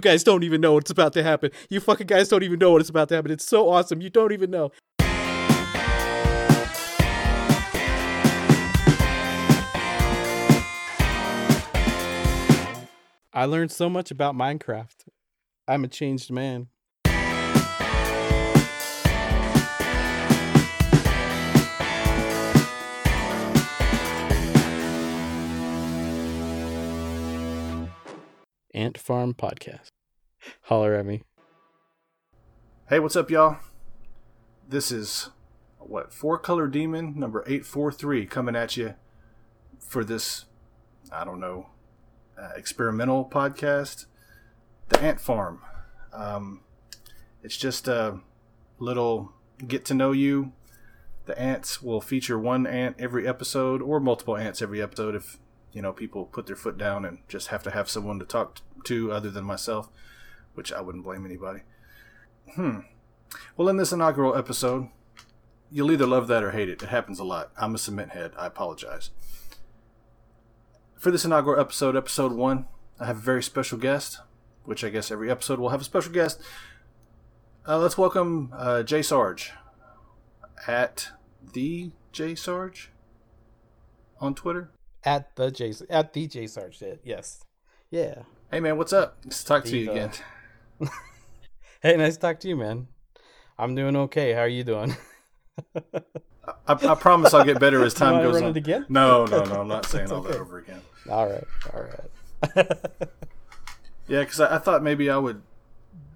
guys 0.00 0.24
don't 0.24 0.42
even 0.42 0.60
know 0.60 0.74
what's 0.74 0.90
about 0.90 1.12
to 1.14 1.22
happen. 1.22 1.50
You 1.68 1.80
fucking 1.80 2.06
guys 2.06 2.28
don't 2.28 2.42
even 2.42 2.58
know 2.58 2.72
what 2.72 2.82
is 2.82 2.88
about 2.88 3.08
to 3.10 3.14
happen. 3.14 3.30
It's 3.30 3.46
so 3.46 3.70
awesome. 3.70 4.00
You 4.00 4.10
don't 4.10 4.32
even 4.32 4.50
know. 4.50 4.72
I 13.34 13.46
learned 13.46 13.72
so 13.72 13.88
much 13.88 14.10
about 14.10 14.34
Minecraft. 14.34 15.06
I'm 15.66 15.84
a 15.84 15.88
changed 15.88 16.30
man. 16.30 16.68
Ant 28.74 28.96
Farm 28.98 29.34
Podcast. 29.34 29.90
Holler 30.62 30.94
at 30.94 31.06
me. 31.06 31.22
Hey, 32.88 32.98
what's 32.98 33.16
up, 33.16 33.30
y'all? 33.30 33.58
This 34.68 34.90
is 34.90 35.30
what 35.78 36.12
Four 36.12 36.38
Color 36.38 36.68
Demon 36.68 37.18
number 37.18 37.44
eight 37.46 37.66
four 37.66 37.92
three 37.92 38.26
coming 38.26 38.56
at 38.56 38.76
you 38.76 38.94
for 39.78 40.04
this. 40.04 40.46
I 41.12 41.24
don't 41.24 41.40
know 41.40 41.66
uh, 42.40 42.50
experimental 42.56 43.24
podcast, 43.24 44.06
the 44.88 45.00
Ant 45.00 45.20
Farm. 45.20 45.60
Um, 46.12 46.60
it's 47.42 47.56
just 47.56 47.88
a 47.88 48.20
little 48.78 49.32
get 49.66 49.84
to 49.86 49.94
know 49.94 50.12
you. 50.12 50.52
The 51.26 51.38
ants 51.38 51.82
will 51.82 52.00
feature 52.00 52.38
one 52.38 52.66
ant 52.66 52.96
every 52.98 53.28
episode, 53.28 53.82
or 53.82 54.00
multiple 54.00 54.36
ants 54.36 54.62
every 54.62 54.82
episode 54.82 55.14
if 55.14 55.38
you 55.72 55.82
know 55.82 55.92
people 55.92 56.26
put 56.26 56.46
their 56.46 56.56
foot 56.56 56.76
down 56.78 57.04
and 57.04 57.18
just 57.28 57.48
have 57.48 57.62
to 57.64 57.70
have 57.70 57.88
someone 57.88 58.18
to 58.18 58.24
talk 58.24 58.58
to 58.84 59.12
other 59.12 59.30
than 59.30 59.44
myself, 59.44 59.88
which 60.54 60.72
I 60.72 60.80
wouldn't 60.80 61.04
blame 61.04 61.24
anybody. 61.24 61.60
Hmm. 62.54 62.80
Well, 63.56 63.68
in 63.68 63.76
this 63.76 63.92
inaugural 63.92 64.36
episode, 64.36 64.88
you'll 65.70 65.90
either 65.90 66.06
love 66.06 66.28
that 66.28 66.44
or 66.44 66.50
hate 66.50 66.68
it. 66.68 66.82
It 66.82 66.88
happens 66.88 67.18
a 67.18 67.24
lot. 67.24 67.50
I'm 67.56 67.74
a 67.74 67.78
cement 67.78 68.10
head. 68.10 68.32
I 68.36 68.46
apologize. 68.46 69.10
For 70.96 71.10
this 71.10 71.24
inaugural 71.24 71.58
episode, 71.58 71.96
episode 71.96 72.32
one, 72.32 72.66
I 73.00 73.06
have 73.06 73.16
a 73.16 73.20
very 73.20 73.42
special 73.42 73.78
guest, 73.78 74.20
which 74.64 74.84
I 74.84 74.90
guess 74.90 75.10
every 75.10 75.30
episode 75.30 75.58
will 75.58 75.70
have 75.70 75.80
a 75.80 75.84
special 75.84 76.12
guest. 76.12 76.40
Uh, 77.66 77.78
let's 77.78 77.96
welcome 77.96 78.52
uh, 78.56 78.82
Jay 78.82 79.02
Sarge 79.02 79.52
at 80.66 81.08
the 81.52 81.92
Jay 82.12 82.34
Sarge 82.34 82.90
on 84.20 84.34
Twitter. 84.34 84.70
At 85.04 85.34
the 85.36 85.50
J 85.50 85.72
at 85.90 86.12
the 86.12 86.26
J 86.26 86.46
Sarge 86.46 86.78
did. 86.78 87.00
Yes. 87.02 87.44
Yeah. 87.90 88.22
Hey 88.50 88.60
man, 88.60 88.76
what's 88.76 88.92
up? 88.92 89.18
Nice 89.24 89.40
to 89.40 89.46
talk 89.46 89.64
to 89.64 89.76
you 89.76 89.90
again. 89.90 90.10
Hey, 91.82 91.96
nice 91.96 92.14
to 92.14 92.20
talk 92.20 92.38
to 92.38 92.48
you, 92.48 92.54
man. 92.54 92.86
I'm 93.58 93.74
doing 93.74 93.96
okay. 93.96 94.34
How 94.34 94.42
are 94.42 94.48
you 94.48 94.62
doing? 94.62 94.94
I, 95.74 95.94
I 96.68 96.94
promise 96.94 97.34
I'll 97.34 97.44
get 97.44 97.58
better 97.58 97.82
as 97.82 97.92
time 97.94 98.22
goes 98.22 98.40
on. 98.40 98.56
again? 98.56 98.86
No, 98.88 99.26
no, 99.26 99.42
no. 99.42 99.62
I'm 99.62 99.66
not 99.66 99.86
saying 99.86 100.12
all 100.12 100.18
okay. 100.18 100.30
that 100.30 100.40
over 100.40 100.58
again. 100.58 100.80
all 101.10 101.28
right. 101.28 101.44
All 101.74 101.82
right. 101.82 103.08
Yeah, 104.06 104.20
because 104.20 104.38
I, 104.38 104.56
I 104.56 104.58
thought 104.58 104.82
maybe 104.82 105.10
I 105.10 105.16
would, 105.16 105.42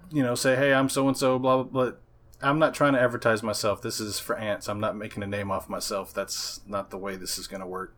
you 0.09 0.23
know, 0.23 0.35
say, 0.35 0.55
hey, 0.55 0.73
I'm 0.73 0.87
so 0.87 1.07
and 1.07 1.17
so, 1.17 1.37
blah, 1.37 1.63
blah, 1.63 1.85
blah. 1.89 1.97
I'm 2.41 2.59
not 2.59 2.73
trying 2.73 2.93
to 2.93 3.01
advertise 3.01 3.43
myself. 3.43 3.81
This 3.81 3.99
is 3.99 4.19
for 4.19 4.37
ants. 4.37 4.69
I'm 4.69 4.79
not 4.79 4.95
making 4.95 5.23
a 5.23 5.27
name 5.27 5.51
off 5.51 5.67
myself. 5.67 6.13
That's 6.13 6.61
not 6.65 6.91
the 6.91 6.97
way 6.97 7.17
this 7.17 7.37
is 7.37 7.47
going 7.47 7.61
to 7.61 7.67
work. 7.67 7.93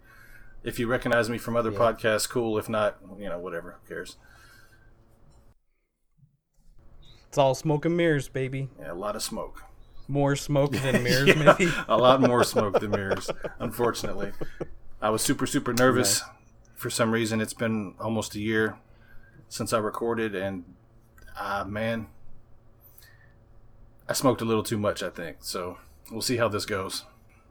If 0.64 0.78
you 0.80 0.88
recognize 0.88 1.30
me 1.30 1.38
from 1.38 1.56
other 1.56 1.72
Yeah. 1.72 1.80
podcasts, 1.80 2.28
cool. 2.30 2.58
If 2.58 2.68
not, 2.70 2.98
you 3.18 3.30
know, 3.30 3.40
whatever. 3.40 3.78
Who 3.82 3.88
cares? 3.96 4.18
It's 7.28 7.38
all 7.38 7.54
smoke 7.56 7.86
and 7.86 7.96
mirrors, 7.96 8.28
baby. 8.28 8.70
Yeah, 8.80 8.92
a 8.92 8.96
lot 8.96 9.16
of 9.16 9.22
smoke. 9.22 9.64
More 10.08 10.36
smoke 10.36 10.72
than 10.72 11.04
mirrors, 11.04 11.28
Yeah, 11.28 11.56
maybe. 11.58 11.72
a 11.88 11.98
lot 11.98 12.22
more 12.22 12.44
smoke 12.44 12.80
than 12.80 12.92
mirrors, 12.92 13.30
unfortunately. 13.60 14.32
I 15.02 15.12
was 15.12 15.22
super, 15.22 15.46
super 15.46 15.72
nervous. 15.74 16.24
For 16.76 16.90
some 16.90 17.12
reason, 17.12 17.40
it's 17.40 17.54
been 17.54 17.94
almost 18.00 18.36
a 18.36 18.40
year 18.40 18.78
since 19.48 19.74
I 19.74 19.78
recorded, 19.78 20.34
and 20.36 20.64
ah, 21.38 21.66
man, 21.68 22.08
I 24.08 24.14
smoked 24.14 24.42
a 24.42 24.46
little 24.46 24.64
too 24.64 24.78
much, 24.80 25.04
I 25.04 25.10
think. 25.10 25.38
So 25.42 25.78
we'll 26.12 26.22
see 26.22 26.38
how 26.38 26.48
this 26.48 26.66
goes. 26.66 27.06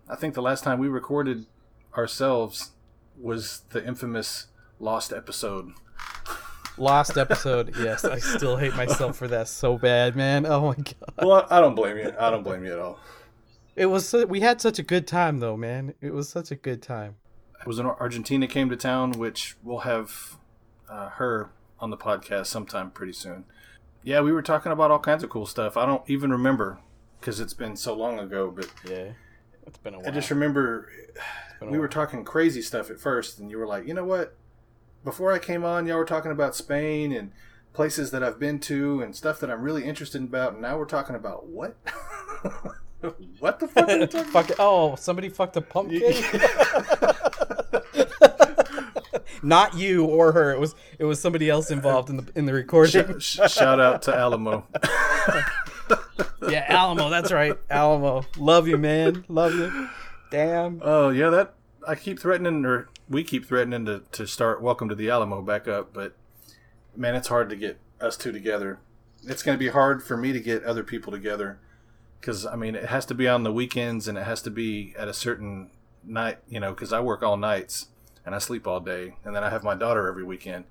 I 0.09 0.17
think 0.17 0.35
the 0.35 0.43
last 0.43 0.65
time 0.65 0.79
we 0.81 0.89
recorded 0.89 1.47
ourselves 1.97 2.73
was 3.21 3.63
the 3.71 3.85
infamous 3.87 4.47
Lost 4.81 5.13
episode. 5.13 5.73
Lost 6.77 7.17
episode. 7.17 7.75
Yes, 7.81 8.05
I 8.05 8.19
still 8.21 8.57
hate 8.57 8.77
myself 8.77 9.17
for 9.17 9.27
that 9.29 9.49
so 9.49 9.77
bad, 9.77 10.15
man. 10.15 10.47
Oh 10.47 10.69
my 10.69 10.75
god. 10.77 11.27
Well, 11.27 11.47
I 11.51 11.61
don't 11.61 11.75
blame 11.75 11.97
you. 11.97 12.13
I 12.19 12.31
don't 12.31 12.45
blame 12.45 12.65
you 12.65 12.73
at 12.73 12.79
all. 12.79 13.01
It 13.75 13.87
was 13.87 14.15
we 14.29 14.41
had 14.41 14.61
such 14.61 14.79
a 14.79 14.83
good 14.85 15.07
time 15.07 15.41
though, 15.41 15.57
man. 15.57 15.95
It 16.01 16.13
was 16.13 16.29
such 16.29 16.51
a 16.53 16.57
good 16.57 16.81
time. 16.83 17.17
It 17.61 17.67
was 17.67 17.79
when 17.79 17.87
Argentina 17.87 18.47
came 18.47 18.71
to 18.71 18.77
town, 18.77 19.13
which 19.13 19.57
we'll 19.65 19.81
have 19.81 20.37
uh, 20.89 21.09
her 21.11 21.51
on 21.81 21.91
the 21.91 21.97
podcast 21.97 22.47
sometime 22.47 22.91
pretty 22.93 23.13
soon. 23.13 23.45
Yeah, 24.05 24.21
we 24.21 24.31
were 24.31 24.43
talking 24.43 24.71
about 24.71 24.93
all 24.93 25.01
kinds 25.01 25.25
of 25.25 25.31
cool 25.31 25.47
stuff. 25.47 25.77
I 25.77 25.85
don't 25.87 26.09
even 26.09 26.31
remember 26.31 26.79
because 27.21 27.41
it's 27.41 27.55
been 27.55 27.75
so 27.75 27.95
long 27.95 28.21
ago, 28.21 28.53
but 28.55 28.71
Yeah. 28.89 29.13
It's 29.69 29.79
been 29.79 29.95
a 29.95 29.99
while. 29.99 30.09
I 30.09 30.11
just 30.11 30.31
remember 30.31 30.89
we 31.61 31.79
were 31.79 31.89
talking 31.89 32.25
crazy 32.25 32.63
stuff 32.63 32.91
at 32.91 32.99
first, 32.99 33.39
and 33.39 33.51
you 33.51 33.59
were 33.59 33.67
like, 33.67 33.87
you 33.87 33.93
know 33.93 34.05
what? 34.05 34.35
Before 35.05 35.33
I 35.33 35.39
came 35.39 35.65
on, 35.65 35.87
y'all 35.87 35.99
were 35.99 36.07
talking 36.07 36.33
about 36.33 36.57
Spain 36.57 37.13
and 37.13 37.33
places 37.75 38.11
that 38.11 38.23
I've 38.23 38.39
been 38.39 38.59
to 38.61 39.03
and 39.03 39.15
stuff 39.15 39.39
that 39.41 39.51
I'm 39.51 39.61
really 39.61 39.85
interested 39.85 40.23
about, 40.23 40.55
and 40.55 40.63
now 40.63 40.79
we're 40.79 40.87
talking 40.87 41.15
about 41.15 41.47
what? 41.47 41.77
what 43.39 43.61
the 43.61 43.69
fuck 43.69 43.89
are 43.89 43.99
we 43.99 44.07
talking 44.09 44.33
Fuck. 44.33 44.51
Oh, 44.59 44.97
somebody 44.97 45.29
fucked 45.29 45.57
a 45.57 45.61
pumpkin. 45.61 46.03
Not 49.43 49.75
you 49.77 50.05
or 50.05 50.33
her. 50.33 50.51
It 50.53 50.59
was 50.59 50.75
it 50.99 51.05
was 51.05 51.21
somebody 51.21 51.49
else 51.49 51.71
involved 51.71 52.11
in 52.11 52.17
the 52.17 52.27
in 52.35 52.47
the 52.47 52.53
recording. 52.53 53.21
Sh- 53.21 53.39
sh- 53.39 53.53
shout 53.53 53.79
out 53.79 54.03
to 54.03 54.17
Alamo. 54.17 54.67
yeah, 56.49 56.65
Alamo. 56.69 57.09
That's 57.11 57.33
right, 57.33 57.57
Alamo. 57.71 58.25
Love 58.37 58.69
you, 58.69 58.77
man. 58.79 59.25
Love 59.29 59.55
you. 59.55 59.89
Damn. 60.31 60.81
Oh 60.83 61.11
yeah, 61.11 61.31
that 61.31 61.55
I 61.87 61.95
keep 61.95 62.19
threatening, 62.21 62.65
or 62.65 62.89
we 63.09 63.25
keep 63.25 63.47
threatening 63.47 63.87
to, 63.87 64.03
to 64.13 64.27
start 64.27 64.61
Welcome 64.63 64.89
to 64.89 64.95
the 64.95 65.09
Alamo 65.11 65.43
back 65.43 65.67
up, 65.69 65.93
but 65.93 66.15
man, 66.97 67.15
it's 67.15 67.29
hard 67.29 67.49
to 67.51 67.57
get 67.57 67.79
us 68.01 68.17
two 68.17 68.33
together. 68.33 68.79
It's 69.25 69.43
going 69.43 69.57
to 69.57 69.59
be 69.59 69.71
hard 69.71 70.03
for 70.03 70.17
me 70.17 70.33
to 70.33 70.41
get 70.41 70.63
other 70.65 70.83
people 70.85 71.13
together 71.13 71.59
because 72.21 72.45
I 72.47 72.57
mean 72.57 72.75
it 72.75 72.87
has 72.87 73.05
to 73.07 73.15
be 73.15 73.27
on 73.29 73.43
the 73.43 73.53
weekends 73.53 74.07
and 74.09 74.17
it 74.19 74.25
has 74.25 74.43
to 74.43 74.51
be 74.51 74.95
at 74.99 75.09
a 75.09 75.15
certain 75.15 75.71
night, 76.05 76.39
you 76.49 76.61
know, 76.61 76.73
because 76.73 76.93
I 76.93 77.01
work 77.01 77.23
all 77.23 77.37
nights 77.37 77.89
and 78.27 78.35
I 78.35 78.39
sleep 78.39 78.67
all 78.67 78.81
day, 78.81 79.15
and 79.25 79.35
then 79.35 79.43
I 79.43 79.49
have 79.51 79.63
my 79.65 79.75
daughter 79.75 80.07
every 80.09 80.25
weekend. 80.25 80.65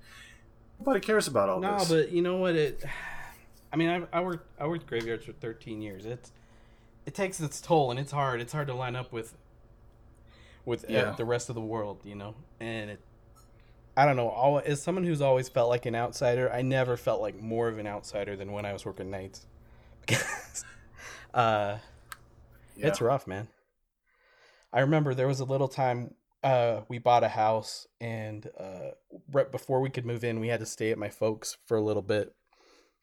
Nobody 0.78 1.00
cares 1.00 1.26
about 1.26 1.48
all 1.48 1.58
No, 1.58 1.78
this. 1.80 1.88
but 1.90 2.12
you 2.12 2.22
know 2.22 2.36
what? 2.36 2.54
It. 2.54 2.84
I 3.72 3.76
mean, 3.76 3.88
I, 3.88 4.18
I 4.18 4.20
worked 4.20 4.46
I 4.60 4.66
worked 4.66 4.86
graveyards 4.86 5.24
for 5.24 5.32
13 5.32 5.82
years. 5.82 6.06
It's 6.06 6.32
it 7.06 7.14
takes 7.14 7.40
its 7.40 7.60
toll, 7.60 7.90
and 7.90 7.98
it's 7.98 8.12
hard. 8.12 8.40
It's 8.40 8.52
hard 8.52 8.66
to 8.68 8.74
line 8.74 8.96
up 8.96 9.12
with 9.12 9.34
with 10.64 10.84
uh, 10.90 11.12
the 11.12 11.24
rest 11.24 11.48
of 11.48 11.54
the 11.54 11.60
world, 11.60 12.00
you 12.04 12.14
know. 12.14 12.34
And 12.60 12.90
it. 12.90 13.00
I 13.96 14.06
don't 14.06 14.16
know. 14.16 14.28
All, 14.28 14.60
as 14.64 14.80
someone 14.80 15.04
who's 15.04 15.20
always 15.20 15.48
felt 15.48 15.68
like 15.70 15.84
an 15.86 15.96
outsider, 15.96 16.52
I 16.52 16.62
never 16.62 16.96
felt 16.96 17.20
like 17.20 17.40
more 17.40 17.66
of 17.68 17.78
an 17.78 17.86
outsider 17.86 18.36
than 18.36 18.52
when 18.52 18.64
I 18.64 18.72
was 18.72 18.84
working 18.84 19.10
nights. 19.10 19.46
Because, 20.06 20.64
uh, 21.34 21.78
Yeah. 22.76 22.86
it's 22.86 23.00
rough, 23.00 23.26
man. 23.26 23.48
I 24.72 24.80
remember 24.80 25.14
there 25.14 25.26
was 25.26 25.40
a 25.40 25.44
little 25.44 25.68
time 25.68 26.14
uh, 26.42 26.82
we 26.88 26.98
bought 26.98 27.24
a 27.24 27.28
house, 27.28 27.86
and 28.00 28.48
uh, 28.58 28.90
right 29.32 29.50
before 29.50 29.80
we 29.80 29.90
could 29.90 30.06
move 30.06 30.22
in, 30.24 30.40
we 30.40 30.48
had 30.48 30.60
to 30.60 30.66
stay 30.66 30.90
at 30.90 30.98
my 30.98 31.08
folks 31.08 31.56
for 31.66 31.76
a 31.76 31.82
little 31.82 32.02
bit. 32.02 32.34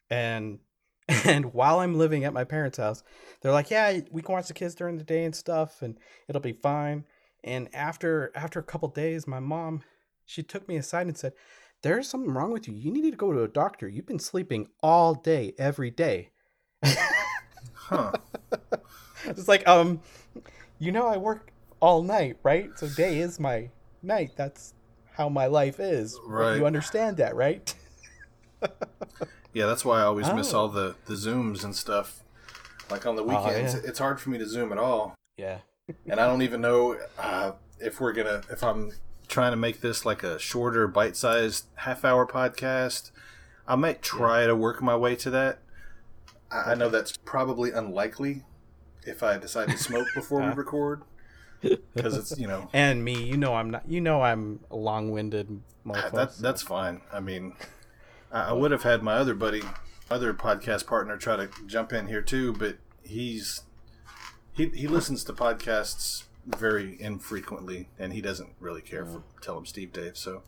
And 0.09 0.59
and 1.07 1.53
while 1.53 1.79
I'm 1.79 1.95
living 1.97 2.23
at 2.23 2.33
my 2.33 2.43
parents' 2.43 2.77
house, 2.77 3.03
they're 3.41 3.51
like, 3.51 3.69
"Yeah, 3.69 3.99
we 4.11 4.21
can 4.21 4.33
watch 4.33 4.47
the 4.47 4.53
kids 4.53 4.75
during 4.75 4.97
the 4.97 5.03
day 5.03 5.23
and 5.23 5.35
stuff, 5.35 5.81
and 5.81 5.97
it'll 6.27 6.41
be 6.41 6.53
fine." 6.53 7.05
And 7.43 7.73
after 7.73 8.31
after 8.35 8.59
a 8.59 8.63
couple 8.63 8.89
days, 8.89 9.27
my 9.27 9.39
mom 9.39 9.83
she 10.25 10.41
took 10.41 10.67
me 10.67 10.75
aside 10.77 11.05
and 11.07 11.17
said, 11.17 11.33
"There's 11.83 12.09
something 12.09 12.31
wrong 12.31 12.51
with 12.51 12.67
you. 12.67 12.73
You 12.73 12.91
need 12.91 13.11
to 13.11 13.17
go 13.17 13.31
to 13.31 13.43
a 13.43 13.47
doctor. 13.47 13.87
You've 13.87 14.07
been 14.07 14.19
sleeping 14.19 14.67
all 14.81 15.13
day, 15.13 15.53
every 15.57 15.91
day." 15.91 16.31
huh? 17.73 18.11
It's 19.27 19.47
like, 19.47 19.67
um, 19.67 20.01
you 20.77 20.91
know, 20.91 21.07
I 21.07 21.17
work 21.17 21.51
all 21.79 22.03
night, 22.03 22.37
right? 22.43 22.69
So 22.75 22.87
day 22.87 23.19
is 23.19 23.39
my 23.39 23.69
night. 24.03 24.31
That's 24.35 24.75
how 25.13 25.29
my 25.29 25.47
life 25.47 25.79
is. 25.79 26.19
Right. 26.27 26.57
You 26.57 26.65
understand 26.65 27.17
that, 27.17 27.35
right? 27.35 27.73
Yeah, 29.55 29.67
that's 29.67 29.85
why 29.85 30.01
I 30.01 30.03
always 30.03 30.31
miss 30.33 30.53
Oh. 30.53 30.59
all 30.59 30.67
the 30.67 30.95
the 31.05 31.13
zooms 31.13 31.63
and 31.63 31.73
stuff. 31.73 32.21
Like 32.91 33.05
on 33.07 33.15
the 33.15 33.23
weekends, 33.23 33.73
yeah. 33.73 33.79
it's 33.85 33.99
hard 33.99 34.19
for 34.19 34.29
me 34.29 34.37
to 34.37 34.45
zoom 34.45 34.71
at 34.73 34.77
all. 34.77 35.15
Yeah. 35.37 35.59
and 36.05 36.19
I 36.19 36.27
don't 36.27 36.41
even 36.41 36.59
know 36.61 36.99
uh, 37.17 37.53
if 37.79 38.01
we're 38.01 38.11
gonna 38.11 38.41
if 38.51 38.63
I'm 38.63 38.91
trying 39.29 39.53
to 39.53 39.57
make 39.57 39.79
this 39.79 40.05
like 40.05 40.23
a 40.23 40.37
shorter, 40.37 40.87
bite-sized 40.87 41.65
half-hour 41.75 42.27
podcast. 42.27 43.11
I 43.67 43.75
might 43.75 44.01
try 44.01 44.45
to 44.45 44.55
work 44.55 44.83
my 44.83 44.95
way 44.95 45.15
to 45.15 45.29
that. 45.31 45.59
I, 46.51 46.71
I 46.71 46.75
know 46.75 46.89
that's 46.89 47.15
probably 47.17 47.71
unlikely 47.71 48.43
if 49.03 49.23
I 49.23 49.37
decide 49.37 49.69
to 49.69 49.77
smoke 49.77 50.07
before 50.13 50.41
we 50.41 50.47
record 50.63 51.03
because 51.61 52.17
it's 52.17 52.37
you 52.37 52.47
know 52.47 52.69
and 52.73 53.03
me, 53.05 53.23
you 53.23 53.37
know, 53.37 53.55
I'm 53.55 53.71
not. 53.71 53.89
You 53.89 54.01
know, 54.01 54.21
I'm 54.21 54.59
a 54.69 54.75
long-winded. 54.75 55.61
Ah, 55.87 56.09
that, 56.13 56.37
that's 56.39 56.61
fine. 56.61 57.01
I 57.13 57.19
mean, 57.21 57.53
I, 58.31 58.49
I 58.49 58.53
would 58.53 58.71
have 58.71 58.83
had 58.83 59.03
my 59.03 59.13
other 59.13 59.33
buddy, 59.33 59.61
other 60.09 60.33
podcast 60.33 60.87
partner, 60.87 61.17
try 61.17 61.35
to 61.35 61.49
jump 61.65 61.93
in 61.93 62.07
here 62.07 62.21
too, 62.21 62.53
but 62.53 62.77
he's 63.03 63.63
he 64.53 64.67
he 64.69 64.87
listens 64.87 65.23
to 65.25 65.33
podcasts 65.33 66.23
very 66.45 66.99
infrequently, 67.01 67.89
and 67.97 68.13
he 68.13 68.21
doesn't 68.21 68.53
really 68.59 68.81
care 68.81 69.05
for 69.05 69.19
mm. 69.19 69.41
Tell 69.41 69.57
'em 69.57 69.65
Steve 69.65 69.91
Dave. 69.91 70.17
So, 70.17 70.43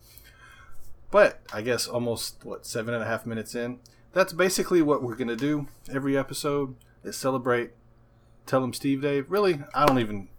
but 1.11 1.41
I 1.53 1.61
guess 1.61 1.87
almost 1.87 2.43
what 2.43 2.65
seven 2.65 2.93
and 2.93 3.03
a 3.03 3.07
half 3.07 3.25
minutes 3.25 3.55
in, 3.55 3.79
that's 4.13 4.33
basically 4.33 4.81
what 4.81 5.03
we're 5.03 5.15
gonna 5.15 5.35
do 5.35 5.67
every 5.91 6.17
episode 6.17 6.75
is 7.03 7.17
celebrate 7.17 7.71
Tell 8.45 8.63
'em 8.63 8.73
Steve 8.73 9.01
Dave. 9.01 9.29
Really, 9.29 9.61
I 9.73 9.85
don't 9.85 9.99
even 9.99 10.29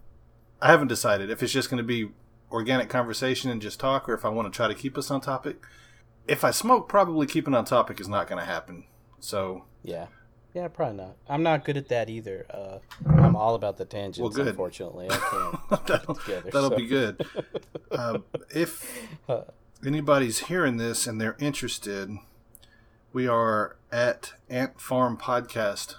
I 0.61 0.71
haven't 0.71 0.87
decided 0.87 1.29
if 1.29 1.43
it's 1.43 1.53
just 1.53 1.69
gonna 1.69 1.83
be 1.83 2.11
organic 2.51 2.89
conversation 2.89 3.51
and 3.51 3.61
just 3.61 3.79
talk, 3.79 4.09
or 4.09 4.13
if 4.13 4.25
I 4.25 4.29
want 4.29 4.51
to 4.51 4.55
try 4.55 4.67
to 4.67 4.75
keep 4.75 4.97
us 4.97 5.11
on 5.11 5.21
topic. 5.21 5.63
If 6.29 6.43
I 6.43 6.51
smoke, 6.51 6.87
probably 6.87 7.27
keeping 7.27 7.53
on 7.55 7.65
topic 7.65 7.99
is 7.99 8.07
not 8.07 8.27
going 8.27 8.39
to 8.39 8.45
happen. 8.45 8.85
So 9.19 9.65
yeah, 9.83 10.07
yeah, 10.53 10.67
probably 10.67 10.97
not. 10.97 11.15
I'm 11.27 11.43
not 11.43 11.63
good 11.63 11.77
at 11.77 11.89
that 11.89 12.09
either. 12.09 12.45
Uh, 12.49 12.79
I'm 13.07 13.35
all 13.35 13.55
about 13.55 13.77
the 13.77 13.85
tangents. 13.85 14.19
Well, 14.19 14.29
good. 14.29 14.47
Unfortunately, 14.47 15.07
I 15.09 15.17
can't. 15.69 15.87
that'll, 15.87 16.15
together, 16.15 16.49
that'll 16.51 16.69
so. 16.69 16.77
be 16.77 16.87
good. 16.87 17.25
Uh, 17.91 18.19
if 18.53 19.07
anybody's 19.85 20.39
hearing 20.47 20.77
this 20.77 21.07
and 21.07 21.19
they're 21.19 21.37
interested, 21.39 22.11
we 23.13 23.27
are 23.27 23.77
at 23.91 24.33
Ant 24.49 24.79
Farm 24.79 25.17
Podcast 25.17 25.95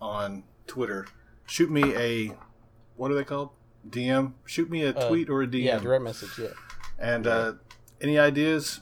on 0.00 0.44
Twitter. 0.66 1.06
Shoot 1.46 1.70
me 1.70 1.94
a 1.94 2.36
what 2.96 3.10
are 3.10 3.14
they 3.14 3.24
called? 3.24 3.50
DM. 3.88 4.32
Shoot 4.44 4.70
me 4.70 4.82
a 4.82 4.90
uh, 4.90 5.08
tweet 5.08 5.28
or 5.28 5.42
a 5.42 5.46
DM. 5.46 5.64
Yeah, 5.64 5.78
direct 5.78 6.04
message. 6.04 6.38
Yeah. 6.38 6.48
And 6.98 7.24
yeah. 7.24 7.32
Uh, 7.32 7.52
any 8.00 8.18
ideas? 8.18 8.80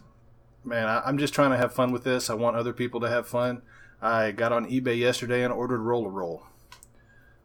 Man, 0.65 0.87
I, 0.87 1.01
I'm 1.01 1.19
just 1.19 1.33
trying 1.35 1.51
to 1.51 1.57
have 1.57 1.73
fun 1.73 1.93
with 1.93 2.05
this. 2.05 2.29
I 2.29 2.35
want 2.35 2.57
other 2.57 2.73
people 2.73 3.01
to 3.01 3.09
have 3.09 3.27
fun. 3.27 3.63
I 4.03 4.31
got 4.31 4.53
on 4.53 4.67
eBay 4.71 4.99
yesterday 4.99 5.43
and 5.43 5.53
ordered 5.53 5.81
roller 5.81 6.11
roll. 6.11 6.45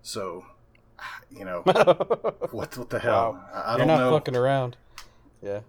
So, 0.02 0.46
you 1.30 1.46
know, 1.46 1.62
what 2.52 2.78
what 2.78 2.90
the 2.90 3.00
hell? 3.00 3.34
Wow. 3.34 3.46
I, 3.54 3.60
I 3.60 3.70
You're 3.72 3.78
don't 3.80 3.88
not 3.88 4.00
know. 4.00 4.12
fucking 4.12 4.36
around. 4.36 4.78
Yeah. 5.42 5.62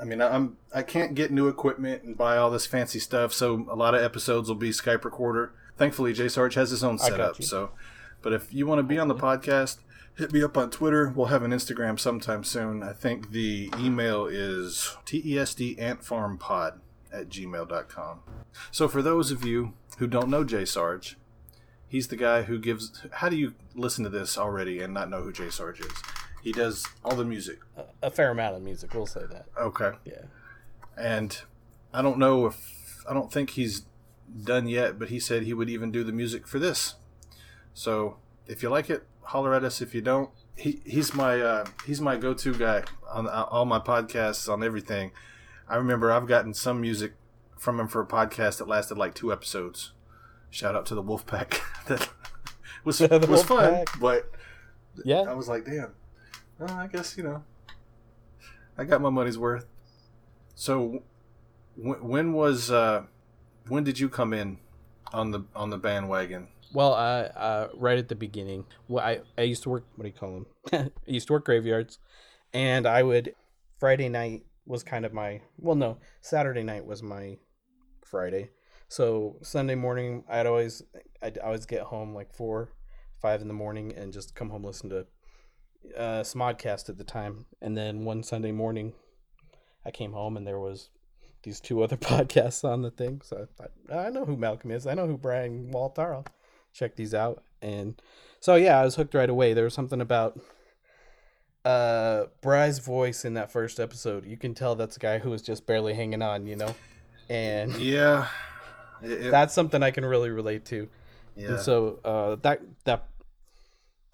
I 0.00 0.04
mean, 0.04 0.20
I'm 0.20 0.56
I 0.74 0.82
can't 0.82 1.14
get 1.14 1.30
new 1.30 1.48
equipment 1.48 2.02
and 2.02 2.16
buy 2.16 2.36
all 2.36 2.50
this 2.50 2.66
fancy 2.66 2.98
stuff, 2.98 3.32
so 3.32 3.66
a 3.70 3.76
lot 3.76 3.94
of 3.94 4.02
episodes 4.02 4.48
will 4.48 4.56
be 4.56 4.70
Skype 4.70 5.04
recorder. 5.04 5.52
Thankfully, 5.76 6.12
J 6.12 6.28
Sarge 6.28 6.54
has 6.54 6.70
his 6.70 6.84
own 6.84 6.98
setup. 6.98 7.42
So, 7.42 7.70
but 8.22 8.32
if 8.32 8.52
you 8.52 8.66
want 8.66 8.78
to 8.80 8.82
be 8.82 8.98
on 8.98 9.08
the 9.08 9.14
podcast, 9.14 9.78
hit 10.16 10.32
me 10.32 10.42
up 10.42 10.56
on 10.56 10.70
Twitter. 10.70 11.12
We'll 11.14 11.26
have 11.26 11.42
an 11.42 11.50
Instagram 11.50 11.98
sometime 11.98 12.44
soon. 12.44 12.82
I 12.82 12.92
think 12.92 13.30
the 13.30 13.70
email 13.78 14.26
is 14.26 14.96
tesdantfarmpod 15.06 16.80
at 17.16 17.28
gmail.com. 17.28 18.20
So 18.70 18.88
for 18.88 19.02
those 19.02 19.30
of 19.30 19.44
you 19.44 19.74
who 19.98 20.06
don't 20.06 20.28
know 20.28 20.44
Jay 20.44 20.64
Sarge, 20.64 21.16
he's 21.88 22.08
the 22.08 22.16
guy 22.16 22.42
who 22.42 22.58
gives. 22.58 23.02
How 23.12 23.28
do 23.28 23.36
you 23.36 23.54
listen 23.74 24.04
to 24.04 24.10
this 24.10 24.36
already 24.36 24.80
and 24.80 24.92
not 24.92 25.10
know 25.10 25.22
who 25.22 25.32
Jay 25.32 25.50
Sarge 25.50 25.80
is? 25.80 25.92
He 26.42 26.52
does 26.52 26.86
all 27.04 27.16
the 27.16 27.24
music. 27.24 27.58
A, 28.02 28.10
fair 28.10 28.30
amount 28.30 28.54
of 28.54 28.62
music, 28.62 28.94
we'll 28.94 29.06
say 29.06 29.22
that. 29.28 29.46
Okay. 29.58 29.92
Yeah. 30.04 30.22
And 30.96 31.36
I 31.92 32.02
don't 32.02 32.18
know 32.18 32.46
if 32.46 33.04
I 33.08 33.12
don't 33.12 33.32
think 33.32 33.50
he's 33.50 33.82
done 34.44 34.68
yet, 34.68 34.98
but 34.98 35.08
he 35.08 35.18
said 35.18 35.42
he 35.42 35.54
would 35.54 35.68
even 35.68 35.90
do 35.90 36.04
the 36.04 36.12
music 36.12 36.46
for 36.46 36.58
this. 36.58 36.94
So 37.74 38.18
if 38.46 38.62
you 38.62 38.68
like 38.68 38.90
it, 38.90 39.04
holler 39.22 39.54
at 39.54 39.64
us. 39.64 39.80
If 39.80 39.94
you 39.94 40.00
don't, 40.00 40.30
he, 40.56 40.80
he's 40.84 41.14
my 41.14 41.40
uh, 41.40 41.66
he's 41.84 42.00
my 42.00 42.16
go 42.16 42.32
to 42.34 42.54
guy 42.54 42.84
on 43.10 43.28
all 43.28 43.64
my 43.64 43.78
podcasts 43.78 44.50
on 44.50 44.62
everything. 44.62 45.12
I 45.68 45.76
remember 45.76 46.12
I've 46.12 46.26
gotten 46.26 46.54
some 46.54 46.80
music 46.80 47.14
from 47.58 47.80
him 47.80 47.88
for 47.88 48.00
a 48.00 48.06
podcast 48.06 48.58
that 48.58 48.68
lasted 48.68 48.98
like 48.98 49.14
two 49.14 49.32
episodes. 49.32 49.92
Shout 50.50 50.74
out 50.74 50.86
to 50.86 50.94
the 50.94 51.02
Wolfpack. 51.02 51.58
that 51.86 52.08
was 52.84 53.00
was 53.28 53.42
fun, 53.42 53.84
but 54.00 54.30
yeah, 55.04 55.22
I 55.22 55.34
was 55.34 55.48
like, 55.48 55.64
damn. 55.64 55.92
Well, 56.58 56.70
I 56.70 56.86
guess 56.86 57.16
you 57.16 57.24
know, 57.24 57.42
I 58.78 58.84
got 58.84 59.00
my 59.00 59.10
money's 59.10 59.38
worth. 59.38 59.66
So, 60.54 61.02
w- 61.76 62.02
when 62.02 62.32
was 62.32 62.70
uh, 62.70 63.02
when 63.68 63.84
did 63.84 63.98
you 63.98 64.08
come 64.08 64.32
in 64.32 64.58
on 65.12 65.32
the 65.32 65.44
on 65.54 65.70
the 65.70 65.78
bandwagon? 65.78 66.48
Well, 66.72 66.94
I 66.94 67.22
uh, 67.22 67.68
right 67.74 67.98
at 67.98 68.08
the 68.08 68.14
beginning. 68.14 68.66
Well, 68.88 69.04
I 69.04 69.20
I 69.36 69.42
used 69.42 69.64
to 69.64 69.70
work. 69.70 69.84
What 69.96 70.04
do 70.04 70.08
you 70.08 70.14
call 70.14 70.46
them? 70.72 70.90
I 71.06 71.10
used 71.10 71.26
to 71.26 71.32
work 71.32 71.44
graveyards, 71.44 71.98
and 72.52 72.86
I 72.86 73.02
would 73.02 73.34
Friday 73.78 74.08
night 74.08 74.44
was 74.66 74.82
kind 74.82 75.04
of 75.06 75.12
my 75.12 75.40
well, 75.58 75.76
no, 75.76 75.98
Saturday 76.20 76.62
night 76.62 76.84
was 76.84 77.02
my 77.02 77.38
Friday. 78.04 78.50
So 78.88 79.36
Sunday 79.42 79.74
morning, 79.74 80.24
I'd 80.28 80.46
always 80.46 80.82
I'd 81.22 81.38
always 81.38 81.66
get 81.66 81.82
home 81.82 82.14
like 82.14 82.34
four, 82.34 82.72
five 83.20 83.40
in 83.40 83.48
the 83.48 83.54
morning, 83.54 83.92
and 83.96 84.12
just 84.12 84.34
come 84.34 84.50
home 84.50 84.64
listen 84.64 84.90
to 84.90 85.06
uh, 85.96 86.22
Smodcast 86.22 86.88
at 86.88 86.98
the 86.98 87.04
time. 87.04 87.46
And 87.60 87.76
then 87.76 88.04
one 88.04 88.22
Sunday 88.22 88.52
morning, 88.52 88.92
I 89.84 89.90
came 89.90 90.12
home 90.12 90.36
and 90.36 90.46
there 90.46 90.60
was 90.60 90.90
these 91.42 91.60
two 91.60 91.82
other 91.82 91.96
podcasts 91.96 92.64
on 92.64 92.82
the 92.82 92.90
thing. 92.90 93.20
So 93.24 93.36
I 93.36 93.62
thought, 93.62 94.06
I 94.06 94.10
know 94.10 94.24
who 94.24 94.36
Malcolm 94.36 94.70
is. 94.70 94.86
I 94.86 94.94
know 94.94 95.06
who 95.06 95.16
Brian 95.16 95.70
Walter 95.70 96.22
check 96.72 96.96
these 96.96 97.14
out. 97.14 97.42
And 97.62 98.00
so 98.40 98.54
yeah, 98.56 98.80
I 98.80 98.84
was 98.84 98.96
hooked 98.96 99.14
right 99.14 99.30
away. 99.30 99.54
There 99.54 99.64
was 99.64 99.74
something 99.74 100.00
about 100.00 100.38
uh 101.66 102.26
Bry's 102.42 102.78
voice 102.78 103.24
in 103.24 103.34
that 103.34 103.50
first 103.50 103.80
episode. 103.80 104.24
You 104.24 104.36
can 104.36 104.54
tell 104.54 104.76
that's 104.76 104.96
a 104.96 105.00
guy 105.00 105.18
who 105.18 105.30
was 105.30 105.42
just 105.42 105.66
barely 105.66 105.94
hanging 105.94 106.22
on, 106.22 106.46
you 106.46 106.54
know. 106.54 106.74
And 107.28 107.74
yeah, 107.76 108.28
it, 109.02 109.30
that's 109.32 109.52
something 109.52 109.82
I 109.82 109.90
can 109.90 110.04
really 110.04 110.30
relate 110.30 110.64
to. 110.66 110.88
Yeah. 111.34 111.48
And 111.48 111.60
so 111.60 111.98
uh, 112.04 112.36
that 112.42 112.60
that 112.84 113.08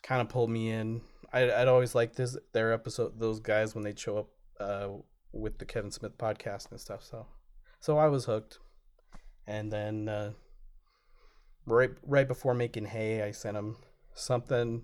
kind 0.03 0.23
of 0.23 0.31
pulled 0.31 0.49
me 0.49 0.71
in. 0.71 1.03
I, 1.31 1.53
I'd 1.53 1.69
always 1.69 1.95
like 1.95 2.15
this 2.15 2.39
their 2.53 2.73
episode 2.73 3.19
those 3.19 3.39
guys 3.39 3.75
when 3.75 3.85
they'd 3.85 3.99
show 3.99 4.19
up 4.19 4.29
uh, 4.59 4.89
with 5.33 5.59
the 5.59 5.67
Kevin 5.67 5.91
Smith 5.91 6.17
podcast 6.17 6.71
and 6.71 6.81
stuff. 6.81 7.05
So 7.05 7.27
so 7.81 7.99
I 7.99 8.09
was 8.09 8.25
hooked. 8.25 8.61
And 9.47 9.71
then 9.71 10.09
uh, 10.09 10.33
right 11.67 11.91
right 12.03 12.27
before 12.27 12.55
making 12.55 12.87
hay, 12.87 13.23
I 13.23 13.33
sent 13.33 13.59
him 13.59 13.77
something 14.15 14.83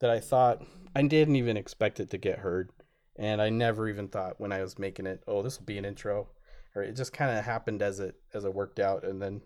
that 0.00 0.10
I 0.10 0.20
thought 0.20 0.62
I 0.94 1.02
didn't 1.02 1.36
even 1.36 1.56
expect 1.56 2.00
it 2.00 2.10
to 2.10 2.18
get 2.18 2.40
heard, 2.40 2.70
and 3.16 3.40
I 3.40 3.50
never 3.50 3.88
even 3.88 4.08
thought 4.08 4.40
when 4.40 4.52
I 4.52 4.62
was 4.62 4.78
making 4.78 5.06
it, 5.06 5.22
oh, 5.26 5.42
this 5.42 5.58
will 5.58 5.66
be 5.66 5.78
an 5.78 5.84
intro, 5.84 6.28
or 6.74 6.82
it 6.82 6.96
just 6.96 7.12
kind 7.12 7.36
of 7.36 7.44
happened 7.44 7.82
as 7.82 8.00
it 8.00 8.16
as 8.34 8.44
it 8.44 8.54
worked 8.54 8.78
out, 8.78 9.04
and 9.04 9.20
then 9.20 9.42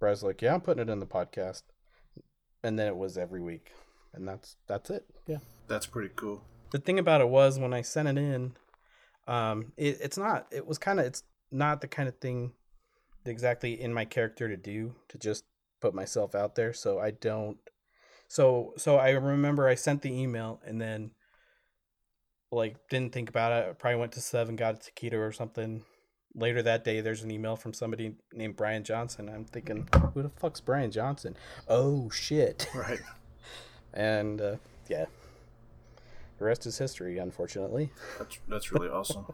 I 0.00 0.10
was 0.10 0.22
like, 0.22 0.42
yeah, 0.42 0.54
I'm 0.54 0.60
putting 0.60 0.82
it 0.82 0.90
in 0.90 1.00
the 1.00 1.06
podcast, 1.06 1.62
and 2.62 2.78
then 2.78 2.86
it 2.86 2.96
was 2.96 3.18
every 3.18 3.40
week, 3.40 3.72
and 4.14 4.26
that's 4.26 4.56
that's 4.66 4.90
it. 4.90 5.04
Yeah, 5.26 5.38
that's 5.66 5.86
pretty 5.86 6.10
cool. 6.14 6.42
The 6.70 6.78
thing 6.78 6.98
about 6.98 7.20
it 7.20 7.28
was 7.28 7.58
when 7.58 7.72
I 7.72 7.82
sent 7.82 8.08
it 8.08 8.18
in, 8.18 8.52
um, 9.26 9.72
it, 9.76 9.98
it's 10.00 10.18
not. 10.18 10.46
It 10.50 10.66
was 10.66 10.78
kind 10.78 11.00
of. 11.00 11.06
It's 11.06 11.22
not 11.50 11.80
the 11.80 11.88
kind 11.88 12.08
of 12.08 12.18
thing 12.18 12.52
exactly 13.24 13.80
in 13.80 13.92
my 13.92 14.04
character 14.04 14.48
to 14.48 14.56
do 14.56 14.94
to 15.08 15.18
just 15.18 15.44
put 15.80 15.94
myself 15.94 16.34
out 16.34 16.54
there 16.54 16.72
so 16.72 16.98
i 16.98 17.10
don't 17.10 17.58
so 18.28 18.74
so 18.76 18.96
i 18.96 19.10
remember 19.10 19.66
i 19.66 19.74
sent 19.74 20.02
the 20.02 20.12
email 20.12 20.60
and 20.64 20.80
then 20.80 21.10
like 22.50 22.76
didn't 22.88 23.12
think 23.12 23.28
about 23.28 23.52
it. 23.52 23.70
I 23.70 23.72
probably 23.72 24.00
went 24.00 24.12
to 24.12 24.20
seven 24.20 24.56
got 24.56 24.74
a 24.74 24.78
taquito 24.78 25.14
or 25.14 25.32
something. 25.32 25.84
Later 26.34 26.62
that 26.62 26.84
day 26.84 27.00
there's 27.00 27.22
an 27.22 27.30
email 27.30 27.56
from 27.56 27.72
somebody 27.72 28.14
named 28.32 28.56
brian 28.56 28.84
johnson. 28.84 29.28
I'm 29.28 29.44
thinking 29.44 29.88
who 30.14 30.22
the 30.22 30.28
fuck's 30.30 30.60
brian 30.60 30.90
johnson? 30.90 31.36
Oh 31.68 32.10
shit. 32.10 32.68
Right. 32.74 33.00
And 33.94 34.40
uh, 34.40 34.56
yeah. 34.88 35.06
The 36.38 36.44
rest 36.44 36.66
is 36.66 36.78
history 36.78 37.18
unfortunately. 37.18 37.90
That's 38.18 38.38
that's 38.48 38.72
really 38.72 38.88
awesome. 38.88 39.26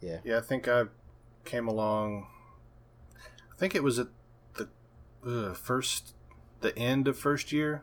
Yeah. 0.00 0.18
Yeah 0.24 0.38
i 0.38 0.40
think 0.40 0.68
i 0.68 0.84
came 1.44 1.66
along 1.68 2.26
i 3.16 3.56
think 3.56 3.74
it 3.74 3.82
was 3.82 3.98
at 3.98 4.08
uh, 5.24 5.54
first 5.54 6.14
the 6.62 6.76
end 6.78 7.08
of 7.08 7.18
first 7.18 7.52
year. 7.52 7.82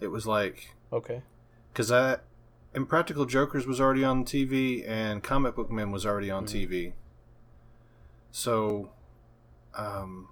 It 0.00 0.08
was 0.08 0.26
like 0.26 0.74
okay, 0.92 1.22
because 1.72 1.90
I 1.90 2.18
Impractical 2.74 3.24
Jokers 3.24 3.66
was 3.66 3.80
already 3.80 4.04
on 4.04 4.24
TV 4.24 4.88
and 4.88 5.22
Comic 5.22 5.56
Book 5.56 5.70
Men 5.70 5.90
was 5.90 6.06
already 6.06 6.30
on 6.30 6.46
mm-hmm. 6.46 6.72
TV. 6.72 6.92
So, 8.30 8.90
um, 9.74 10.28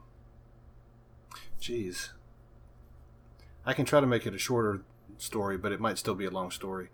jeez, 1.61 2.11
I 3.65 3.73
can 3.73 3.85
try 3.85 4.01
to 4.01 4.07
make 4.07 4.27
it 4.27 4.35
a 4.35 4.39
shorter 4.39 4.83
story, 5.19 5.57
but 5.57 5.73
it 5.73 5.81
might 5.81 5.99
still 5.99 6.15
be 6.15 6.27
a 6.27 6.31
long 6.31 6.51
story. 6.51 6.89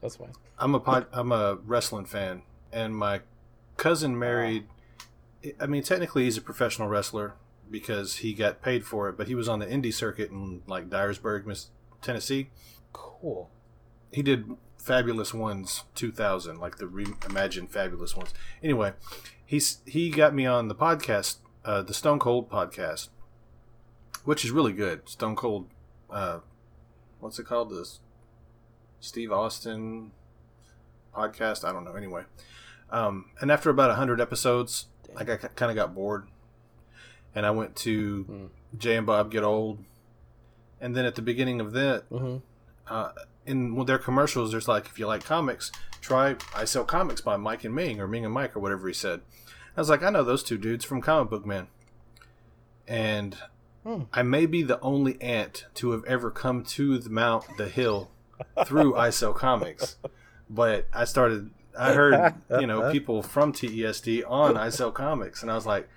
That's 0.00 0.16
fine. 0.16 0.32
I'm 0.58 0.74
a 0.74 0.80
pod, 0.80 1.06
I'm 1.12 1.32
a 1.32 1.56
wrestling 1.56 2.06
fan, 2.06 2.42
and 2.72 2.96
my 2.96 3.20
cousin 3.76 4.18
married 4.18 4.68
I 5.60 5.66
mean, 5.66 5.82
technically, 5.82 6.24
he's 6.24 6.36
a 6.36 6.42
professional 6.42 6.88
wrestler 6.88 7.34
because 7.70 8.16
he 8.16 8.32
got 8.32 8.62
paid 8.62 8.84
for 8.84 9.08
it, 9.08 9.16
but 9.16 9.28
he 9.28 9.34
was 9.34 9.48
on 9.48 9.58
the 9.58 9.66
indie 9.66 9.92
circuit 9.92 10.30
in 10.30 10.62
like 10.66 10.88
Dyersburg, 10.88 11.46
Miss 11.46 11.68
Tennessee. 12.02 12.50
Cool. 12.92 13.50
He 14.12 14.22
did 14.22 14.56
Fabulous 14.78 15.34
Ones 15.34 15.84
2000, 15.96 16.58
like 16.58 16.78
the 16.78 16.84
reimagined 16.84 17.70
Fabulous 17.70 18.16
Ones. 18.16 18.32
Anyway, 18.62 18.92
he's 19.44 19.78
he 19.84 20.10
got 20.10 20.34
me 20.34 20.46
on 20.46 20.68
the 20.68 20.74
podcast, 20.74 21.38
uh, 21.64 21.82
the 21.82 21.94
Stone 21.94 22.20
Cold 22.20 22.48
podcast, 22.48 23.08
which 24.24 24.44
is 24.44 24.52
really 24.52 24.72
good. 24.72 25.08
Stone 25.08 25.36
Cold, 25.36 25.68
uh, 26.08 26.38
what's 27.20 27.38
it 27.38 27.46
called? 27.46 27.70
This 27.70 28.00
Steve 29.00 29.32
Austin 29.32 30.12
podcast. 31.14 31.64
I 31.64 31.72
don't 31.72 31.84
know. 31.84 31.94
Anyway, 31.94 32.22
um, 32.90 33.26
and 33.40 33.50
after 33.50 33.70
about 33.70 33.94
hundred 33.96 34.20
episodes, 34.20 34.86
like 35.14 35.28
I 35.28 35.36
kind 35.36 35.70
of 35.70 35.76
got 35.76 35.94
bored, 35.94 36.28
and 37.36 37.44
I 37.44 37.50
went 37.50 37.76
to 37.76 38.24
mm. 38.24 38.48
Jay 38.76 38.96
and 38.96 39.06
Bob 39.06 39.30
Get 39.30 39.44
Old, 39.44 39.84
and 40.80 40.96
then 40.96 41.04
at 41.04 41.14
the 41.14 41.22
beginning 41.22 41.60
of 41.60 41.72
that, 41.74 42.08
mm-hmm. 42.10 42.38
uh, 42.88 43.12
in 43.44 43.84
their 43.84 43.98
commercials, 43.98 44.50
there's 44.50 44.66
like, 44.66 44.86
if 44.86 44.98
you 44.98 45.06
like 45.06 45.22
comics, 45.22 45.70
try 46.00 46.36
I 46.54 46.64
Sell 46.64 46.84
Comics 46.84 47.20
by 47.20 47.36
Mike 47.36 47.62
and 47.62 47.74
Ming 47.74 48.00
or 48.00 48.08
Ming 48.08 48.24
and 48.24 48.34
Mike 48.34 48.56
or 48.56 48.60
whatever 48.60 48.88
he 48.88 48.94
said. 48.94 49.20
I 49.76 49.80
was 49.80 49.90
like, 49.90 50.02
I 50.02 50.10
know 50.10 50.24
those 50.24 50.42
two 50.42 50.56
dudes 50.56 50.84
from 50.84 51.02
Comic 51.02 51.28
Book 51.28 51.44
Man, 51.44 51.68
and 52.88 53.36
hmm. 53.84 54.04
I 54.14 54.22
may 54.22 54.46
be 54.46 54.62
the 54.62 54.80
only 54.80 55.20
ant 55.20 55.66
to 55.74 55.90
have 55.90 56.04
ever 56.06 56.30
come 56.30 56.64
to 56.64 56.98
the 56.98 57.10
mount, 57.10 57.44
the 57.58 57.68
hill, 57.68 58.10
through 58.64 58.96
I 58.96 59.10
Sell 59.10 59.34
Comics. 59.34 59.96
But 60.48 60.88
I 60.94 61.04
started 61.04 61.50
I 61.78 61.92
heard 61.92 62.34
you 62.58 62.66
know 62.66 62.90
people 62.90 63.22
from 63.22 63.52
TESD 63.52 64.22
on 64.26 64.56
I 64.56 64.70
Sell 64.70 64.90
Comics, 64.90 65.42
and 65.42 65.50
I 65.50 65.54
was 65.54 65.66
like, 65.66 65.88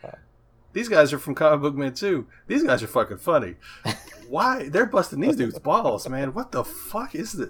these 0.74 0.90
guys 0.90 1.12
are 1.14 1.20
from 1.20 1.36
Comic 1.36 1.62
Book 1.62 1.76
Man 1.76 1.94
too. 1.94 2.28
These 2.48 2.64
guys 2.64 2.84
are 2.84 2.88
fucking 2.88 3.18
funny. 3.18 3.56
Why 4.30 4.70
they're 4.70 4.86
busting 4.86 5.20
these 5.20 5.36
dudes' 5.36 5.60
balls, 5.60 6.08
man? 6.08 6.34
What 6.34 6.52
the 6.52 6.64
fuck 6.64 7.16
is 7.16 7.34
this? 7.34 7.50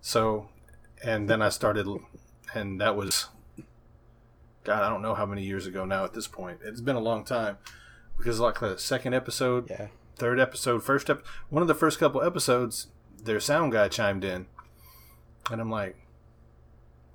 So, 0.00 0.48
and 1.02 1.28
then 1.28 1.40
I 1.40 1.48
started, 1.48 1.86
and 2.54 2.80
that 2.80 2.96
was, 2.96 3.28
God, 4.64 4.82
I 4.82 4.90
don't 4.90 5.02
know 5.02 5.14
how 5.14 5.26
many 5.26 5.42
years 5.42 5.66
ago 5.66 5.84
now. 5.84 6.04
At 6.04 6.12
this 6.12 6.28
point, 6.28 6.58
it's 6.62 6.82
been 6.82 6.96
a 6.96 7.00
long 7.00 7.24
time 7.24 7.56
because 8.16 8.40
like 8.40 8.60
the 8.60 8.76
second 8.78 9.14
episode, 9.14 9.70
yeah, 9.70 9.88
third 10.16 10.38
episode, 10.38 10.82
first 10.82 11.08
ep, 11.08 11.24
one 11.48 11.62
of 11.62 11.68
the 11.68 11.74
first 11.74 11.98
couple 11.98 12.22
episodes, 12.22 12.88
their 13.22 13.40
sound 13.40 13.72
guy 13.72 13.88
chimed 13.88 14.24
in, 14.24 14.46
and 15.50 15.60
I'm 15.60 15.70
like, 15.70 15.96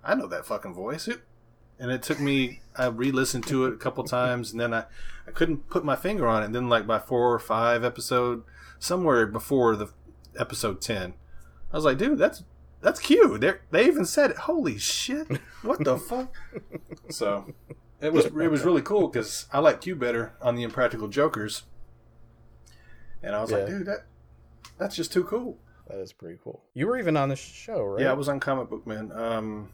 I 0.04 0.16
know 0.16 0.28
that 0.28 0.46
fucking 0.46 0.74
voice. 0.74 1.08
And 1.84 1.92
it 1.92 2.02
took 2.02 2.18
me, 2.18 2.62
I 2.78 2.86
re 2.86 3.12
listened 3.12 3.46
to 3.48 3.66
it 3.66 3.74
a 3.74 3.78
couple 3.78 4.06
times, 4.06 4.54
and 4.54 4.62
then 4.62 4.74
I, 4.74 4.86
I 5.28 5.32
couldn't 5.32 5.70
put 5.70 5.84
my 5.84 5.98
finger 5.98 6.26
on 6.26 6.42
it. 6.42 6.46
And 6.46 6.56
then, 6.56 6.70
like, 6.70 6.88
by 6.88 6.98
four 6.98 7.34
or 7.34 7.40
five 7.40 7.84
episode, 7.84 8.44
somewhere 8.80 9.28
before 9.28 9.76
the 9.76 9.90
episode 10.40 10.80
10, 10.80 11.14
I 11.74 11.76
was 11.76 11.84
like, 11.84 11.98
dude, 11.98 12.20
that's 12.20 12.46
that's 12.80 13.02
cute. 13.02 13.42
They 13.42 13.56
they 13.72 13.86
even 13.86 14.06
said 14.06 14.32
it. 14.32 14.38
Holy 14.38 14.78
shit! 14.78 15.28
What 15.62 15.84
the 15.84 15.98
fuck? 15.98 16.34
So 17.10 17.54
it 18.00 18.14
was 18.14 18.28
it 18.28 18.32
was 18.32 18.64
really 18.64 18.82
cool 18.82 19.10
because 19.10 19.48
I 19.52 19.60
like 19.60 19.86
you 19.86 19.96
better 19.96 20.36
on 20.42 20.56
the 20.56 20.64
Impractical 20.64 21.10
Jokers, 21.10 21.64
and 23.22 23.36
I 23.36 23.42
was 23.42 23.52
yeah. 23.52 23.58
like, 23.58 23.68
dude, 23.68 23.88
that 23.88 24.06
that's 24.78 24.96
just 24.96 25.12
too 25.12 25.26
cool. 25.26 25.58
That 25.90 26.00
is 26.00 26.14
pretty 26.14 26.40
cool. 26.42 26.64
You 26.74 26.88
were 26.88 26.98
even 26.98 27.18
on 27.18 27.28
the 27.28 27.36
show, 27.36 27.84
right? 27.84 28.04
Yeah, 28.04 28.12
I 28.12 28.14
was 28.14 28.30
on 28.30 28.40
Comic 28.40 28.70
Book 28.70 28.88
Man. 28.88 29.12
Um, 29.12 29.70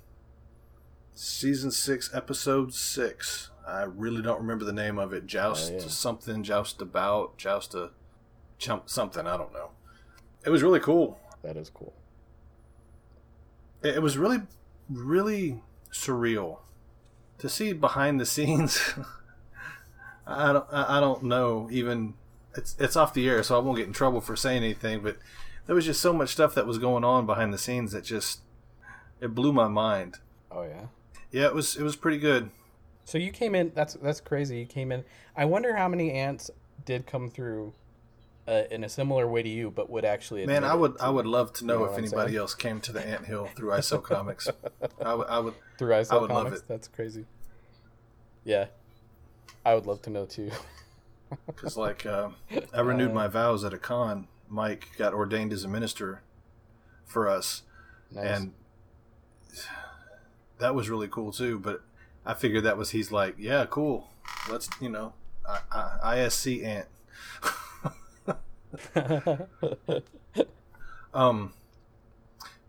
season 1.13 1.71
six, 1.71 2.09
episode 2.13 2.73
six. 2.73 3.49
I 3.67 3.83
really 3.83 4.21
don't 4.21 4.39
remember 4.39 4.65
the 4.65 4.73
name 4.73 4.97
of 4.97 5.13
it. 5.13 5.27
Joust 5.27 5.71
oh, 5.71 5.79
yeah. 5.79 5.87
something, 5.87 6.43
joust 6.43 6.81
about, 6.81 7.37
joust 7.37 7.75
a 7.75 7.91
chump 8.57 8.89
something. 8.89 9.27
I 9.27 9.37
don't 9.37 9.53
know. 9.53 9.69
It 10.45 10.49
was 10.49 10.63
really 10.63 10.79
cool. 10.79 11.19
That 11.43 11.57
is 11.57 11.69
cool. 11.69 11.93
It, 13.83 13.95
it 13.95 14.01
was 14.01 14.17
really, 14.17 14.39
really 14.89 15.61
surreal 15.91 16.59
to 17.37 17.49
see 17.49 17.73
behind 17.73 18.19
the 18.19 18.25
scenes. 18.25 18.93
I 20.27 20.53
don't, 20.53 20.65
I 20.71 20.99
don't 20.99 21.23
know. 21.23 21.67
Even 21.71 22.13
it's 22.55 22.75
it's 22.79 22.95
off 22.95 23.13
the 23.13 23.27
air, 23.27 23.41
so 23.43 23.55
I 23.55 23.59
won't 23.59 23.77
get 23.77 23.87
in 23.87 23.93
trouble 23.93 24.21
for 24.21 24.35
saying 24.35 24.63
anything. 24.63 25.01
But 25.01 25.17
there 25.65 25.75
was 25.75 25.85
just 25.85 26.01
so 26.01 26.13
much 26.13 26.29
stuff 26.29 26.55
that 26.55 26.67
was 26.67 26.77
going 26.77 27.03
on 27.03 27.25
behind 27.25 27.53
the 27.53 27.57
scenes 27.57 27.91
that 27.91 28.03
just 28.03 28.41
it 29.21 29.33
blew 29.33 29.51
my 29.51 29.67
mind. 29.67 30.17
Oh 30.51 30.63
yeah. 30.63 30.87
Yeah, 31.31 31.45
it 31.45 31.53
was 31.53 31.75
it 31.75 31.83
was 31.83 31.95
pretty 31.95 32.17
good. 32.17 32.49
So 33.05 33.17
you 33.17 33.31
came 33.31 33.55
in. 33.55 33.71
That's 33.75 33.95
that's 33.95 34.21
crazy. 34.21 34.59
You 34.59 34.65
came 34.65 34.91
in. 34.91 35.03
I 35.35 35.45
wonder 35.45 35.75
how 35.75 35.87
many 35.87 36.11
ants 36.11 36.51
did 36.85 37.05
come 37.05 37.29
through 37.29 37.73
uh, 38.47 38.63
in 38.71 38.83
a 38.83 38.89
similar 38.89 39.27
way 39.27 39.43
to 39.43 39.49
you, 39.49 39.69
but 39.71 39.89
would 39.89 40.05
actually. 40.05 40.45
Man, 40.45 40.63
I 40.63 40.73
would 40.73 40.95
I 40.99 41.09
would 41.09 41.25
love 41.27 41.53
to 41.53 41.65
know, 41.65 41.73
you 41.73 41.85
know 41.85 41.91
if 41.91 41.97
anybody 41.97 42.35
else 42.35 42.55
came 42.55 42.81
to 42.81 42.91
the 42.91 43.05
ant 43.05 43.25
hill 43.25 43.49
through 43.55 43.73
I 43.73 43.79
Sell 43.81 43.99
Comics. 44.13 44.47
I, 44.99 45.03
w- 45.03 45.29
I 45.29 45.39
would 45.39 45.53
through 45.77 45.95
I 45.95 46.03
Sell 46.03 46.17
I 46.17 46.21
would 46.21 46.29
Comics. 46.31 46.51
Love 46.51 46.61
it. 46.61 46.67
That's 46.67 46.87
crazy. 46.87 47.25
Yeah, 48.43 48.67
I 49.65 49.75
would 49.75 49.85
love 49.85 50.01
to 50.03 50.09
know 50.09 50.25
too. 50.25 50.51
Because 51.45 51.77
like 51.77 52.07
uh, 52.07 52.29
I 52.73 52.81
renewed 52.81 53.11
uh, 53.11 53.13
my 53.13 53.27
vows 53.27 53.63
at 53.63 53.71
a 53.71 53.77
con. 53.77 54.27
Mike 54.47 54.87
got 54.97 55.13
ordained 55.13 55.53
as 55.53 55.63
a 55.63 55.67
minister 55.67 56.23
for 57.05 57.27
us, 57.27 57.61
nice. 58.11 58.25
and 58.25 58.53
that 60.59 60.75
was 60.75 60.89
really 60.89 61.07
cool 61.07 61.31
too. 61.31 61.59
But 61.59 61.81
I 62.25 62.33
figured 62.33 62.63
that 62.65 62.77
was 62.77 62.91
he's 62.91 63.11
like, 63.11 63.35
yeah, 63.37 63.65
cool. 63.69 64.09
Let's 64.49 64.69
you 64.79 64.89
know, 64.89 65.13
I, 65.47 65.59
I, 66.03 66.15
ISC 66.17 66.63
ant. 66.63 66.87
um. 71.13 71.53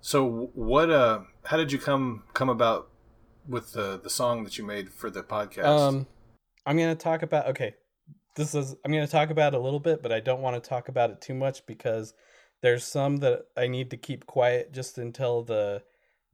So 0.01 0.51
what? 0.55 0.91
Uh, 0.91 1.21
how 1.45 1.57
did 1.57 1.73
you 1.73 1.79
come 1.79 2.23
come 2.33 2.49
about 2.49 2.89
with 3.49 3.73
the 3.73 4.01
the 4.03 4.11
song 4.11 4.45
that 4.45 4.57
you 4.57 4.65
made 4.65 4.91
for 4.91 5.11
the 5.11 5.23
podcast? 5.23 5.65
Um, 5.65 6.07
I'm 6.65 6.77
gonna 6.79 6.95
talk 6.95 7.23
about. 7.23 7.49
Okay, 7.49 7.75
this 8.37 8.55
is 8.55 8.75
I'm 8.85 8.93
gonna 8.93 9.07
talk 9.07 9.31
about 9.31 9.55
a 9.55 9.59
little 9.59 9.81
bit, 9.81 10.03
but 10.03 10.13
I 10.13 10.21
don't 10.21 10.41
want 10.41 10.63
to 10.63 10.69
talk 10.69 10.89
about 10.89 11.11
it 11.11 11.21
too 11.21 11.35
much 11.35 11.67
because 11.67 12.15
there's 12.63 12.85
some 12.85 13.19
that 13.19 13.47
I 13.57 13.69
need 13.69 13.91
to 13.91 13.97
keep 13.97 14.27
quiet 14.27 14.73
just 14.73 14.99
until 14.99 15.43
the 15.43 15.83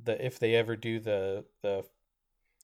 the 0.02 0.24
if 0.24 0.38
they 0.38 0.54
ever 0.54 0.76
do 0.76 1.00
the 1.00 1.44
the 1.62 1.84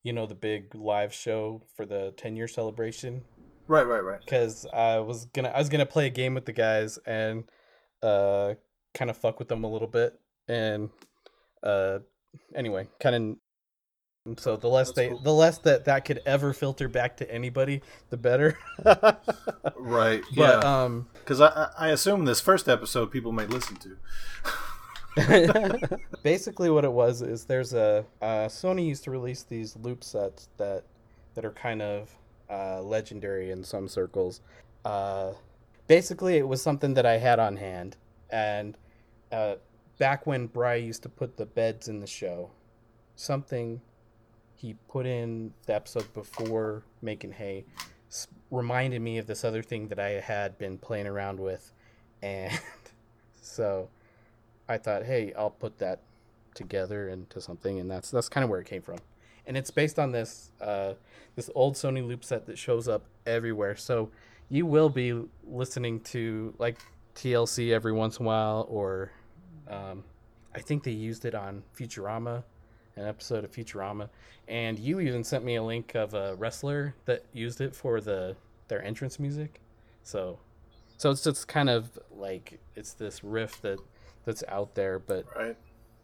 you 0.03 0.13
know 0.13 0.27
the 0.27 0.35
big 0.35 0.75
live 0.75 1.13
show 1.13 1.63
for 1.77 1.87
the 1.87 2.13
10 2.17 2.37
year 2.37 2.49
celebration 2.49 3.23
right 3.69 3.87
right 3.87 4.05
right 4.05 4.21
because 4.21 4.67
i 4.73 4.99
was 4.99 5.27
gonna 5.27 5.49
i 5.49 5.59
was 5.59 5.69
gonna 5.69 5.87
play 5.87 6.07
a 6.07 6.11
game 6.11 6.35
with 6.35 6.45
the 6.45 6.53
guys 6.53 6.99
and 7.07 7.45
uh 8.03 8.55
kind 8.95 9.11
of 9.11 9.17
fuck 9.17 9.39
with 9.39 9.49
them 9.49 9.65
a 9.65 9.71
little 9.71 9.89
bit 9.89 10.19
and 10.49 10.91
uh 11.63 11.99
anyway 12.55 12.87
kind 13.01 13.17
of 13.17 14.39
so 14.39 14.57
the 14.57 14.69
less 14.69 14.89
That's 14.89 14.97
they 14.97 15.09
cool. 15.09 15.19
the 15.21 15.33
less 15.33 15.59
that 15.59 15.87
that 15.87 16.05
could 16.05 16.21
ever 16.25 16.53
filter 16.53 16.89
back 16.89 17.17
to 17.17 17.31
anybody 17.31 17.83
the 18.11 18.17
better 18.17 18.57
right 19.77 20.23
but 20.37 20.63
yeah. 20.65 20.85
um 20.85 21.09
because 21.15 21.41
I, 21.41 21.71
I 21.77 21.89
assume 21.89 22.25
this 22.25 22.41
first 22.41 22.69
episode 22.69 23.11
people 23.11 23.33
may 23.33 23.47
listen 23.47 23.77
to 23.77 23.97
Basically, 26.23 26.71
what 26.71 26.85
it 26.85 26.93
was 26.93 27.23
is 27.23 27.45
there's 27.45 27.75
a 27.75 28.05
uh, 28.21 28.47
Sony 28.47 28.87
used 28.87 29.05
to 29.05 29.11
release 29.11 29.43
these 29.43 29.77
loop 29.77 30.03
sets 30.03 30.49
that 30.57 30.85
that 31.35 31.45
are 31.45 31.53
kind 31.53 31.83
of 31.83 32.11
uh, 32.51 32.81
legendary 32.83 33.51
in 33.51 33.63
some 33.63 33.89
circles. 33.89 34.41
Uh, 34.85 35.33
basically, 35.87 36.37
it 36.37 36.47
was 36.47 36.63
something 36.63 36.95
that 36.95 37.07
I 37.07 37.19
had 37.19 37.39
on 37.39 37.57
hand, 37.57 37.97
and 38.31 38.77
uh, 39.31 39.57
back 39.99 40.27
when 40.27 40.47
Bry 40.47 40.77
used 40.77 41.03
to 41.03 41.09
put 41.09 41.37
the 41.37 41.47
beds 41.47 41.89
in 41.89 42.01
the 42.01 42.07
show, 42.07 42.51
something 43.17 43.81
he 44.57 44.75
put 44.89 45.07
in 45.07 45.53
the 45.67 45.75
episode 45.75 46.13
before 46.15 46.85
making 47.03 47.33
hay 47.33 47.65
reminded 48.51 49.01
me 49.01 49.19
of 49.19 49.27
this 49.27 49.45
other 49.45 49.63
thing 49.63 49.89
that 49.89 49.99
I 49.99 50.11
had 50.21 50.59
been 50.59 50.79
playing 50.79 51.07
around 51.07 51.41
with, 51.41 51.73
and 52.23 52.53
so 53.41 53.89
I 54.73 54.79
thought, 54.79 55.05
hey, 55.05 55.33
I'll 55.37 55.51
put 55.51 55.79
that 55.79 56.01
together 56.55 57.09
into 57.09 57.41
something, 57.41 57.79
and 57.79 57.91
that's 57.91 58.11
that's 58.11 58.29
kind 58.29 58.43
of 58.43 58.51
where 58.51 58.61
it 58.61 58.67
came 58.67 58.83
from. 58.83 58.99
And 59.47 59.57
it's 59.57 59.71
based 59.71 59.99
on 59.99 60.13
this 60.13 60.51
uh, 60.61 60.95
this 61.37 61.51
old 61.55 61.75
Sony 61.75 62.07
loop 62.07 62.25
set 62.25 62.47
that 62.47 62.59
shows 62.59 62.89
up 62.89 63.05
everywhere. 63.27 63.77
So 63.77 64.11
you 64.49 64.67
will 64.67 64.89
be 64.89 65.21
listening 65.47 66.01
to 66.01 66.55
like 66.59 66.79
TLC 67.15 67.73
every 67.73 67.93
once 67.93 68.19
in 68.19 68.25
a 68.25 68.27
while, 68.27 68.67
or 68.71 69.13
um, 69.69 70.05
I 70.55 70.61
think 70.61 70.85
they 70.85 70.93
used 70.93 71.25
it 71.25 71.35
on 71.35 71.63
Futurama, 71.77 72.43
an 72.97 73.07
episode 73.07 73.45
of 73.45 73.53
Futurama. 73.53 74.09
And 74.49 74.79
you 74.79 75.01
even 75.01 75.23
sent 75.23 75.45
me 75.45 75.57
a 75.57 75.63
link 75.63 75.95
of 75.95 76.15
a 76.15 76.35
wrestler 76.37 76.95
that 77.05 77.25
used 77.33 77.61
it 77.61 77.77
for 77.77 78.01
the 78.01 78.37
their 78.69 78.83
entrance 78.83 79.19
music. 79.19 79.61
So, 80.03 80.39
so 80.97 81.11
it's 81.11 81.23
just 81.23 81.47
kind 81.47 81.69
of 81.69 81.99
like 82.11 82.59
it's 82.75 82.95
this 82.95 83.23
riff 83.23 83.61
that 83.63 83.79
that's 84.25 84.45
out 84.49 84.75
there, 84.75 84.99
but 84.99 85.27
right. 85.37 85.57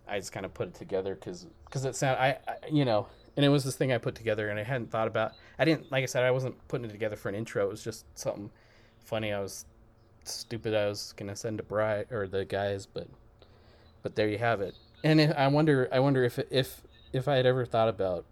I 0.09 0.19
just 0.19 0.33
kind 0.33 0.47
of 0.47 0.55
put 0.55 0.69
it 0.69 0.75
together 0.75 1.15
because 1.15 1.47
because 1.65 1.85
it 1.85 1.97
sound 1.97 2.19
I, 2.19 2.39
I, 2.47 2.57
you 2.71 2.85
know 2.85 3.07
and 3.39 3.45
it 3.45 3.51
was 3.51 3.63
this 3.63 3.77
thing 3.77 3.93
I 3.93 3.99
put 3.99 4.17
together, 4.17 4.49
and 4.49 4.59
I 4.59 4.65
hadn't 4.65 4.91
thought 4.91 5.07
about. 5.07 5.33
I 5.61 5.65
didn't, 5.65 5.93
like 5.93 6.03
I 6.03 6.07
said, 6.07 6.25
I 6.25 6.33
wasn't 6.33 6.57
putting 6.67 6.87
it 6.87 6.91
together 6.91 7.15
for 7.15 7.29
an 7.29 7.37
intro. 7.37 7.65
It 7.65 7.71
was 7.71 7.85
just 7.85 8.05
something 8.19 8.51
funny. 9.05 9.33
I 9.33 9.39
was 9.39 9.65
stupid. 10.25 10.75
I 10.75 10.89
was 10.89 11.15
gonna 11.17 11.37
send 11.37 11.59
to 11.59 11.63
Bry 11.63 12.05
or 12.11 12.27
the 12.27 12.45
guys, 12.45 12.85
but 12.87 13.07
but 14.03 14.17
there 14.17 14.29
you 14.29 14.39
have 14.39 14.61
it. 14.61 14.75
And 15.05 15.21
I 15.21 15.47
wonder, 15.47 15.89
I 15.93 16.01
wonder 16.01 16.25
if 16.25 16.41
if 16.51 16.83
if 17.13 17.29
I 17.29 17.37
had 17.37 17.47
ever 17.47 17.65
thought 17.65 17.89
about 17.89 18.25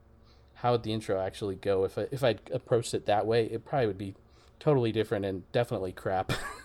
how 0.54 0.72
would 0.72 0.82
the 0.82 0.92
intro 0.92 1.20
actually 1.20 1.54
go 1.54 1.84
if 1.84 1.96
I, 1.96 2.08
if 2.10 2.24
I'd 2.24 2.40
approached 2.52 2.92
it 2.92 3.06
that 3.06 3.26
way, 3.26 3.44
it 3.44 3.64
probably 3.64 3.86
would 3.86 3.98
be 3.98 4.16
totally 4.58 4.90
different 4.90 5.24
and 5.24 5.50
definitely 5.52 5.92
crap. 5.92 6.32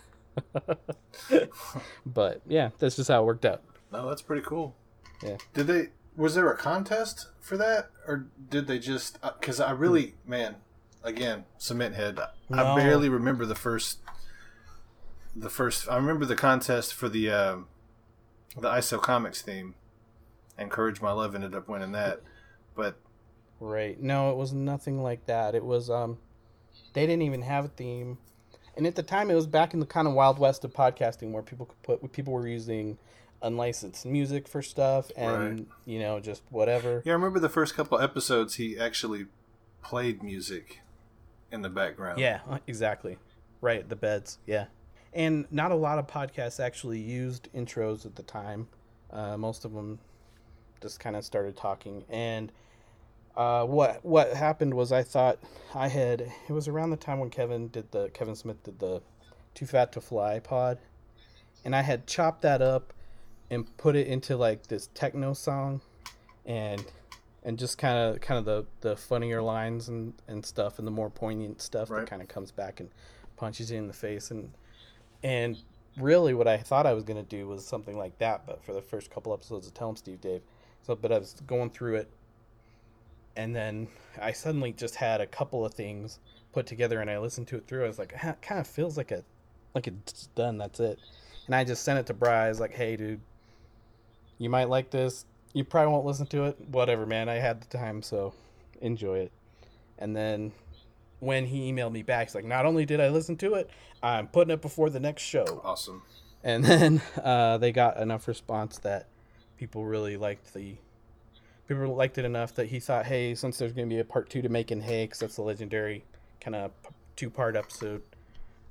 but 2.06 2.42
yeah, 2.48 2.70
that's 2.80 2.96
just 2.96 3.10
how 3.10 3.22
it 3.22 3.26
worked 3.26 3.46
out. 3.46 3.62
No, 3.92 4.08
that's 4.08 4.22
pretty 4.22 4.44
cool. 4.46 4.76
Yeah. 5.24 5.38
Did 5.54 5.68
they? 5.68 5.90
Was 6.16 6.36
there 6.36 6.50
a 6.52 6.58
contest 6.58 7.28
for 7.40 7.58
that, 7.58 7.90
or 8.08 8.28
did 8.50 8.68
they 8.68 8.80
just? 8.80 9.20
Because 9.22 9.60
I 9.60 9.72
really, 9.72 10.16
man, 10.26 10.56
again, 11.04 11.46
cement 11.58 11.96
head. 11.96 12.20
No. 12.50 12.64
I 12.66 12.76
barely 12.76 13.10
remember 13.10 13.46
the 13.46 13.56
first. 13.56 14.00
The 15.34 15.50
first, 15.50 15.88
I 15.90 15.96
remember 15.96 16.26
the 16.26 16.36
contest 16.36 16.94
for 16.94 17.08
the 17.08 17.32
um, 17.32 17.68
the 18.58 18.68
I 18.68 18.82
Sell 18.82 19.00
Comics 19.00 19.42
theme, 19.42 19.76
and 20.58 20.70
Courage 20.70 21.02
My 21.02 21.12
Love 21.12 21.36
ended 21.36 21.56
up 21.56 21.70
winning 21.70 21.94
that. 21.94 22.22
But 22.76 22.98
Right. 23.62 24.02
No, 24.02 24.32
it 24.32 24.38
was 24.38 24.52
nothing 24.54 25.04
like 25.04 25.28
that. 25.28 25.54
It 25.54 25.64
was 25.64 25.90
um 25.90 26.18
they 26.94 27.06
didn't 27.06 27.22
even 27.22 27.44
have 27.44 27.66
a 27.66 27.70
theme. 27.70 28.18
And 28.78 28.88
at 28.88 28.96
the 28.96 29.04
time 29.04 29.30
it 29.30 29.36
was 29.36 29.48
back 29.48 29.74
in 29.74 29.80
the 29.80 29.86
kind 29.86 30.08
of 30.08 30.14
wild 30.14 30.40
west 30.40 30.64
of 30.64 30.74
podcasting 30.74 31.32
where 31.32 31.44
people 31.44 31.66
could 31.66 31.82
put 31.84 32.12
people 32.14 32.34
were 32.34 32.48
using 32.48 32.98
unlicensed 33.44 34.06
music 34.06 34.48
for 34.48 34.62
stuff 34.62 35.12
and 35.16 35.60
Right. 35.60 35.68
you 35.86 36.00
know 36.00 36.20
just 36.20 36.44
whatever. 36.50 37.02
yeah, 37.06 37.14
I 37.14 37.16
remember 37.16 37.40
the 37.40 37.50
first 37.50 37.76
couple 37.76 38.00
episodes. 38.00 38.56
He 38.56 38.78
actually 38.78 39.26
played 39.82 40.22
music 40.24 40.82
in 41.52 41.62
the 41.64 41.70
background. 41.70 42.20
Yeah, 42.20 42.42
uh, 42.50 42.60
exactly. 42.68 43.18
Right, 43.60 43.88
the 43.88 43.96
beds. 43.96 44.38
Yeah. 44.46 44.66
And 45.14 45.46
not 45.52 45.72
a 45.72 45.76
lot 45.76 46.00
of 46.00 46.08
podcasts 46.08 46.60
actually 46.64 47.00
used 47.00 47.50
intros 47.54 48.06
at 48.06 48.16
the 48.16 48.24
time. 48.24 48.68
Uh, 49.12 49.36
most 49.38 49.66
of 49.66 49.74
them 49.74 50.00
just 50.82 51.00
kind 51.00 51.16
of 51.16 51.26
started 51.26 51.58
talking. 51.58 52.06
And 52.10 52.52
uh, 53.36 53.66
what 53.66 54.04
what 54.04 54.34
happened 54.34 54.74
was 54.74 54.92
I 54.92 55.04
thought 55.04 55.40
I 55.74 55.88
had 55.88 56.22
it 56.22 56.52
was 56.54 56.68
around 56.68 56.90
the 56.92 56.98
time 56.98 57.20
when 57.20 57.30
Kevin 57.30 57.70
did 57.70 57.92
the 57.92 58.10
Kevin 58.10 58.36
Smith 58.36 58.62
did 58.64 58.80
the 58.80 59.02
Too 59.54 59.66
Fat 59.66 59.92
to 59.94 60.02
Fly 60.02 60.40
pod, 60.40 60.80
and 61.64 61.76
I 61.76 61.82
had 61.82 62.08
chopped 62.08 62.42
that 62.42 62.62
up 62.62 62.94
and 63.50 63.76
put 63.78 63.96
it 63.96 64.08
into 64.08 64.36
like 64.38 64.68
this 64.68 64.90
techno 64.94 65.34
song, 65.34 65.82
and 66.46 66.84
and 67.44 67.58
just 67.58 67.78
kind 67.78 67.98
of 67.98 68.22
kind 68.22 68.38
of 68.38 68.46
the 68.46 68.66
the 68.82 68.96
funnier 68.96 69.42
lines 69.42 69.88
and 69.90 70.14
and 70.28 70.46
stuff 70.46 70.78
and 70.78 70.86
the 70.88 70.92
more 70.92 71.10
poignant 71.10 71.62
stuff 71.62 71.90
Right. 71.90 72.02
that 72.02 72.10
kind 72.10 72.22
of 72.22 72.28
comes 72.28 72.52
back 72.52 72.80
and 72.80 72.90
punches 73.38 73.72
you 73.72 73.78
in 73.78 73.88
the 73.88 73.94
face 73.94 74.30
and 74.30 74.52
and 75.24 75.58
really 75.98 76.34
what 76.34 76.48
I 76.48 76.58
thought 76.58 76.86
I 76.86 76.94
was 76.94 77.04
gonna 77.04 77.24
do 77.24 77.48
was 77.48 77.66
something 77.66 77.98
like 77.98 78.18
that, 78.20 78.46
but 78.46 78.64
for 78.64 78.74
the 78.74 78.82
first 78.82 79.10
couple 79.10 79.34
episodes 79.34 79.68
of 79.68 79.74
Tell 79.74 79.90
'em 79.90 79.96
Steve 79.96 80.22
Dave. 80.22 80.42
So, 80.84 80.96
but 80.96 81.12
I 81.12 81.18
was 81.20 81.34
going 81.46 81.70
through 81.72 81.96
it, 81.96 82.10
and 83.36 83.56
then 83.56 83.88
I 84.22 84.32
suddenly 84.32 84.74
just 84.74 84.96
had 84.96 85.22
a 85.22 85.28
couple 85.28 85.66
of 85.66 85.74
things 85.74 86.20
put 86.54 86.66
together, 86.66 87.00
and 87.00 87.10
I 87.10 87.18
listened 87.20 87.48
to 87.50 87.58
it 87.58 87.68
through. 87.68 87.86
I 87.86 87.88
was 87.88 88.00
like, 88.00 88.14
it 88.14 88.42
kind 88.42 88.60
of 88.60 88.68
feels 88.68 88.98
like 88.98 89.12
a 89.12 89.24
like 89.74 89.88
it's 89.88 90.28
done. 90.36 90.58
That's 90.58 90.80
it. 90.80 91.00
And 91.46 91.56
I 91.56 91.64
just 91.64 91.84
sent 91.84 92.00
it 92.00 92.06
to 92.08 92.14
Bry. 92.14 92.46
I 92.46 92.50
was 92.50 92.60
like, 92.60 92.74
hey, 92.74 92.96
dude, 92.96 93.22
you 94.38 94.50
might 94.50 94.70
like 94.70 94.92
this. 94.92 95.26
You 95.54 95.64
probably 95.64 95.92
won't 95.92 96.06
listen 96.06 96.28
to 96.28 96.46
it. 96.46 96.58
Whatever, 96.70 97.06
man. 97.06 97.30
I 97.30 97.36
had 97.36 97.62
the 97.62 97.78
time, 97.78 98.02
so 98.02 98.34
enjoy 98.82 99.20
it. 99.20 99.32
And 99.98 100.16
then 100.16 100.52
when 101.20 101.46
he 101.46 101.72
emailed 101.72 101.92
me 101.92 102.04
back, 102.04 102.28
he's 102.28 102.36
like, 102.36 102.46
not 102.46 102.66
only 102.66 102.86
did 102.86 103.00
I 103.00 103.10
listen 103.10 103.38
to 103.38 103.56
it, 103.56 103.70
I'm 104.02 104.28
putting 104.28 104.54
it 104.54 104.62
before 104.62 104.90
the 104.90 105.00
next 105.00 105.24
show. 105.24 105.62
Awesome. 105.64 106.04
And 106.44 106.64
then 106.66 107.02
uh, 107.24 107.58
they 107.58 107.72
got 107.72 107.98
enough 107.98 108.28
response 108.28 108.78
that 108.80 109.08
people 109.58 109.86
really 109.86 110.18
liked 110.18 110.54
the. 110.54 110.76
People 111.72 111.96
liked 111.96 112.18
it 112.18 112.26
enough 112.26 112.54
that 112.56 112.68
he 112.68 112.82
thought, 112.82 113.06
hey, 113.06 113.34
since 113.34 113.58
there's 113.58 113.72
going 113.72 113.88
to 113.88 113.96
be 113.96 114.02
a 114.02 114.04
part 114.04 114.30
two 114.30 114.42
to 114.42 114.50
Making 114.50 114.82
Hay, 114.82 115.08
'cause 115.08 115.20
that's 115.20 115.38
the 115.38 115.42
legendary 115.42 116.04
kind 116.42 116.54
of 116.54 116.72
two 117.16 117.30
part 117.30 117.56
episode, 117.56 118.02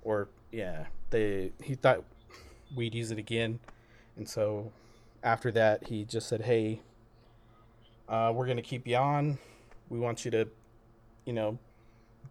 or 0.03 0.29
yeah, 0.53 0.85
they 1.09 1.51
he 1.63 1.77
thought 1.77 2.05
we'd 2.77 2.95
use 2.95 3.11
it 3.11 3.17
again, 3.17 3.59
and 4.19 4.29
so 4.29 4.71
after 5.23 5.51
that 5.51 5.87
he 5.89 6.05
just 6.05 6.29
said, 6.29 6.43
hey, 6.43 6.83
uh, 8.07 8.35
we're 8.35 8.45
going 8.45 8.59
to 8.59 8.63
keep 8.63 8.87
you 8.87 8.97
on. 8.97 9.39
We 9.89 9.99
want 9.99 10.27
you 10.27 10.31
to, 10.33 10.47
you 11.25 11.33
know, 11.33 11.59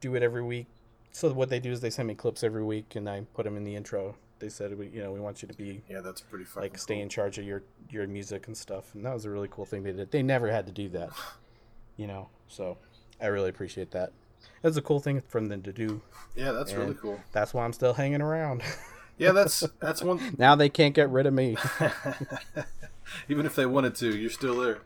do 0.01 0.13
it 0.13 0.21
every 0.21 0.43
week. 0.43 0.67
So 1.11 1.33
what 1.33 1.49
they 1.49 1.59
do 1.59 1.71
is 1.71 1.81
they 1.81 1.89
send 1.89 2.07
me 2.07 2.13
clips 2.13 2.43
every 2.43 2.63
week, 2.63 2.95
and 2.95 3.09
I 3.09 3.21
put 3.33 3.45
them 3.45 3.57
in 3.57 3.63
the 3.63 3.75
intro. 3.75 4.15
They 4.39 4.49
said, 4.49 4.77
we, 4.77 4.87
you 4.87 5.01
know, 5.03 5.11
we 5.11 5.19
want 5.19 5.41
you 5.41 5.47
to 5.47 5.53
be 5.53 5.81
Yeah, 5.89 6.01
that's 6.01 6.21
pretty 6.21 6.45
fucking 6.45 6.61
like 6.61 6.77
stay 6.77 6.95
cool. 6.95 7.03
in 7.03 7.09
charge 7.09 7.37
of 7.37 7.45
your 7.45 7.63
your 7.89 8.07
music 8.07 8.47
and 8.47 8.55
stuff, 8.57 8.93
and 8.95 9.05
that 9.05 9.13
was 9.13 9.25
a 9.25 9.29
really 9.29 9.49
cool 9.51 9.65
thing 9.65 9.83
they 9.83 9.91
did. 9.91 10.11
They 10.11 10.23
never 10.23 10.49
had 10.49 10.65
to 10.67 10.71
do 10.71 10.89
that, 10.89 11.09
you 11.97 12.07
know. 12.07 12.29
So 12.47 12.77
I 13.21 13.27
really 13.27 13.49
appreciate 13.49 13.91
that. 13.91 14.11
that's 14.61 14.77
a 14.77 14.81
cool 14.81 14.99
thing 14.99 15.21
from 15.27 15.47
them 15.47 15.61
to 15.63 15.73
do. 15.73 16.01
Yeah, 16.35 16.51
that's 16.53 16.73
really 16.73 16.95
cool. 16.95 17.19
That's 17.33 17.53
why 17.53 17.65
I'm 17.65 17.73
still 17.73 17.93
hanging 17.93 18.21
around. 18.21 18.63
Yeah, 19.17 19.33
that's 19.33 19.63
that's 19.81 20.01
one. 20.01 20.35
now 20.37 20.55
they 20.55 20.69
can't 20.69 20.95
get 20.95 21.09
rid 21.09 21.25
of 21.25 21.33
me. 21.33 21.57
Even 23.27 23.45
if 23.45 23.55
they 23.55 23.65
wanted 23.65 23.95
to, 23.95 24.15
you're 24.17 24.29
still 24.29 24.57
there. 24.61 24.79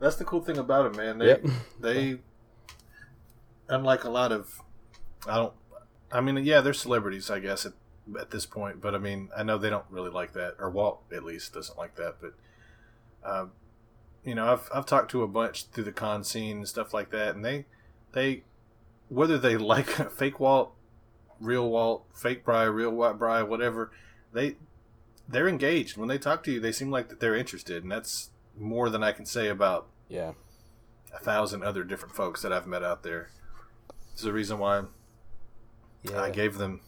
That's 0.00 0.16
the 0.16 0.24
cool 0.24 0.40
thing 0.42 0.58
about 0.58 0.86
it, 0.86 0.96
man. 0.96 1.18
They 1.18 1.26
Yep. 1.26 1.46
they 1.80 2.18
unlike 3.68 4.04
a 4.04 4.10
lot 4.10 4.32
of 4.32 4.60
I 5.26 5.36
don't 5.36 5.52
I 6.12 6.20
mean 6.20 6.36
yeah, 6.44 6.60
they're 6.60 6.72
celebrities, 6.72 7.30
I 7.30 7.38
guess 7.40 7.66
at, 7.66 7.72
at 8.18 8.30
this 8.30 8.46
point, 8.46 8.80
but 8.80 8.94
I 8.94 8.98
mean, 8.98 9.28
I 9.36 9.42
know 9.42 9.58
they 9.58 9.70
don't 9.70 9.84
really 9.90 10.10
like 10.10 10.32
that 10.34 10.54
or 10.58 10.70
Walt 10.70 11.02
at 11.12 11.24
least 11.24 11.54
doesn't 11.54 11.78
like 11.78 11.96
that, 11.96 12.16
but 12.20 12.34
um 13.24 13.52
you 14.24 14.34
know, 14.34 14.52
I've 14.52 14.68
I've 14.74 14.86
talked 14.86 15.10
to 15.12 15.22
a 15.22 15.28
bunch 15.28 15.66
through 15.66 15.84
the 15.84 15.92
con 15.92 16.24
scene 16.24 16.58
and 16.58 16.68
stuff 16.68 16.94
like 16.94 17.10
that 17.10 17.34
and 17.34 17.44
they 17.44 17.66
they 18.12 18.42
whether 19.08 19.38
they 19.38 19.56
like 19.58 19.88
fake 20.12 20.40
Walt, 20.40 20.72
real 21.40 21.68
Walt, 21.68 22.04
fake 22.14 22.44
Bry, 22.44 22.64
real 22.64 22.90
White 22.90 23.18
Bry, 23.18 23.42
whatever, 23.42 23.90
they 24.32 24.56
they're 25.28 25.48
engaged 25.48 25.96
when 25.96 26.08
they 26.08 26.18
talk 26.18 26.42
to 26.44 26.52
you. 26.52 26.60
They 26.60 26.72
seem 26.72 26.90
like 26.90 27.08
that 27.08 27.20
they're 27.20 27.36
interested, 27.36 27.82
and 27.82 27.92
that's 27.92 28.30
more 28.56 28.88
than 28.88 29.02
I 29.02 29.12
can 29.12 29.26
say 29.26 29.48
about 29.48 29.86
yeah, 30.08 30.32
a 31.14 31.18
thousand 31.18 31.62
other 31.62 31.84
different 31.84 32.14
folks 32.14 32.42
that 32.42 32.52
I've 32.52 32.66
met 32.66 32.82
out 32.82 33.02
there. 33.02 33.30
It's 34.12 34.22
the 34.22 34.32
reason 34.32 34.58
why 34.58 34.84
yeah. 36.02 36.22
I 36.22 36.30
gave 36.30 36.58
them 36.58 36.80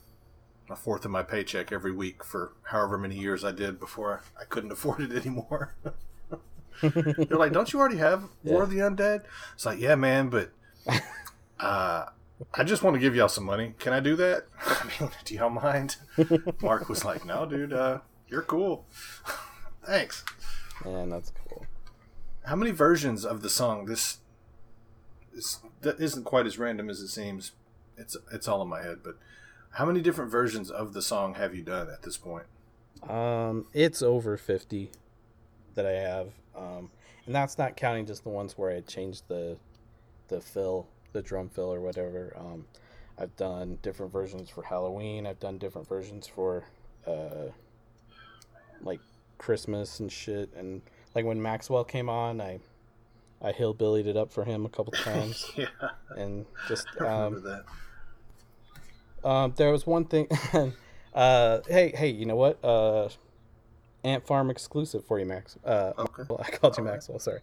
a 0.71 0.77
fourth 0.77 1.05
of 1.05 1.11
my 1.11 1.23
paycheck 1.23 1.73
every 1.73 1.93
week 1.93 2.25
for 2.25 2.53
however 2.65 2.97
many 2.97 3.17
years 3.17 3.45
I 3.45 3.53
did 3.53 3.81
before 3.81 4.23
I 4.41 4.45
couldn't 4.45 4.73
afford 4.77 5.01
it 5.01 5.13
anymore. 5.13 5.75
They're 6.83 7.37
like, 7.37 7.53
"Don't 7.53 7.73
you 7.73 7.79
already 7.79 7.99
have 7.99 8.25
War 8.43 8.63
of 8.63 8.71
the 8.71 8.79
Undead?" 8.79 9.25
It's 9.55 9.67
like, 9.67 9.79
"Yeah, 9.79 9.97
man, 9.97 10.31
but 10.31 10.51
uh, 11.61 12.07
I 12.55 12.65
just 12.65 12.83
want 12.83 12.95
to 12.95 13.01
give 13.01 13.15
y'all 13.15 13.29
some 13.29 13.45
money. 13.45 13.75
Can 13.79 13.93
I 13.93 14.01
do 14.01 14.17
that? 14.17 14.47
I 14.65 14.91
mean, 15.01 15.11
do 15.25 15.35
y'all 15.35 15.51
mind?" 15.51 15.97
Mark 16.63 16.89
was 16.89 17.05
like, 17.05 17.27
"No, 17.27 17.45
dude, 17.45 17.75
uh, 17.75 17.99
you're 18.29 18.43
cool. 18.43 18.87
Thanks." 19.85 20.25
Man, 20.85 21.11
that's 21.11 21.33
cool. 21.49 21.67
How 22.47 22.57
many 22.57 22.71
versions 22.71 23.27
of 23.27 23.43
the 23.43 23.51
song? 23.51 23.85
This 23.85 24.19
is 25.35 25.61
that 25.83 26.01
isn't 26.01 26.25
quite 26.25 26.47
as 26.47 26.59
random 26.59 26.89
as 26.89 27.01
it 27.01 27.09
seems. 27.09 27.53
It's 27.99 28.17
it's 28.33 28.49
all 28.49 28.63
in 28.63 28.69
my 28.69 28.83
head, 28.83 28.99
but 29.05 29.17
how 29.71 29.85
many 29.85 30.01
different 30.01 30.31
versions 30.31 30.71
of 30.71 30.93
the 30.93 31.03
song 31.03 31.35
have 31.35 31.55
you 31.55 31.63
done 31.63 31.89
at 31.91 32.03
this 32.03 32.17
point? 32.17 32.47
Um, 33.09 33.67
it's 33.73 34.03
over 34.03 34.37
fifty 34.37 34.91
that 35.75 35.87
I 35.87 35.93
have, 35.93 36.29
um, 36.57 36.91
and 37.27 37.35
that's 37.35 37.57
not 37.57 37.77
counting 37.77 38.07
just 38.07 38.25
the 38.25 38.31
ones 38.31 38.59
where 38.59 38.71
I 38.71 38.81
changed 38.81 39.25
the 39.29 39.57
the 40.29 40.41
fill, 40.41 40.87
the 41.13 41.23
drum 41.23 41.49
fill 41.49 41.73
or 41.73 41.81
whatever. 41.81 42.35
Um, 42.39 42.67
I've 43.19 43.35
done 43.37 43.79
different 43.83 44.13
versions 44.13 44.49
for 44.49 44.63
Halloween. 44.63 45.27
I've 45.27 45.41
done 45.41 45.59
different 45.59 45.89
versions 45.89 46.27
for 46.27 46.65
uh, 47.07 47.51
like 48.83 49.01
Christmas 49.39 50.01
and 50.01 50.11
shit. 50.11 50.51
And 50.57 50.83
like 51.15 51.25
when 51.25 51.41
Maxwell 51.41 51.85
came 51.85 52.09
on, 52.09 52.41
I 52.41 52.61
I 53.43 53.53
hillbillied 53.53 54.07
it 54.07 54.17
up 54.17 54.33
for 54.33 54.45
him 54.45 54.67
a 54.67 54.69
couple 54.69 54.93
times, 55.05 55.51
yeah, 55.57 55.67
and 56.17 56.47
just 56.69 56.87
um, 57.01 57.43
that. 57.43 57.65
Um, 59.25 59.55
there 59.57 59.71
was 59.71 59.87
one 59.87 60.05
thing. 60.05 60.29
uh, 61.15 61.61
hey, 61.69 61.93
hey, 61.95 62.09
you 62.09 62.27
know 62.27 62.37
what? 62.37 62.63
Uh, 62.65 63.09
Ant 64.05 64.27
Farm 64.27 64.51
exclusive 64.51 65.05
for 65.05 65.19
you, 65.19 65.27
Max. 65.27 65.57
Uh, 65.65 65.93
Okay. 65.99 66.23
well, 66.29 66.41
I 66.45 66.51
called 66.51 66.77
you 66.77 66.83
All 66.83 66.89
right. 66.89 66.95
Maxwell. 66.95 67.19
Sorry. 67.19 67.41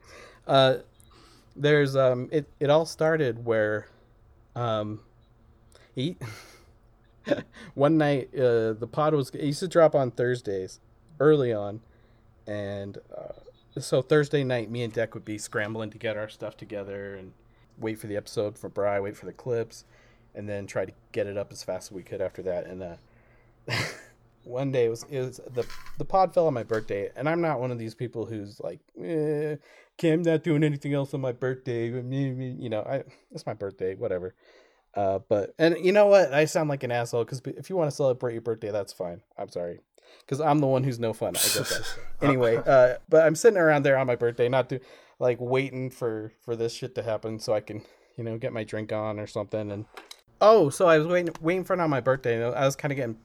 Uh, 0.47 0.77
there's 1.55 1.95
um, 1.95 2.29
it. 2.31 2.47
It 2.59 2.69
all 2.69 2.85
started 2.85 3.45
where, 3.45 3.87
um, 4.55 5.01
he. 5.95 6.17
one 7.73 7.97
night, 7.97 8.29
uh, 8.33 8.73
the 8.73 8.87
pod 8.91 9.13
was. 9.13 9.29
It 9.31 9.41
used 9.41 9.59
to 9.59 9.67
drop 9.67 9.95
on 9.95 10.11
Thursdays, 10.11 10.79
early 11.19 11.51
on, 11.51 11.81
and 12.45 12.97
uh, 13.15 13.33
so 13.79 14.01
Thursday 14.01 14.43
night, 14.43 14.69
me 14.69 14.83
and 14.83 14.93
Deck 14.93 15.13
would 15.13 15.25
be 15.25 15.37
scrambling 15.37 15.89
to 15.91 15.97
get 15.97 16.15
our 16.17 16.29
stuff 16.29 16.57
together 16.57 17.15
and 17.15 17.33
wait 17.77 17.99
for 17.99 18.07
the 18.07 18.15
episode 18.15 18.57
for 18.57 18.69
Bry, 18.69 18.99
wait 18.99 19.15
for 19.17 19.25
the 19.25 19.33
clips, 19.33 19.83
and 20.37 20.47
then 20.47 20.67
try 20.67 20.85
to 20.85 20.93
get 21.11 21.27
it 21.27 21.35
up 21.35 21.51
as 21.51 21.63
fast 21.63 21.87
as 21.87 21.91
we 21.91 22.03
could 22.03 22.21
after 22.21 22.43
that. 22.43 22.67
And 22.67 22.83
uh, 22.83 22.95
one 24.43 24.71
day 24.71 24.85
it 24.85 24.89
was 24.89 25.05
it 25.09 25.19
was 25.19 25.41
the 25.53 25.65
the 25.97 26.05
pod 26.05 26.33
fell 26.33 26.47
on 26.47 26.53
my 26.53 26.63
birthday, 26.63 27.09
and 27.15 27.27
I'm 27.27 27.41
not 27.41 27.59
one 27.59 27.71
of 27.71 27.79
these 27.79 27.95
people 27.95 28.25
who's 28.25 28.61
like, 28.61 28.79
eh, 29.01 29.55
I'm 30.03 30.21
not 30.21 30.43
doing 30.43 30.63
anything 30.63 30.93
else 30.93 31.13
on 31.13 31.21
my 31.21 31.31
birthday. 31.31 31.87
You 31.87 32.69
know, 32.69 32.81
I 32.81 33.03
it's 33.31 33.45
my 33.45 33.55
birthday, 33.55 33.95
whatever. 33.95 34.35
Uh, 34.93 35.19
but 35.27 35.53
and 35.59 35.75
you 35.83 35.91
know 35.91 36.05
what? 36.05 36.33
I 36.33 36.45
sound 36.45 36.69
like 36.69 36.83
an 36.83 36.91
asshole 36.91 37.25
because 37.25 37.41
if 37.45 37.69
you 37.69 37.75
want 37.75 37.89
to 37.89 37.95
celebrate 37.95 38.33
your 38.33 38.41
birthday, 38.41 38.71
that's 38.71 38.93
fine. 38.93 39.21
I'm 39.37 39.49
sorry, 39.49 39.79
because 40.21 40.39
I'm 40.39 40.59
the 40.59 40.67
one 40.67 40.83
who's 40.83 40.99
no 40.99 41.13
fun. 41.13 41.35
I 41.35 41.39
get 41.39 41.67
that. 41.67 41.95
anyway, 42.21 42.57
uh, 42.57 42.95
but 43.09 43.25
I'm 43.25 43.35
sitting 43.35 43.59
around 43.59 43.83
there 43.83 43.97
on 43.97 44.07
my 44.07 44.15
birthday, 44.15 44.47
not 44.47 44.69
do 44.69 44.79
like 45.19 45.41
waiting 45.41 45.89
for 45.89 46.31
for 46.41 46.55
this 46.55 46.73
shit 46.73 46.93
to 46.95 47.03
happen 47.03 47.39
so 47.39 47.53
I 47.53 47.59
can 47.59 47.81
you 48.17 48.23
know 48.23 48.37
get 48.37 48.53
my 48.53 48.63
drink 48.63 48.93
on 48.93 49.19
or 49.19 49.27
something. 49.27 49.71
And 49.71 49.85
oh, 50.41 50.69
so 50.69 50.87
I 50.87 50.97
was 50.97 51.07
waiting 51.07 51.33
waiting 51.41 51.63
for 51.63 51.73
it 51.73 51.79
on 51.79 51.89
my 51.89 52.01
birthday. 52.01 52.41
And 52.41 52.55
I 52.55 52.65
was 52.65 52.75
kind 52.75 52.91
of 52.91 52.95
getting 52.95 53.17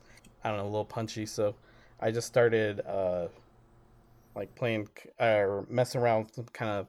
I 0.43 0.49
don't 0.49 0.57
know 0.57 0.63
a 0.63 0.65
little 0.65 0.85
punchy, 0.85 1.25
so 1.25 1.55
I 1.99 2.11
just 2.11 2.27
started 2.27 2.81
uh 2.85 3.27
like 4.35 4.53
playing 4.55 4.89
or 5.19 5.59
uh, 5.59 5.63
messing 5.69 6.01
around 6.01 6.25
with 6.25 6.35
some 6.35 6.45
kind 6.45 6.71
of 6.71 6.87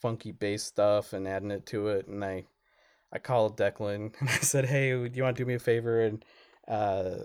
funky 0.00 0.32
bass 0.32 0.62
stuff 0.62 1.12
and 1.12 1.26
adding 1.28 1.50
it 1.50 1.66
to 1.66 1.88
it, 1.88 2.06
and 2.08 2.24
I 2.24 2.44
I 3.12 3.18
called 3.18 3.56
Declan 3.56 4.14
and 4.20 4.28
I 4.28 4.38
said, 4.38 4.66
"Hey, 4.66 4.90
do 4.90 5.10
you 5.12 5.22
want 5.22 5.36
to 5.36 5.42
do 5.42 5.46
me 5.46 5.54
a 5.54 5.58
favor 5.58 6.02
and 6.02 6.24
uh, 6.68 7.16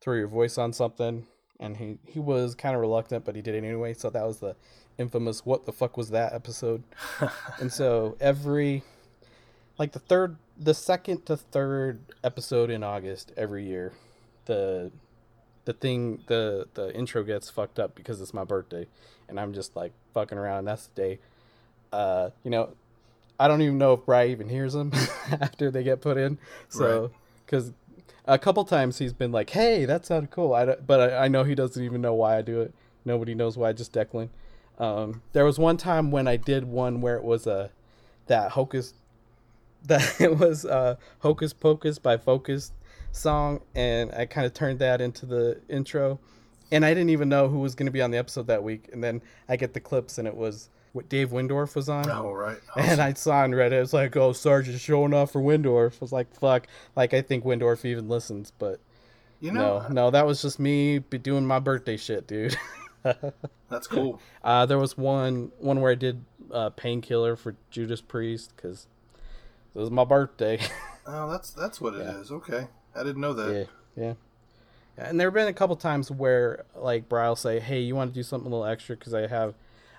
throw 0.00 0.14
your 0.14 0.28
voice 0.28 0.58
on 0.58 0.72
something?" 0.72 1.26
And 1.60 1.76
he 1.76 1.98
he 2.06 2.20
was 2.20 2.54
kind 2.54 2.74
of 2.74 2.80
reluctant, 2.80 3.24
but 3.24 3.36
he 3.36 3.42
did 3.42 3.54
it 3.54 3.64
anyway. 3.64 3.94
So 3.94 4.10
that 4.10 4.26
was 4.26 4.38
the 4.38 4.56
infamous 4.98 5.44
"What 5.46 5.66
the 5.66 5.72
fuck 5.72 5.96
was 5.96 6.10
that?" 6.10 6.32
episode. 6.32 6.82
and 7.60 7.72
so 7.72 8.16
every 8.20 8.82
like 9.78 9.92
the 9.92 9.98
third, 9.98 10.36
the 10.58 10.74
second 10.74 11.26
to 11.26 11.36
third 11.36 12.00
episode 12.22 12.70
in 12.70 12.82
August 12.82 13.32
every 13.36 13.66
year, 13.66 13.92
the 14.46 14.90
the 15.64 15.72
thing 15.72 16.22
the 16.26 16.68
the 16.74 16.94
intro 16.94 17.22
gets 17.22 17.50
fucked 17.50 17.78
up 17.78 17.94
because 17.94 18.20
it's 18.20 18.34
my 18.34 18.44
birthday, 18.44 18.86
and 19.28 19.40
I'm 19.40 19.52
just 19.52 19.76
like 19.76 19.92
fucking 20.12 20.38
around. 20.38 20.60
And 20.60 20.68
that's 20.68 20.86
the 20.88 21.00
day. 21.00 21.18
Uh, 21.92 22.30
you 22.42 22.50
know, 22.50 22.70
I 23.38 23.48
don't 23.48 23.62
even 23.62 23.78
know 23.78 23.94
if 23.94 24.04
Bry 24.04 24.26
even 24.26 24.48
hears 24.48 24.74
them 24.74 24.92
after 25.40 25.70
they 25.70 25.82
get 25.82 26.00
put 26.00 26.16
in. 26.16 26.38
So, 26.68 27.10
because 27.44 27.66
right. 27.66 28.34
a 28.34 28.38
couple 28.38 28.64
times 28.64 28.98
he's 28.98 29.12
been 29.12 29.32
like, 29.32 29.50
"Hey, 29.50 29.84
that 29.84 30.06
sounded 30.06 30.30
cool," 30.30 30.54
I 30.54 30.66
but 30.76 31.12
I, 31.12 31.24
I, 31.24 31.28
know 31.28 31.44
he 31.44 31.54
doesn't 31.54 31.82
even 31.82 32.00
know 32.00 32.14
why 32.14 32.36
I 32.38 32.42
do 32.42 32.60
it. 32.60 32.74
Nobody 33.04 33.34
knows 33.34 33.56
why. 33.56 33.72
Just 33.72 33.92
Declan. 33.92 34.28
Um, 34.78 35.22
there 35.32 35.44
was 35.44 35.58
one 35.58 35.76
time 35.76 36.10
when 36.10 36.26
I 36.26 36.36
did 36.36 36.64
one 36.64 37.00
where 37.00 37.16
it 37.16 37.24
was 37.24 37.46
a 37.46 37.70
that 38.26 38.52
hocus 38.52 38.94
that 39.84 40.16
it 40.20 40.38
was 40.38 40.64
uh, 40.64 40.96
hocus 41.20 41.52
pocus 41.52 41.98
by 41.98 42.16
focus 42.16 42.72
song 43.12 43.60
and 43.74 44.10
i 44.12 44.26
kind 44.26 44.44
of 44.44 44.52
turned 44.52 44.80
that 44.80 45.00
into 45.00 45.24
the 45.24 45.60
intro 45.68 46.18
and 46.72 46.84
i 46.84 46.92
didn't 46.92 47.10
even 47.10 47.28
know 47.28 47.48
who 47.48 47.60
was 47.60 47.74
going 47.74 47.86
to 47.86 47.92
be 47.92 48.02
on 48.02 48.10
the 48.10 48.18
episode 48.18 48.46
that 48.48 48.62
week 48.62 48.88
and 48.92 49.04
then 49.04 49.22
i 49.48 49.56
get 49.56 49.72
the 49.72 49.80
clips 49.80 50.18
and 50.18 50.26
it 50.26 50.34
was 50.34 50.68
what 50.94 51.08
Dave 51.08 51.30
Wyndorf 51.30 51.74
was 51.74 51.88
on. 51.88 52.08
Oh 52.08 52.30
right. 52.30 52.60
Awesome. 52.70 52.82
And 52.90 53.00
I 53.00 53.12
saw 53.14 53.38
on 53.38 53.50
Reddit 53.50 53.82
it's 53.82 53.92
like, 53.92 54.16
oh 54.16 54.32
Sarge's 54.32 54.80
showing 54.80 55.12
off 55.12 55.32
for 55.32 55.42
Wyndorf. 55.42 55.94
I 55.94 55.98
was 56.00 56.12
like, 56.12 56.32
fuck. 56.34 56.68
Like 56.94 57.12
I 57.12 57.20
think 57.20 57.44
Wyndorf 57.44 57.84
even 57.84 58.08
listens, 58.08 58.52
but 58.58 58.78
you 59.40 59.50
know, 59.50 59.80
no, 59.80 59.88
no, 59.88 60.10
that 60.12 60.24
was 60.24 60.40
just 60.40 60.58
me 60.58 61.00
be 61.00 61.18
doing 61.18 61.44
my 61.46 61.58
birthday 61.58 61.96
shit, 61.96 62.26
dude. 62.26 62.56
That's 63.68 63.86
cool. 63.88 64.20
Uh, 64.42 64.66
there 64.66 64.78
was 64.78 64.96
one 64.96 65.50
one 65.58 65.80
where 65.80 65.90
I 65.90 65.96
did 65.96 66.24
uh, 66.50 66.70
painkiller 66.70 67.36
for 67.36 67.56
Judas 67.70 68.00
Priest 68.00 68.52
because 68.56 68.86
it 69.74 69.78
was 69.78 69.90
my 69.90 70.04
birthday. 70.04 70.60
oh, 71.06 71.30
that's 71.30 71.50
that's 71.50 71.80
what 71.80 71.94
it 71.94 72.04
yeah. 72.04 72.20
is. 72.20 72.30
Okay, 72.30 72.68
I 72.94 73.02
didn't 73.02 73.20
know 73.20 73.34
that. 73.34 73.68
Yeah, 73.96 74.02
yeah. 74.04 74.14
And 74.96 75.18
there 75.18 75.26
have 75.26 75.34
been 75.34 75.48
a 75.48 75.52
couple 75.52 75.74
times 75.76 76.10
where 76.10 76.64
like 76.76 77.08
Bry 77.08 77.28
will 77.28 77.36
say, 77.36 77.58
"Hey, 77.58 77.80
you 77.80 77.96
want 77.96 78.12
to 78.12 78.14
do 78.14 78.22
something 78.22 78.46
a 78.46 78.54
little 78.54 78.66
extra 78.66 78.96
because 78.96 79.14
I 79.14 79.26
have 79.26 79.54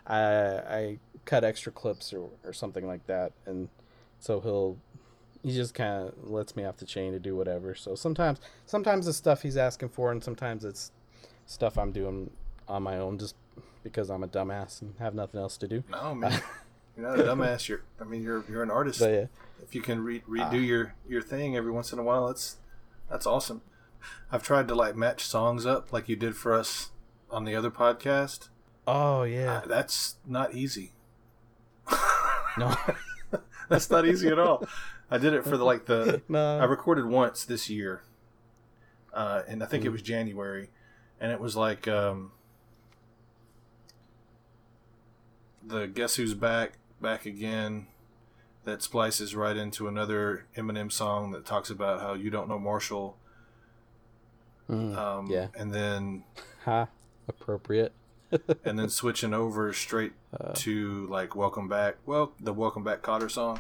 I 0.08 0.18
I 0.18 1.00
cut 1.26 1.44
extra 1.44 1.72
clips 1.72 2.14
or, 2.14 2.30
or 2.44 2.54
something 2.54 2.88
like 2.88 3.06
that, 3.08 3.34
and 3.46 3.70
so 4.20 4.40
he'll 4.40 4.78
he 5.44 5.54
just 5.54 5.74
kind 5.74 6.08
of 6.08 6.30
lets 6.30 6.56
me 6.56 6.66
off 6.66 6.78
the 6.78 6.86
chain 6.86 7.12
to 7.12 7.20
do 7.20 7.36
whatever. 7.36 7.76
So 7.76 7.96
sometimes 7.96 8.40
sometimes 8.66 9.08
it's 9.08 9.18
stuff 9.18 9.42
he's 9.42 9.58
asking 9.58 9.90
for, 9.90 10.12
and 10.12 10.24
sometimes 10.24 10.66
it's 10.66 10.92
stuff 11.46 11.78
I'm 11.78 11.92
doing 11.92 12.32
on 12.68 12.84
my 12.84 12.98
own 12.98 13.20
just 13.20 13.36
because 13.84 14.10
I'm 14.10 14.24
a 14.24 14.28
dumbass 14.28 14.82
and 14.82 14.96
have 15.00 15.14
nothing 15.14 15.40
else 15.40 15.58
to 15.58 15.68
do. 15.68 15.84
No 15.92 16.16
man, 16.16 16.42
you're 16.98 17.08
not 17.08 17.20
a 17.20 17.24
dumbass. 17.24 17.68
You're 17.68 17.82
I 18.00 18.04
mean 18.04 18.24
you're 18.24 18.44
you're 18.50 18.64
an 18.64 18.72
artist. 18.72 19.00
But, 19.00 19.12
yeah. 19.12 19.26
If 19.64 19.74
you 19.74 19.82
can 19.82 20.04
re- 20.04 20.24
redo 20.30 20.54
uh, 20.54 20.58
your 20.58 20.96
your 21.08 21.22
thing 21.22 21.56
every 21.56 21.72
once 21.72 21.92
in 21.92 22.00
a 22.00 22.04
while, 22.04 22.28
that's 22.28 22.58
that's 23.10 23.26
awesome. 23.26 23.62
I've 24.32 24.44
tried 24.44 24.68
to 24.68 24.76
like 24.76 24.96
match 24.96 25.24
songs 25.24 25.66
up 25.66 25.92
like 25.92 26.08
you 26.08 26.16
did 26.16 26.36
for 26.36 26.54
us 26.54 26.92
on 27.32 27.46
the 27.46 27.56
other 27.56 27.72
podcast 27.72 28.50
Oh 28.88 29.24
yeah, 29.24 29.58
uh, 29.58 29.68
that's 29.68 30.16
not 30.26 30.54
easy. 30.54 30.94
no, 32.58 32.76
that's 33.70 33.90
not 33.90 34.06
easy 34.06 34.28
at 34.28 34.38
all. 34.38 34.68
I 35.10 35.18
did 35.18 35.34
it 35.34 35.44
for 35.44 35.58
the 35.58 35.66
like 35.66 35.86
the. 35.86 36.22
no. 36.30 36.60
I 36.60 36.66
recorded 36.66 37.06
once 37.06 37.46
this 37.46 37.70
year, 37.70 38.04
uh, 39.14 39.42
and 39.48 39.64
I 39.64 39.66
think 39.66 39.84
mm. 39.84 39.88
it 39.88 39.90
was 39.90 40.02
January, 40.02 40.70
and 41.20 41.32
it 41.32 41.40
was 41.40 41.56
like 41.56 41.88
um, 41.88 42.32
the 45.66 45.88
Guess 45.88 46.16
Who's 46.16 46.36
Back, 46.36 46.74
Back 47.02 47.26
Again, 47.26 47.88
that 48.64 48.82
splices 48.82 49.36
right 49.36 49.56
into 49.56 49.88
another 49.88 50.46
Eminem 50.58 50.92
song 50.92 51.32
that 51.32 51.46
talks 51.46 51.70
about 51.70 52.02
how 52.02 52.14
you 52.14 52.30
don't 52.30 52.50
know 52.50 52.60
Marshall. 52.60 53.18
Mm, 54.70 54.98
um, 54.98 55.28
yeah, 55.30 55.48
and 55.56 55.74
then 55.74 56.24
ha 56.64 56.88
appropriate. 57.28 57.94
and 58.66 58.80
then 58.80 58.90
switching 58.90 59.34
over 59.34 59.72
straight 59.72 60.14
uh, 60.40 60.52
to 60.54 61.06
like 61.08 61.36
"Welcome 61.36 61.68
Back." 61.68 61.98
Well, 62.06 62.34
the 62.40 62.54
"Welcome 62.54 62.84
Back" 62.84 63.04
Kotter 63.04 63.30
song, 63.30 63.60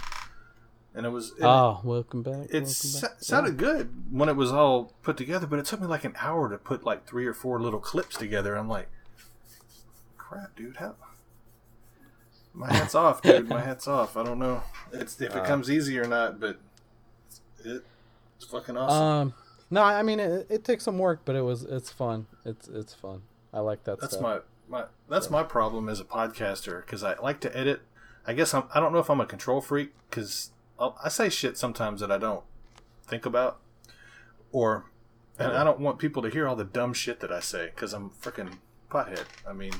and 0.95 1.05
it 1.05 1.09
was 1.09 1.31
it, 1.31 1.43
oh, 1.43 1.81
welcome 1.83 2.23
back. 2.23 2.47
It 2.49 2.67
sa- 2.67 3.09
sounded 3.19 3.57
good 3.57 3.91
when 4.09 4.27
it 4.27 4.35
was 4.35 4.51
all 4.51 4.93
put 5.03 5.17
together, 5.17 5.45
but 5.45 5.59
it 5.59 5.65
took 5.65 5.81
me 5.81 5.87
like 5.87 6.03
an 6.03 6.15
hour 6.19 6.49
to 6.49 6.57
put 6.57 6.83
like 6.83 7.05
three 7.05 7.27
or 7.27 7.33
four 7.33 7.61
little 7.61 7.79
clips 7.79 8.17
together. 8.17 8.55
I'm 8.55 8.67
like, 8.67 8.89
crap, 10.17 10.55
dude, 10.55 10.77
how? 10.77 10.95
My 12.55 12.73
hat's 12.73 12.95
off, 12.95 13.21
dude. 13.21 13.49
My 13.49 13.61
hat's 13.65 13.87
off. 13.87 14.15
I 14.15 14.23
don't 14.23 14.39
know 14.39 14.63
it's, 14.93 15.19
if 15.19 15.35
it 15.35 15.41
uh, 15.41 15.45
comes 15.45 15.69
easy 15.69 15.99
or 15.99 16.07
not, 16.07 16.39
but 16.39 16.57
it, 17.63 17.83
it's 18.37 18.45
fucking 18.45 18.77
awesome. 18.77 19.03
Um, 19.03 19.33
no, 19.69 19.83
I 19.83 20.03
mean 20.03 20.19
it, 20.19 20.47
it 20.49 20.63
takes 20.63 20.83
some 20.83 20.97
work, 20.97 21.21
but 21.25 21.35
it 21.35 21.41
was 21.41 21.63
it's 21.63 21.91
fun. 21.91 22.27
It's 22.45 22.67
it's 22.67 22.93
fun. 22.93 23.23
I 23.53 23.59
like 23.59 23.83
that. 23.83 23.99
That's 23.99 24.13
stuff. 24.13 24.23
my 24.69 24.79
my 24.79 24.85
that's 25.09 25.29
my 25.29 25.43
problem 25.43 25.89
as 25.89 25.99
a 25.99 26.05
podcaster 26.05 26.85
because 26.85 27.03
I 27.03 27.15
like 27.19 27.39
to 27.41 27.57
edit. 27.57 27.81
I 28.25 28.33
guess 28.33 28.53
I'm, 28.53 28.63
I 28.73 28.79
don't 28.79 28.91
know 28.91 28.99
if 28.99 29.09
I'm 29.09 29.21
a 29.21 29.25
control 29.25 29.61
freak 29.61 29.93
because 30.09 30.51
I 30.79 31.09
say 31.09 31.29
shit 31.29 31.57
sometimes 31.57 32.01
that 32.01 32.11
I 32.11 32.17
don't 32.17 32.43
think 33.05 33.25
about, 33.25 33.59
or 34.51 34.85
and 35.37 35.51
I 35.51 35.63
don't 35.63 35.79
want 35.79 35.99
people 35.99 36.21
to 36.23 36.29
hear 36.29 36.47
all 36.47 36.55
the 36.55 36.63
dumb 36.63 36.93
shit 36.93 37.19
that 37.19 37.31
I 37.31 37.39
say 37.39 37.67
because 37.67 37.93
I'm 37.93 38.09
freaking 38.09 38.57
pothead. 38.89 39.25
I 39.47 39.53
mean, 39.53 39.73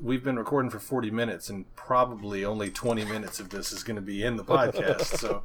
we've 0.00 0.22
been 0.22 0.38
recording 0.38 0.70
for 0.70 0.78
40 0.78 1.10
minutes 1.10 1.48
and 1.50 1.74
probably 1.74 2.44
only 2.44 2.70
20 2.70 3.04
minutes 3.04 3.40
of 3.40 3.50
this 3.50 3.72
is 3.72 3.82
going 3.82 3.96
to 3.96 4.02
be 4.02 4.22
in 4.22 4.36
the 4.36 4.44
podcast. 4.44 5.18
so 5.18 5.42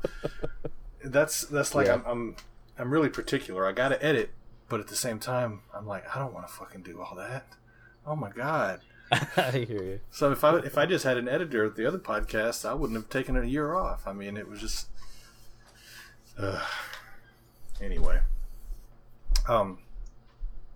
that's 1.03 1.41
that's 1.41 1.75
like 1.75 1.87
yeah. 1.87 1.95
I'm, 1.95 2.03
I'm 2.05 2.35
I'm 2.77 2.91
really 2.91 3.09
particular. 3.09 3.67
I 3.67 3.71
got 3.71 3.89
to 3.89 4.03
edit, 4.03 4.31
but 4.69 4.79
at 4.79 4.87
the 4.87 4.95
same 4.95 5.19
time, 5.19 5.61
I'm 5.73 5.85
like 5.85 6.03
I 6.15 6.19
don't 6.19 6.33
want 6.33 6.47
to 6.47 6.53
fucking 6.53 6.83
do 6.83 7.01
all 7.01 7.15
that. 7.15 7.47
Oh 8.05 8.15
my 8.15 8.29
god. 8.31 8.81
I 9.11 9.65
hear 9.67 9.83
you. 9.83 9.99
So 10.11 10.31
if 10.31 10.43
I 10.43 10.57
if 10.59 10.77
I 10.77 10.85
just 10.85 11.03
had 11.03 11.17
an 11.17 11.27
editor 11.27 11.65
at 11.65 11.75
the 11.75 11.85
other 11.85 11.99
podcast, 11.99 12.67
I 12.67 12.73
wouldn't 12.73 12.97
have 12.97 13.09
taken 13.09 13.35
a 13.37 13.45
year 13.45 13.73
off. 13.73 14.07
I 14.07 14.13
mean, 14.13 14.37
it 14.37 14.47
was 14.47 14.59
just. 14.59 14.87
Uh, 16.37 16.65
anyway. 17.81 18.19
Um. 19.47 19.79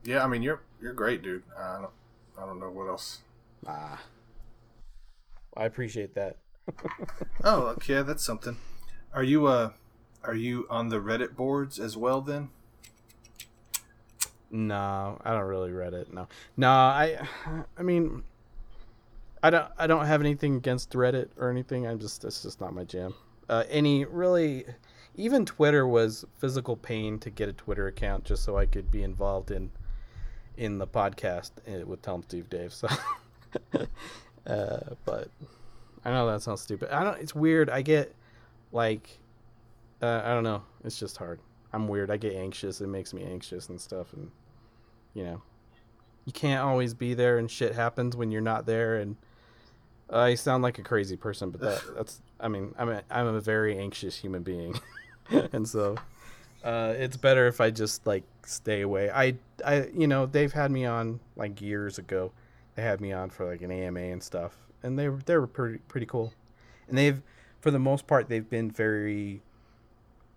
Yeah, 0.04 0.24
I 0.24 0.28
mean 0.28 0.44
you're 0.44 0.62
you're 0.82 0.94
great, 0.94 1.22
dude. 1.22 1.44
I 1.58 1.80
don't 1.82 1.92
I 2.42 2.46
don't 2.46 2.60
know 2.60 2.70
what 2.70 2.88
else. 2.88 3.20
Ah. 3.66 4.02
I 5.56 5.66
appreciate 5.66 6.14
that. 6.16 6.38
oh, 7.44 7.68
okay, 7.68 8.02
that's 8.04 8.24
something. 8.24 8.58
Are 9.14 9.24
you 9.24 9.48
uh 9.48 9.72
are 10.24 10.36
you 10.36 10.68
on 10.70 10.90
the 10.90 10.98
Reddit 10.98 11.36
boards 11.36 11.80
as 11.80 11.96
well 11.96 12.22
then? 12.22 12.50
No, 14.52 15.20
I 15.24 15.32
don't 15.32 15.44
really 15.44 15.72
read 15.72 15.94
it. 15.94 16.14
No, 16.14 16.28
no, 16.56 16.70
I, 16.70 17.20
I 17.78 17.84
mean, 17.84 18.24
I 19.44 19.50
don't, 19.50 19.68
I 19.78 19.88
don't 19.88 20.06
have 20.06 20.22
anything 20.22 20.56
against 20.56 20.92
Reddit 20.92 21.30
or 21.38 21.50
anything. 21.50 21.86
I'm 21.86 22.00
just, 22.00 22.24
it's 22.24 22.44
just 22.44 22.62
not 22.62 22.74
my 22.74 22.84
jam. 22.84 23.14
Uh, 23.50 23.64
any 23.70 24.06
really, 24.06 24.66
even 25.16 25.46
Twitter 25.46 25.88
was 25.88 26.26
physical 26.38 26.78
pain 26.78 27.20
to 27.20 27.30
get 27.30 27.50
a 27.50 27.54
Twitter 27.54 27.88
account 27.88 28.24
just 28.24 28.44
so 28.44 28.58
I 28.58 28.66
could 28.66 28.90
be 28.90 29.04
involved 29.04 29.52
in, 29.52 29.70
in 30.56 30.78
the 30.78 30.88
podcast 30.88 31.52
eh, 31.66 31.84
with 31.84 32.02
Tell 32.02 32.16
'em 32.16 32.24
Steve 32.24 32.50
Dave. 32.50 32.74
So, 32.74 32.88
uh, 34.48 34.80
but 35.06 35.30
I 36.06 36.12
know 36.12 36.30
that 36.32 36.42
sounds 36.42 36.62
stupid. 36.62 36.90
I 36.90 37.04
don't. 37.04 37.20
It's 37.20 37.36
weird. 37.36 37.70
I 37.70 37.82
get 37.82 38.16
like, 38.72 39.20
uh, 40.02 40.22
I 40.24 40.30
don't 40.30 40.44
know. 40.44 40.64
It's 40.84 41.00
just 41.00 41.18
hard. 41.18 41.40
I'm 41.74 41.88
weird. 41.88 42.10
I 42.10 42.18
get 42.18 42.34
anxious. 42.34 42.82
It 42.82 42.88
makes 42.88 43.14
me 43.14 43.24
anxious 43.24 43.70
and 43.70 43.80
stuff. 43.80 44.14
And 44.14 44.32
you 45.14 45.24
know, 45.24 45.42
you 46.26 46.34
can't 46.34 46.62
always 46.62 46.94
be 46.94 47.14
there, 47.14 47.38
and 47.38 47.50
shit 47.50 47.76
happens 47.76 48.16
when 48.16 48.32
you're 48.32 48.42
not 48.42 48.66
there. 48.66 48.98
And 48.98 49.16
I 50.10 50.36
sound 50.36 50.64
like 50.64 50.80
a 50.80 50.84
crazy 50.84 51.18
person, 51.18 51.50
but 51.50 51.62
that 51.62 51.82
that's. 51.96 52.22
I 52.40 52.48
mean, 52.48 52.74
I'm 52.78 52.90
a, 52.90 53.04
I'm 53.10 53.28
a 53.28 53.42
very 53.42 53.78
anxious 53.78 54.16
human 54.16 54.44
being, 54.44 54.80
and 55.52 55.68
so 55.68 55.98
uh, 56.64 56.94
it's 56.98 57.18
better 57.18 57.48
if 57.48 57.62
I 57.62 57.70
just 57.70 58.06
like 58.06 58.24
stay 58.46 58.82
away. 58.82 59.10
I 59.10 59.36
I 59.66 59.88
you 59.94 60.08
know 60.08 60.26
they've 60.26 60.52
had 60.52 60.72
me 60.72 60.86
on 60.86 61.20
like 61.36 61.62
years 61.62 61.98
ago. 61.98 62.32
They 62.78 62.84
had 62.84 63.02
me 63.02 63.12
on 63.12 63.32
for 63.32 63.44
like 63.50 63.64
an 63.64 63.72
AMA 63.72 64.00
and 64.00 64.22
stuff, 64.22 64.56
and 64.84 65.00
they 65.00 65.10
were 65.10 65.18
they 65.26 65.36
were 65.36 65.48
pretty 65.48 65.80
pretty 65.88 66.06
cool, 66.06 66.32
and 66.88 66.96
they've 66.96 67.24
for 67.60 67.72
the 67.72 67.80
most 67.80 68.06
part 68.06 68.30
they've 68.30 68.48
been 68.48 68.70
very 68.70 69.42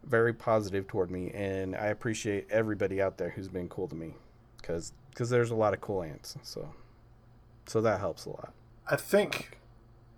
very 0.05 0.33
positive 0.33 0.87
toward 0.89 1.11
me, 1.11 1.31
and 1.33 1.77
I 1.77 1.89
appreciate 1.89 2.47
everybody 2.51 3.03
out 3.03 3.19
there 3.19 3.29
who's 3.29 3.49
been 3.49 3.69
cool 3.69 3.89
to 3.89 3.95
me, 3.95 4.15
because 4.57 4.95
because 5.11 5.29
there's 5.29 5.51
a 5.51 5.55
lot 5.55 5.75
of 5.75 5.83
cool 5.83 6.03
ants, 6.03 6.35
so 6.43 6.73
so 7.67 7.83
that 7.83 8.01
helps 8.01 8.25
a 8.25 8.31
lot. 8.31 8.55
I 8.91 8.97
think 8.97 9.59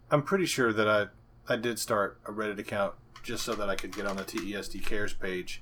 I'm 0.09 0.23
pretty 0.23 0.47
sure 0.47 0.73
that 0.73 0.89
I 0.89 1.07
I 1.53 1.57
did 1.57 1.81
start 1.81 2.21
a 2.25 2.31
Reddit 2.31 2.61
account 2.61 2.95
just 3.25 3.43
so 3.45 3.57
that 3.57 3.69
I 3.69 3.75
could 3.75 3.97
get 3.97 4.07
on 4.07 4.15
the 4.15 4.23
TESD 4.23 4.85
Cares 4.87 5.13
page. 5.13 5.61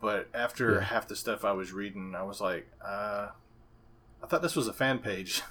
But 0.00 0.28
after 0.32 0.74
Yeah. 0.74 0.80
half 0.82 1.08
the 1.08 1.16
stuff 1.16 1.44
I 1.44 1.50
was 1.50 1.72
reading, 1.72 2.14
I 2.14 2.22
was 2.22 2.40
like, 2.40 2.68
uh, 2.80 3.30
I 4.26 4.28
thought 4.28 4.42
this 4.42 4.56
was 4.56 4.66
a 4.66 4.72
fan 4.72 4.98
page. 4.98 5.42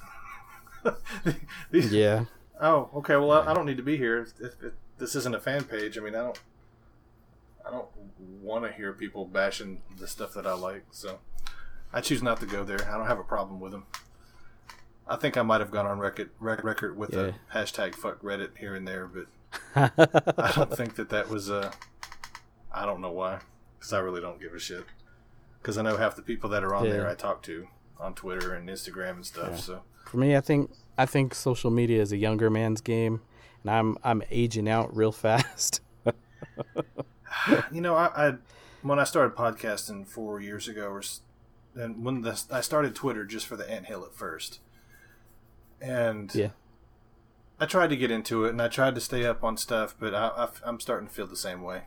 These- 1.71 1.91
Yeah, 1.93 2.25
Oh, 2.59 2.89
okay. 2.95 3.15
Well, 3.15 3.31
I, 3.31 3.51
I 3.51 3.53
don't 3.53 3.65
need 3.65 3.77
to 3.77 3.83
be 3.83 3.95
here 3.95 4.19
if, 4.21 4.33
if, 4.41 4.53
if 4.63 4.73
this 4.97 5.15
isn't 5.15 5.33
a 5.33 5.39
fan 5.39 5.63
page. 5.63 5.97
I 5.97 6.01
mean, 6.01 6.13
I 6.13 6.19
don't. 6.23 6.39
I 7.65 7.71
don't 7.71 7.87
want 8.41 8.65
to 8.65 8.71
hear 8.73 8.91
people 8.93 9.25
bashing 9.25 9.81
the 9.97 10.07
stuff 10.07 10.33
that 10.33 10.45
I 10.45 10.53
like, 10.53 10.83
so 10.91 11.19
I 11.93 12.01
choose 12.01 12.21
not 12.21 12.39
to 12.41 12.45
go 12.45 12.63
there. 12.65 12.77
I 12.89 12.97
don't 12.97 13.07
have 13.07 13.17
a 13.17 13.23
problem 13.23 13.59
with 13.61 13.71
them. 13.71 13.85
I 15.07 15.15
think 15.15 15.35
I 15.37 15.41
might 15.41 15.61
have 15.61 15.71
gone 15.71 15.85
on 15.87 15.99
record 15.99 16.29
rec- 16.39 16.63
record 16.63 16.97
with 16.97 17.13
Yeah. 17.13 17.31
a 17.53 17.57
hashtag 17.57 17.95
fuck 17.95 18.21
Reddit 18.21 18.57
here 18.57 18.75
and 18.75 18.85
there, 18.87 19.07
but 19.07 19.25
I 20.37 20.51
don't 20.53 20.75
think 20.75 20.95
that 20.97 21.09
that 21.09 21.29
was 21.29 21.49
a. 21.49 21.71
I 22.73 22.85
don't 22.85 22.99
know 23.01 23.11
why, 23.11 23.39
because 23.79 23.93
I 23.93 23.99
really 23.99 24.21
don't 24.21 24.39
give 24.39 24.53
a 24.53 24.59
shit. 24.59 24.83
Because 25.61 25.77
I 25.77 25.81
know 25.81 25.95
half 25.97 26.15
the 26.17 26.21
people 26.21 26.49
that 26.51 26.63
are 26.63 26.75
on 26.75 26.89
there 26.89 27.07
I 27.09 27.15
talk 27.15 27.41
to 27.43 27.67
on 27.99 28.13
Twitter 28.13 28.53
and 28.53 28.67
Instagram 28.69 29.11
and 29.11 29.25
stuff. 29.25 29.49
Yeah. 29.51 29.55
So 29.57 29.81
For 30.05 30.17
me, 30.17 30.35
I 30.35 30.41
think 30.41 30.71
I 30.97 31.05
think 31.05 31.33
social 31.35 31.71
media 31.71 32.01
is 32.01 32.11
a 32.11 32.17
younger 32.17 32.49
man's 32.49 32.81
game, 32.81 33.21
and 33.63 33.71
I'm 33.71 33.97
I'm 34.03 34.21
aging 34.31 34.69
out 34.69 34.95
real 34.95 35.11
fast. 35.25 35.81
you 37.71 37.81
know, 37.81 37.95
I, 37.95 38.27
I 38.29 38.33
when 38.81 38.99
I 38.99 39.03
started 39.03 39.35
podcasting 39.35 40.07
four 40.07 40.39
years 40.39 40.67
ago, 40.67 40.87
or 40.87 41.01
and 41.75 42.03
when 42.05 42.21
the, 42.21 42.41
I 42.51 42.61
started 42.61 42.95
Twitter 42.95 43.25
just 43.25 43.45
for 43.47 43.57
the 43.57 43.69
anthill 43.69 44.03
at 44.05 44.13
first, 44.13 44.59
and 45.81 46.33
Yeah. 46.33 46.49
I 47.59 47.65
tried 47.65 47.89
to 47.89 47.95
get 47.97 48.11
into 48.11 48.43
it 48.45 48.49
and 48.49 48.61
I 48.61 48.67
tried 48.67 48.95
to 48.95 49.01
stay 49.01 49.25
up 49.25 49.41
on 49.43 49.55
stuff, 49.55 49.95
but 49.97 50.13
I, 50.13 50.27
I, 50.27 50.47
I'm 50.65 50.79
starting 50.79 51.07
to 51.07 51.13
feel 51.13 51.27
the 51.27 51.37
same 51.37 51.61
way. 51.61 51.83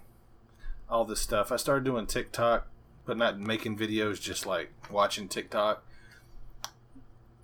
All 0.88 1.04
this 1.04 1.20
stuff, 1.20 1.52
I 1.52 1.56
started 1.56 1.84
doing 1.84 2.06
TikTok, 2.06 2.66
but 3.04 3.18
not 3.18 3.38
making 3.38 3.76
videos, 3.76 4.18
just 4.20 4.46
like 4.46 4.72
watching 4.90 5.28
TikTok. 5.28 5.84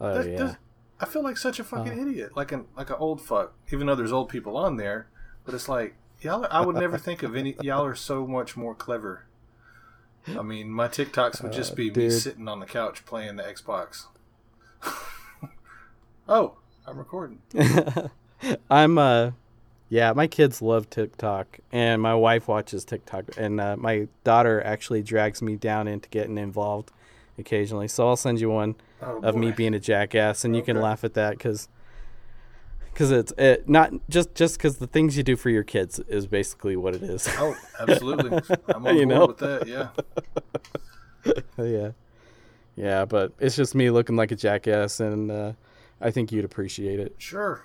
Oh 0.01 0.15
That- 0.23 0.29
yeah, 0.31 0.37
that- 0.45 0.59
I 1.01 1.07
feel 1.07 1.23
like 1.23 1.37
such 1.37 1.59
a 1.59 1.65
fucking 1.65 1.99
Uh. 1.99 2.03
idiot, 2.03 2.37
like 2.37 2.53
an 2.53 2.67
like 2.77 2.91
an 2.91 2.97
old 2.99 3.21
fuck. 3.21 3.53
Even 3.73 3.87
though 3.87 3.95
there's 3.95 4.13
old 4.13 4.29
people 4.29 4.57
on 4.57 4.77
there, 4.77 5.09
but 5.45 5.55
it's 5.55 5.69
like 5.69 5.97
y'all. 6.21 6.45
Are, 6.45 6.53
I 6.53 6.61
would 6.61 6.77
never 6.77 6.97
think 6.99 7.23
of 7.23 7.35
any. 7.37 7.57
Y'all 7.61 7.85
are 7.85 7.95
so 7.97 8.27
much 8.27 8.57
more 8.57 8.75
clever. 8.75 9.27
I 10.29 10.41
mean, 10.43 10.71
my 10.71 10.89
TikToks 10.89 11.43
would 11.43 11.53
just 11.53 11.73
Uh, 11.73 11.75
be 11.77 11.91
me 11.91 12.09
sitting 12.11 12.49
on 12.49 12.61
the 12.61 12.67
couch 12.67 13.05
playing 13.05 13.37
the 13.37 13.43
Xbox. 13.43 14.07
oh, 16.29 16.55
I'm 16.87 16.99
recording. 16.99 17.41
I'm 18.71 18.99
uh, 18.99 19.33
yeah. 19.89 20.13
My 20.13 20.27
kids 20.27 20.63
love 20.63 20.89
TikTok, 20.91 21.59
and 21.73 22.01
my 22.01 22.15
wife 22.15 22.49
watches 22.49 22.85
TikTok, 22.85 23.25
and 23.37 23.61
uh, 23.61 23.77
my 23.77 24.09
daughter 24.23 24.63
actually 24.63 25.03
drags 25.03 25.43
me 25.43 25.57
down 25.57 25.89
into 25.89 26.09
getting 26.09 26.39
involved 26.39 26.91
occasionally. 27.39 27.89
So 27.89 28.09
I'll 28.09 28.17
send 28.17 28.41
you 28.41 28.51
one 28.51 28.75
Oh, 29.05 29.21
of 29.23 29.37
me 29.37 29.53
being 29.53 29.75
a 29.75 29.81
jackass, 29.81 30.45
and 30.45 30.57
you 30.57 30.63
can 30.63 30.81
laugh 30.81 31.05
at 31.05 31.15
that 31.15 31.37
because. 31.39 31.69
Because 32.93 33.11
it's 33.11 33.33
it, 33.37 33.69
not 33.69 33.93
just 34.09 34.37
just 34.37 34.57
because 34.57 34.77
the 34.77 34.87
things 34.87 35.17
you 35.17 35.25
do 35.25 35.35
for 35.35 35.51
your 35.51 35.65
kids 35.65 35.99
is 36.07 36.29
basically 36.29 36.77
what 36.77 36.95
it 36.95 37.03
is. 37.03 37.29
Oh, 37.39 37.57
absolutely. 37.81 38.41
I'm 38.69 38.87
on 38.87 38.97
You 38.97 39.07
board 39.07 39.09
know? 39.09 39.27
with 39.27 39.39
that. 39.39 39.67
Yeah. 39.67 39.89
yeah, 41.65 41.91
yeah, 42.77 43.05
but 43.05 43.33
it's 43.41 43.57
just 43.57 43.75
me 43.75 43.91
looking 43.91 44.15
like 44.15 44.31
a 44.31 44.37
jackass, 44.37 45.01
and 45.01 45.29
uh, 45.29 45.53
I 46.01 46.13
think 46.13 46.31
you'd 46.31 46.45
appreciate 46.45 47.01
it. 47.01 47.17
Sure. 47.19 47.65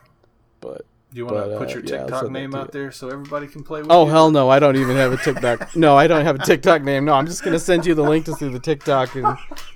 But 0.62 0.86
Do 1.12 1.18
you 1.18 1.26
want 1.26 1.38
to 1.52 1.58
put 1.58 1.70
uh, 1.70 1.72
your 1.72 1.84
yeah, 1.84 1.98
TikTok 2.04 2.24
that 2.24 2.32
name 2.32 2.54
out 2.54 2.72
there 2.72 2.92
so 2.92 3.10
everybody 3.10 3.48
can 3.48 3.64
play 3.64 3.82
with 3.82 3.92
oh 3.92 4.06
you? 4.06 4.12
hell 4.12 4.30
no, 4.30 4.48
I 4.50 4.60
don't 4.60 4.76
even 4.76 4.96
have 4.96 5.12
a 5.12 5.18
TikTok. 5.18 5.76
no, 5.76 5.98
I 5.98 6.06
don't 6.06 6.24
have 6.24 6.36
a 6.36 6.46
TikTok 6.46 6.84
name. 6.84 7.06
No, 7.06 7.14
I'm 7.14 7.26
just 7.26 7.44
gonna 7.44 7.58
send 7.58 7.88
you 7.88 7.96
the 7.96 8.04
link 8.04 8.26
to 8.26 8.34
see 8.34 8.48
the 8.48 8.60
TikTok, 8.60 9.16
and 9.16 9.26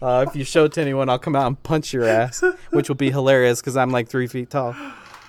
uh, 0.02 0.26
if 0.28 0.36
you 0.36 0.43
show 0.43 0.65
it 0.65 0.74
to 0.74 0.82
anyone, 0.82 1.10
I'll 1.10 1.17
come 1.17 1.36
out 1.36 1.48
and 1.48 1.62
punch 1.63 1.91
your 1.91 2.04
ass, 2.06 2.43
which 2.69 2.88
will 2.88 2.96
be 2.96 3.10
hilarious 3.10 3.62
because 3.62 3.76
I'm 3.76 3.89
like 3.89 4.10
three 4.10 4.28
feet 4.28 4.52
tall. 4.52 4.76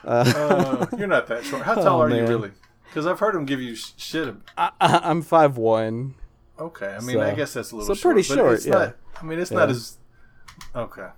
Uh, 0.05 0.85
you're 0.99 1.07
not 1.07 1.27
that 1.29 1.43
short. 1.45 1.63
How 1.63 1.75
tall 1.75 2.01
Oh, 2.01 2.03
are 2.03 2.11
you 2.11 2.27
really? 2.27 2.51
Because 2.89 3.07
I've 3.07 3.19
heard 3.19 3.35
them 3.35 3.47
give 3.47 3.63
you 3.63 3.75
shit. 3.75 4.35
I, 4.59 4.71
I'm 4.81 5.23
five 5.23 5.57
one. 5.57 6.17
Okay, 6.61 6.87
I 6.95 7.01
mean, 7.01 7.19
I 7.19 7.35
guess 7.35 7.55
that's 7.55 7.73
a 7.73 7.77
little 7.77 7.95
so 7.95 8.01
pretty 8.01 8.23
short, 8.23 8.37
short, 8.39 8.49
But 8.51 8.55
it's 8.57 8.67
yeah. 8.67 8.73
not. 8.75 8.97
I 9.23 9.25
mean, 9.25 9.39
it's 9.39 9.51
not 9.51 9.71
as 9.71 9.97
okay. 10.77 11.09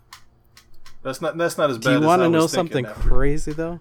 That's 1.03 1.21
not 1.21 1.37
that's 1.37 1.59
not 1.59 1.71
as 1.71 1.79
Do 1.79 1.89
bad. 1.89 1.91
you 1.91 1.99
as 1.99 2.05
want 2.07 2.23
to 2.23 2.29
know 2.29 2.47
something 2.47 2.87
after- 2.87 3.01
crazy 3.09 3.53
though? 3.53 3.81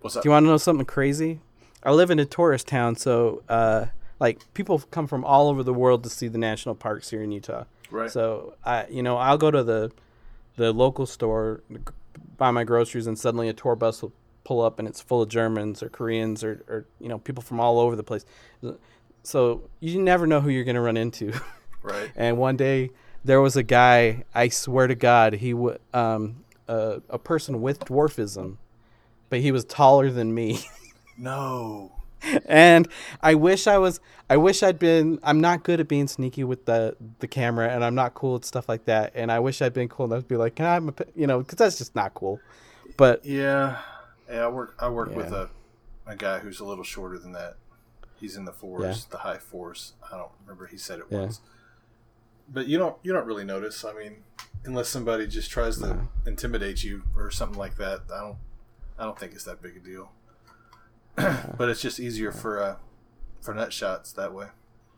What's 0.00 0.16
up? 0.16 0.22
Do 0.22 0.28
you 0.28 0.32
want 0.32 0.44
to 0.44 0.48
know 0.48 0.56
something 0.56 0.86
crazy? 0.86 1.40
I 1.82 1.92
live 1.92 2.10
in 2.10 2.18
a 2.18 2.24
tourist 2.24 2.66
town, 2.68 2.96
so 2.96 3.42
uh, 3.48 3.86
like 4.18 4.40
people 4.54 4.78
come 4.90 5.06
from 5.06 5.24
all 5.24 5.48
over 5.48 5.62
the 5.62 5.72
world 5.74 6.02
to 6.04 6.10
see 6.10 6.28
the 6.28 6.38
national 6.38 6.74
parks 6.74 7.10
here 7.10 7.22
in 7.22 7.32
Utah. 7.32 7.64
right. 7.90 8.10
So 8.10 8.54
I, 8.64 8.86
you 8.88 9.02
know, 9.02 9.16
I'll 9.16 9.38
go 9.38 9.50
to 9.50 9.62
the 9.62 9.90
the 10.56 10.72
local 10.72 11.06
store, 11.06 11.62
buy 12.36 12.50
my 12.50 12.64
groceries, 12.64 13.06
and 13.06 13.18
suddenly 13.18 13.48
a 13.48 13.52
tour 13.52 13.76
bus 13.76 14.02
will 14.02 14.12
pull 14.44 14.62
up 14.62 14.78
and 14.78 14.88
it's 14.88 15.00
full 15.00 15.22
of 15.22 15.28
Germans 15.28 15.82
or 15.82 15.88
Koreans 15.88 16.42
or, 16.42 16.64
or 16.68 16.84
you 17.00 17.08
know 17.08 17.18
people 17.18 17.42
from 17.42 17.60
all 17.60 17.78
over 17.78 17.96
the 17.96 18.02
place. 18.02 18.24
So 19.22 19.62
you 19.80 20.00
never 20.00 20.26
know 20.26 20.40
who 20.40 20.48
you're 20.50 20.64
going 20.64 20.76
to 20.76 20.80
run 20.80 20.96
into. 20.96 21.32
right. 21.82 22.10
and 22.16 22.38
one 22.38 22.56
day 22.56 22.90
there 23.24 23.40
was 23.40 23.56
a 23.56 23.62
guy. 23.62 24.24
I 24.34 24.48
swear 24.48 24.86
to 24.86 24.94
God, 24.94 25.34
he 25.34 25.52
w- 25.52 25.78
um 25.94 26.44
a 26.68 27.00
a 27.08 27.18
person 27.18 27.60
with 27.62 27.80
dwarfism, 27.80 28.56
but 29.30 29.40
he 29.40 29.50
was 29.52 29.64
taller 29.64 30.10
than 30.10 30.34
me. 30.34 30.60
No. 31.16 31.92
and 32.46 32.86
I 33.22 33.34
wish 33.34 33.66
I 33.66 33.78
was. 33.78 34.00
I 34.28 34.36
wish 34.36 34.62
I'd 34.62 34.78
been. 34.78 35.18
I'm 35.22 35.40
not 35.40 35.62
good 35.62 35.80
at 35.80 35.88
being 35.88 36.06
sneaky 36.06 36.44
with 36.44 36.66
the 36.66 36.94
the 37.20 37.26
camera, 37.26 37.68
and 37.68 37.82
I'm 37.82 37.94
not 37.94 38.12
cool 38.14 38.36
at 38.36 38.44
stuff 38.44 38.68
like 38.68 38.84
that. 38.84 39.12
And 39.14 39.32
I 39.32 39.38
wish 39.38 39.62
I'd 39.62 39.72
been 39.72 39.88
cool 39.88 40.06
enough 40.06 40.24
to 40.24 40.28
be 40.28 40.36
like, 40.36 40.56
"Can 40.56 40.66
I 40.66 40.74
have 40.74 40.86
a?" 40.88 40.94
You 41.14 41.26
know, 41.26 41.38
because 41.38 41.56
that's 41.56 41.78
just 41.78 41.96
not 41.96 42.12
cool. 42.12 42.38
But 42.98 43.24
Yeah. 43.24 43.78
Yeah. 44.30 44.44
I 44.44 44.48
work. 44.48 44.74
I 44.78 44.88
work 44.90 45.14
with 45.16 45.32
a 45.32 45.48
a 46.06 46.14
guy 46.16 46.40
who's 46.40 46.60
a 46.60 46.64
little 46.64 46.84
shorter 46.84 47.18
than 47.18 47.32
that. 47.32 47.56
He's 48.16 48.36
in 48.36 48.44
the 48.44 48.52
fours, 48.52 49.06
the 49.06 49.18
high 49.18 49.38
fours. 49.38 49.94
I 50.12 50.16
don't 50.18 50.30
remember. 50.44 50.66
He 50.66 50.76
said 50.76 50.98
it 50.98 51.06
Yeah. 51.08 51.20
once. 51.20 51.40
But 52.52 52.66
you 52.66 52.76
don't. 52.76 52.96
You 53.02 53.12
don't 53.14 53.26
really 53.26 53.44
notice. 53.44 53.82
I 53.84 53.94
mean, 53.94 54.24
unless 54.64 54.88
somebody 54.90 55.26
just 55.26 55.50
tries 55.50 55.78
to 55.78 55.86
No. 55.86 56.08
intimidate 56.26 56.84
you 56.84 57.04
or 57.16 57.30
something 57.30 57.58
like 57.58 57.76
that. 57.78 58.00
I 58.12 58.18
don't. 58.20 58.36
I 59.00 59.04
don't 59.04 59.18
think 59.18 59.32
it's 59.32 59.44
that 59.44 59.62
big 59.62 59.76
a 59.76 59.80
deal. 59.80 60.12
but 61.16 61.68
it's 61.68 61.80
just 61.80 61.98
easier 61.98 62.30
for 62.30 62.62
uh 62.62 62.76
for 63.40 63.54
nut 63.54 63.72
shots 63.72 64.12
that 64.12 64.32
way. 64.34 64.48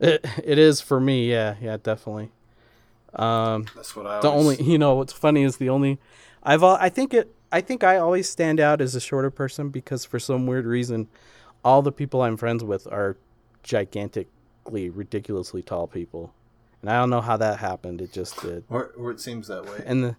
it, 0.01 0.27
it 0.45 0.59
is 0.59 0.81
for 0.81 1.01
me. 1.01 1.31
Yeah, 1.31 1.55
yeah, 1.61 1.77
definitely. 1.83 2.33
Um, 3.15 3.67
That's 3.77 3.95
what 3.95 4.07
I. 4.07 4.21
the 4.21 4.29
always, 4.31 4.59
only 4.59 4.71
you 4.73 4.79
know 4.79 4.95
what's 4.97 5.12
funny 5.12 5.45
is 5.45 5.57
the 5.59 5.69
only 5.69 5.99
I've 6.43 6.62
al- 6.62 6.79
I 6.81 6.88
think 6.88 7.15
it 7.15 7.33
I 7.53 7.61
think 7.61 7.85
I 7.85 7.97
always 7.99 8.29
stand 8.29 8.59
out 8.59 8.81
as 8.81 8.95
a 8.95 9.01
shorter 9.01 9.31
person 9.31 9.69
because 9.69 10.05
for 10.05 10.19
some 10.19 10.47
weird 10.47 10.67
reason 10.67 11.09
all 11.65 11.81
the 11.81 11.93
people 11.93 12.23
I'm 12.23 12.37
friends 12.37 12.65
with 12.65 12.87
are 12.88 13.17
gigantically 13.62 14.91
ridiculously 14.91 15.62
tall 15.62 15.87
people. 15.87 16.35
And 16.81 16.91
I 16.91 16.95
don't 16.95 17.11
know 17.11 17.21
how 17.21 17.37
that 17.37 17.61
happened. 17.61 18.01
It 18.01 18.12
just 18.12 18.41
did. 18.43 18.65
or, 18.69 18.93
or 18.97 19.12
it 19.12 19.21
seems 19.21 19.47
that 19.47 19.65
way. 19.65 19.81
And 19.87 20.03
the 20.03 20.17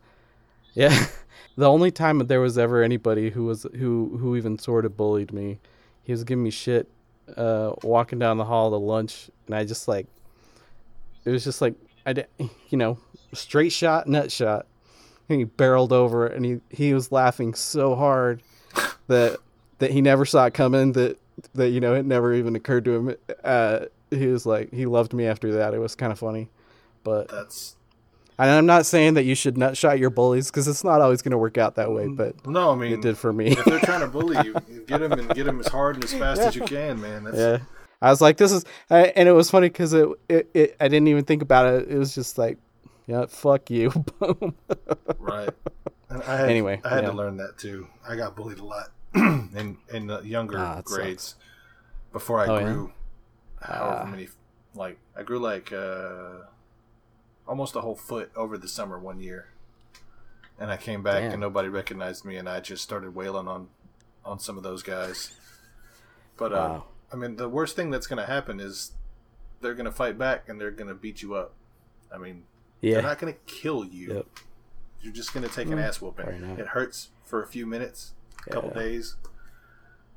yeah, 0.74 1.08
the 1.58 1.70
only 1.70 1.92
time 1.92 2.18
that 2.20 2.28
there 2.28 2.42
was 2.42 2.58
ever 2.58 2.84
anybody 2.84 3.30
who 3.30 3.46
was 3.46 3.66
who 3.78 4.18
who 4.20 4.36
even 4.36 4.58
sort 4.60 4.86
of 4.86 4.98
bullied 4.98 5.32
me, 5.34 5.60
he 6.04 6.12
was 6.12 6.24
giving 6.24 6.44
me 6.44 6.50
shit 6.50 6.90
uh 7.38 7.72
walking 7.84 8.20
down 8.20 8.38
the 8.38 8.44
hall 8.44 8.70
to 8.70 8.76
lunch 8.76 9.30
and 9.46 9.56
I 9.56 9.64
just 9.64 9.88
like 9.88 10.08
it 11.24 11.30
was 11.32 11.44
just 11.46 11.62
like 11.62 11.74
I 12.06 12.14
did, 12.14 12.28
you 12.70 12.78
know, 12.78 12.98
straight 13.34 13.72
shot, 13.72 14.08
nut 14.08 14.32
shot. 14.32 14.66
and 15.30 15.40
he 15.40 15.46
barreled 15.46 15.94
over 15.94 16.28
and 16.28 16.46
he 16.46 16.60
he 16.70 16.94
was 16.94 17.12
laughing 17.12 17.54
so 17.54 17.96
hard 17.96 18.42
that 19.08 19.38
that 19.80 19.92
he 19.92 20.02
never 20.02 20.26
saw 20.26 20.46
it 20.46 20.54
coming 20.54 20.92
that 20.94 21.18
that 21.56 21.70
you 21.70 21.80
know 21.80 21.94
it 21.96 22.06
never 22.06 22.34
even 22.34 22.56
occurred 22.56 22.86
to 22.86 22.92
him. 22.92 23.16
Uh 23.44 23.86
he 24.10 24.28
was 24.28 24.46
like 24.46 24.72
he 24.74 24.86
loved 24.86 25.14
me 25.14 25.26
after 25.26 25.54
that. 25.54 25.74
It 25.74 25.80
was 25.80 25.96
kind 25.96 26.12
of 26.12 26.20
funny. 26.20 26.50
But 27.04 27.30
That's 27.30 27.76
and 28.38 28.50
i'm 28.50 28.66
not 28.66 28.86
saying 28.86 29.14
that 29.16 29.24
you 29.24 29.36
should 29.36 29.58
not 29.58 29.76
shot 29.78 30.00
your 30.00 30.10
bullies 30.10 30.50
because 30.50 30.68
it's 30.68 30.84
not 30.84 31.02
always 31.02 31.22
going 31.22 31.32
to 31.32 31.38
work 31.38 31.58
out 31.58 31.76
that 31.76 31.92
way 31.92 32.08
but 32.08 32.46
no. 32.48 32.72
I 32.72 32.76
mean, 32.76 32.94
it 32.94 33.02
did 33.02 33.18
for 33.18 33.32
me 33.34 33.48
if 33.48 33.64
they're 33.66 33.80
trying 33.80 34.02
to 34.02 34.08
bully 34.18 34.38
you, 34.46 34.56
you 34.70 34.82
get 34.88 35.00
them 35.00 35.12
and 35.14 35.30
get 35.36 35.46
them 35.46 35.60
as 35.60 35.68
hard 35.68 35.96
and 35.96 36.04
as 36.04 36.14
fast 36.14 36.42
as 36.42 36.56
you 36.56 36.62
can, 36.64 37.00
man. 37.02 37.24
That's, 37.26 37.38
yeah 37.38 37.58
i 38.02 38.10
was 38.10 38.20
like 38.20 38.36
this 38.38 38.52
is 38.52 38.66
I, 38.90 39.06
and 39.16 39.30
it 39.30 39.32
was 39.34 39.50
funny 39.50 39.70
because 39.70 39.94
it, 39.94 40.08
it 40.28 40.50
it 40.54 40.76
i 40.80 40.88
didn't 40.88 41.08
even 41.08 41.24
think 41.26 41.42
about 41.42 41.68
it 41.74 41.90
it 41.90 41.98
was 41.98 42.14
just 42.14 42.38
like 42.38 42.58
yeah 43.08 43.26
fuck 43.28 43.70
you 43.70 43.90
boom 44.20 44.56
Right. 45.20 45.50
And 46.10 46.22
I 46.24 46.36
had, 46.38 46.50
Anyway, 46.50 46.80
I 46.84 46.90
had 46.90 47.04
yeah. 47.06 47.10
to 47.10 47.16
learn 47.16 47.38
that 47.38 47.58
too. 47.58 47.88
I 48.08 48.16
got 48.16 48.36
bullied 48.36 48.60
a 48.60 48.64
lot 48.64 48.92
in 49.16 49.78
in 49.92 50.06
the 50.08 50.20
younger 50.22 50.60
Ah, 50.60 50.78
it 50.80 50.86
grades 50.86 51.36
before 52.12 52.40
I 52.40 52.46
Oh, 52.48 52.58
yeah? 52.60 52.64
grew. 52.74 52.92
However 53.62 54.02
Ah. 54.04 54.10
many, 54.12 54.28
like 54.76 55.00
I 55.18 55.24
grew 55.24 55.40
like 55.40 55.72
uh, 55.74 56.44
almost 57.48 57.76
a 57.76 57.82
whole 57.82 57.96
foot 57.96 58.32
over 58.36 58.58
the 58.58 58.68
summer 58.68 58.98
one 59.00 59.20
year, 59.20 59.48
and 60.60 60.72
I 60.72 60.78
came 60.78 61.04
back 61.04 61.22
Damn. 61.24 61.32
and 61.34 61.42
nobody 61.42 61.68
recognized 61.70 62.26
me, 62.26 62.36
and 62.38 62.48
I 62.50 62.60
just 62.60 62.84
started 62.84 63.16
wailing 63.16 63.48
on 63.48 63.68
on 64.26 64.40
some 64.40 64.56
of 64.58 64.64
those 64.64 64.84
guys. 64.84 65.34
But 66.38 66.54
uh, 66.54 66.56
Wow. 66.56 66.84
I 67.12 67.16
mean, 67.16 67.36
the 67.36 67.50
worst 67.50 67.76
thing 67.76 67.92
that's 67.92 68.08
going 68.08 68.18
to 68.20 68.26
happen 68.32 68.60
is 68.60 68.94
they're 69.62 69.76
going 69.76 69.86
to 69.86 69.92
fight 69.92 70.18
back 70.18 70.50
and 70.50 70.60
they're 70.60 70.72
going 70.72 70.88
to 70.88 70.96
beat 70.96 71.22
you 71.22 71.36
up. 71.36 71.54
I 72.14 72.18
mean, 72.18 72.44
yeah 72.82 72.96
they're 72.96 73.04
not 73.04 73.20
going 73.20 73.34
to 73.34 73.40
kill 73.46 73.86
you. 73.86 74.16
Yep. 74.16 74.26
You're 75.02 75.14
just 75.14 75.34
going 75.34 75.48
to 75.48 75.54
take 75.54 75.68
an 75.68 75.78
ass 75.78 76.02
whooping. 76.02 76.26
It 76.58 76.68
hurts 76.68 77.10
for 77.26 77.44
a 77.44 77.48
few 77.48 77.66
minutes, 77.68 78.14
a 78.48 78.50
couple 78.52 78.72
Yeah. 78.74 78.82
days, 78.82 79.16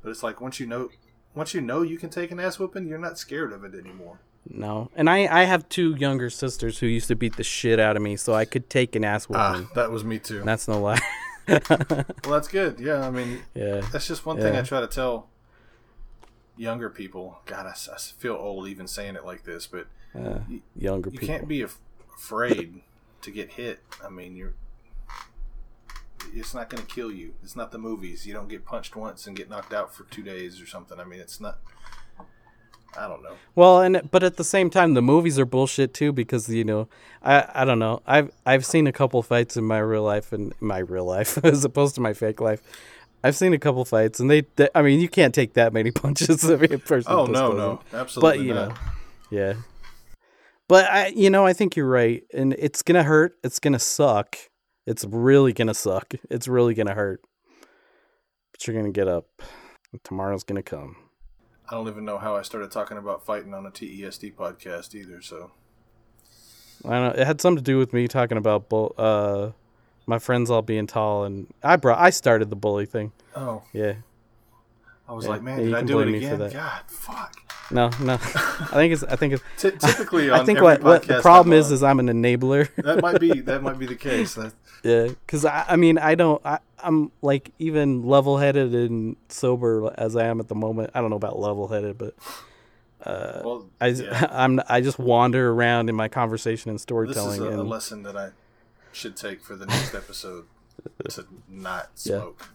but 0.02 0.10
it's 0.10 0.22
like 0.22 0.40
once 0.40 0.58
you 0.60 0.66
know, 0.66 0.88
once 1.34 1.52
you 1.52 1.60
know 1.60 1.82
you 1.82 1.98
can 1.98 2.08
take 2.08 2.30
an 2.30 2.38
ass 2.40 2.58
whooping, 2.58 2.86
you're 2.86 2.98
not 2.98 3.18
scared 3.18 3.52
of 3.52 3.64
it 3.64 3.74
anymore. 3.74 4.20
No, 4.48 4.90
and 4.94 5.10
I 5.10 5.26
I 5.26 5.44
have 5.44 5.68
two 5.68 5.94
younger 5.96 6.30
sisters 6.30 6.78
who 6.78 6.86
used 6.86 7.08
to 7.08 7.16
beat 7.16 7.36
the 7.36 7.42
shit 7.44 7.80
out 7.80 7.96
of 7.96 8.02
me, 8.02 8.16
so 8.16 8.34
I 8.34 8.44
could 8.44 8.70
take 8.70 8.94
an 8.94 9.04
ass 9.04 9.28
whooping. 9.28 9.40
Ah, 9.40 9.70
that 9.74 9.90
was 9.90 10.04
me 10.04 10.18
too. 10.18 10.42
That's 10.42 10.68
no 10.68 10.80
lie. 10.80 11.00
Well, 11.48 12.04
that's 12.24 12.48
good. 12.48 12.80
Yeah, 12.80 13.06
I 13.06 13.10
mean, 13.10 13.40
yeah, 13.54 13.80
that's 13.92 14.06
just 14.06 14.26
one 14.26 14.36
thing 14.38 14.56
I 14.56 14.62
try 14.62 14.80
to 14.80 14.86
tell 14.86 15.28
younger 16.56 16.90
people. 16.90 17.38
God, 17.46 17.66
I 17.66 17.72
feel 17.98 18.34
old 18.34 18.68
even 18.68 18.86
saying 18.86 19.16
it 19.16 19.24
like 19.24 19.44
this, 19.44 19.66
but 19.66 19.86
uh, 20.14 20.40
younger 20.74 21.10
you 21.10 21.18
people. 21.18 21.34
can't 21.34 21.48
be 21.48 21.62
af- 21.62 21.78
afraid 22.16 22.82
to 23.22 23.30
get 23.30 23.52
hit. 23.52 23.80
I 24.04 24.08
mean, 24.08 24.36
you're. 24.36 24.54
It's 26.34 26.54
not 26.54 26.68
going 26.68 26.84
to 26.84 26.92
kill 26.92 27.12
you. 27.12 27.34
It's 27.44 27.54
not 27.54 27.70
the 27.70 27.78
movies. 27.78 28.26
You 28.26 28.32
don't 28.32 28.48
get 28.48 28.64
punched 28.64 28.96
once 28.96 29.26
and 29.28 29.36
get 29.36 29.48
knocked 29.48 29.72
out 29.72 29.94
for 29.94 30.04
two 30.04 30.22
days 30.22 30.60
or 30.60 30.66
something. 30.66 30.98
I 30.98 31.04
mean, 31.04 31.20
it's 31.20 31.40
not. 31.40 31.58
I 32.98 33.08
don't 33.08 33.22
know. 33.22 33.34
Well, 33.54 33.80
and 33.80 34.08
but 34.10 34.22
at 34.22 34.36
the 34.36 34.44
same 34.44 34.70
time, 34.70 34.94
the 34.94 35.02
movies 35.02 35.38
are 35.38 35.44
bullshit 35.46 35.94
too 35.94 36.12
because 36.12 36.48
you 36.48 36.64
know, 36.64 36.88
I 37.22 37.46
I 37.54 37.64
don't 37.64 37.78
know. 37.78 38.02
I've 38.06 38.30
I've 38.44 38.64
seen 38.66 38.86
a 38.86 38.92
couple 38.92 39.22
fights 39.22 39.56
in 39.56 39.64
my 39.64 39.78
real 39.78 40.02
life 40.02 40.32
and 40.32 40.52
my 40.60 40.78
real 40.78 41.04
life 41.04 41.38
as 41.44 41.64
opposed 41.64 41.94
to 41.96 42.00
my 42.00 42.12
fake 42.12 42.40
life. 42.40 42.62
I've 43.24 43.36
seen 43.36 43.52
a 43.54 43.58
couple 43.58 43.84
fights 43.84 44.20
and 44.20 44.30
they, 44.30 44.42
they 44.56 44.68
I 44.74 44.82
mean, 44.82 45.00
you 45.00 45.08
can't 45.08 45.34
take 45.34 45.54
that 45.54 45.72
many 45.72 45.90
punches 46.02 46.44
of 46.44 46.62
a 46.62 46.78
person. 46.78 47.10
Oh 47.12 47.26
no, 47.26 47.52
no, 47.52 47.80
absolutely 47.92 48.38
But 48.38 48.44
you 48.46 48.54
not. 48.54 48.68
know, 48.68 48.74
yeah. 49.30 49.54
But 50.68 50.86
I, 50.90 51.06
you 51.08 51.30
know, 51.30 51.46
I 51.46 51.52
think 51.52 51.76
you're 51.76 51.88
right, 51.88 52.24
and 52.34 52.52
it's 52.58 52.82
gonna 52.82 53.04
hurt. 53.04 53.36
It's 53.44 53.60
gonna 53.60 53.78
suck. 53.78 54.36
It's 54.86 55.04
really 55.04 55.52
gonna 55.52 55.74
suck. 55.74 56.14
It's 56.30 56.48
really 56.48 56.74
gonna 56.74 56.94
hurt. 56.94 57.20
But 58.52 58.66
you're 58.66 58.76
gonna 58.76 58.92
get 58.92 59.06
up. 59.08 59.26
Tomorrow's 60.02 60.42
gonna 60.44 60.62
come. 60.64 60.96
I 61.68 61.74
don't 61.74 61.88
even 61.88 62.04
know 62.04 62.18
how 62.18 62.36
I 62.36 62.42
started 62.42 62.70
talking 62.70 62.96
about 62.96 63.24
fighting 63.24 63.52
on 63.54 63.66
a 63.66 63.70
TESD 63.70 64.34
podcast 64.34 64.94
either. 64.94 65.20
So 65.20 65.50
I 66.84 66.90
don't 66.90 67.16
know. 67.16 67.20
It 67.22 67.26
had 67.26 67.40
something 67.40 67.56
to 67.56 67.62
do 67.62 67.78
with 67.78 67.92
me 67.92 68.06
talking 68.08 68.38
about 68.38 68.68
bull, 68.68 68.94
uh, 68.98 69.50
my 70.06 70.18
friends 70.18 70.50
all 70.50 70.62
being 70.62 70.86
tall, 70.86 71.24
and 71.24 71.46
I 71.62 71.76
brought. 71.76 71.98
I 71.98 72.10
started 72.10 72.50
the 72.50 72.56
bully 72.56 72.86
thing. 72.86 73.12
oh, 73.34 73.62
Yeah. 73.72 73.94
I 75.08 75.12
was 75.12 75.24
Yeah, 75.24 75.30
like, 75.30 75.42
man, 75.42 75.58
yeah, 75.60 75.64
did 75.66 75.74
I 75.74 75.82
do 75.82 76.00
it 76.00 76.04
for 76.10 76.16
again? 76.16 76.38
that. 76.40 76.52
God, 76.52 76.80
fuck. 76.88 77.45
No, 77.70 77.90
no. 78.00 78.14
I 78.14 78.16
think 78.74 78.92
it's. 78.92 79.02
I 79.02 79.16
think 79.16 79.34
it's. 79.34 79.42
Ty 79.58 79.70
typically, 79.70 80.30
on 80.30 80.40
I 80.40 80.44
think 80.44 80.60
what, 80.60 80.82
what 80.82 81.02
the 81.02 81.20
problem 81.20 81.52
is 81.52 81.70
is 81.72 81.82
I'm 81.82 81.98
an 81.98 82.06
enabler. 82.08 82.68
that 82.76 83.00
might 83.02 83.20
be 83.20 83.40
that 83.40 83.62
might 83.62 83.78
be 83.78 83.86
the 83.86 83.94
case. 84.10 84.34
That, 84.34 84.52
Yeah, 84.84 85.08
because 85.08 85.44
I, 85.44 85.64
I 85.68 85.76
mean, 85.76 85.98
I 85.98 86.14
don't, 86.14 86.40
I, 86.46 86.58
I'm 86.78 87.10
like 87.22 87.50
even 87.58 88.04
level 88.04 88.38
headed 88.38 88.72
and 88.74 89.16
sober 89.28 89.92
as 89.98 90.14
I 90.16 90.26
am 90.26 90.38
at 90.38 90.48
the 90.48 90.54
moment. 90.54 90.90
I 90.94 91.00
don't 91.00 91.10
know 91.10 91.16
about 91.16 91.38
level 91.40 91.66
headed, 91.66 91.98
but 91.98 92.14
uh, 93.04 93.42
well, 93.44 93.68
I, 93.80 93.88
yeah, 93.88 94.28
I'm, 94.30 94.60
I 94.68 94.80
just 94.80 94.98
wander 94.98 95.50
around 95.50 95.88
in 95.88 95.96
my 95.96 96.06
conversation 96.08 96.70
and 96.70 96.80
storytelling. 96.80 97.30
this 97.30 97.38
is 97.40 97.44
a, 97.44 97.56
a 97.56 97.60
and 97.60 97.68
lesson 97.68 98.02
that 98.04 98.16
I 98.16 98.30
should 98.92 99.16
take 99.16 99.42
for 99.42 99.56
the 99.56 99.66
next 99.66 99.94
episode 99.94 100.44
to 101.10 101.26
not 101.48 101.90
Yeah. 102.04 102.18
smoke. 102.20 102.48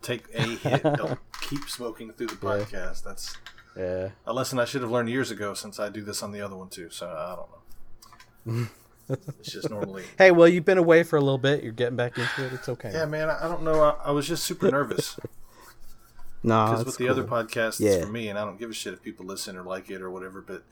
Take 0.00 0.24
a 0.34 0.42
hit. 0.42 0.82
Don't 0.82 1.18
keep 1.42 1.68
smoking 1.68 2.12
through 2.12 2.26
the 2.28 2.34
podcast. 2.36 3.04
That's 3.04 3.36
yeah, 3.76 4.10
a 4.26 4.32
lesson 4.32 4.58
I 4.58 4.64
should 4.64 4.82
have 4.82 4.90
learned 4.90 5.08
years 5.08 5.30
ago. 5.30 5.54
Since 5.54 5.78
I 5.80 5.88
do 5.88 6.02
this 6.02 6.22
on 6.22 6.32
the 6.32 6.40
other 6.40 6.56
one 6.56 6.68
too, 6.68 6.90
so 6.90 7.06
I 7.08 7.36
don't 7.36 8.56
know. 8.58 8.68
it's 9.40 9.52
just 9.52 9.70
normally. 9.70 10.04
hey, 10.18 10.30
well, 10.30 10.48
you've 10.48 10.64
been 10.64 10.78
away 10.78 11.02
for 11.02 11.16
a 11.16 11.20
little 11.20 11.38
bit. 11.38 11.62
You're 11.62 11.72
getting 11.72 11.96
back 11.96 12.18
into 12.18 12.46
it. 12.46 12.52
It's 12.52 12.68
okay. 12.68 12.92
Yeah, 12.92 13.04
man. 13.06 13.30
I, 13.30 13.44
I 13.44 13.48
don't 13.48 13.62
know. 13.62 13.82
I, 13.82 14.08
I 14.08 14.10
was 14.10 14.26
just 14.26 14.44
super 14.44 14.70
nervous. 14.70 15.18
no, 16.42 16.64
because 16.64 16.80
it's 16.80 16.86
with 16.86 16.96
the 16.96 17.04
cool. 17.04 17.12
other 17.12 17.24
podcasts 17.24 17.80
Yeah. 17.80 17.92
it's 17.92 18.04
for 18.04 18.10
me 18.10 18.28
and 18.28 18.38
i 18.38 18.44
don't 18.44 18.58
give 18.58 18.70
a 18.70 18.74
shit 18.74 18.92
if 18.92 19.02
people 19.02 19.24
listen 19.26 19.56
or 19.56 19.62
like 19.62 19.90
it 19.90 20.02
or 20.02 20.10
whatever 20.10 20.40
but 20.40 20.64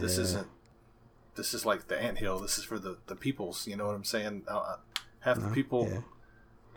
this 0.00 0.18
isn't 0.18 0.48
this 1.36 1.54
is 1.54 1.64
like 1.64 1.86
the 1.88 2.00
anthill 2.00 2.40
this 2.40 2.58
is 2.58 2.64
for 2.64 2.78
the 2.78 2.98
the 3.06 3.14
peoples 3.14 3.66
you 3.66 3.76
know 3.76 3.86
what 3.86 3.94
i'm 3.94 4.04
saying 4.04 4.42
uh, 4.48 4.56
uh, 4.56 4.76
half 5.20 5.38
the 5.40 5.50
people 5.50 5.88
yeah. 5.88 6.00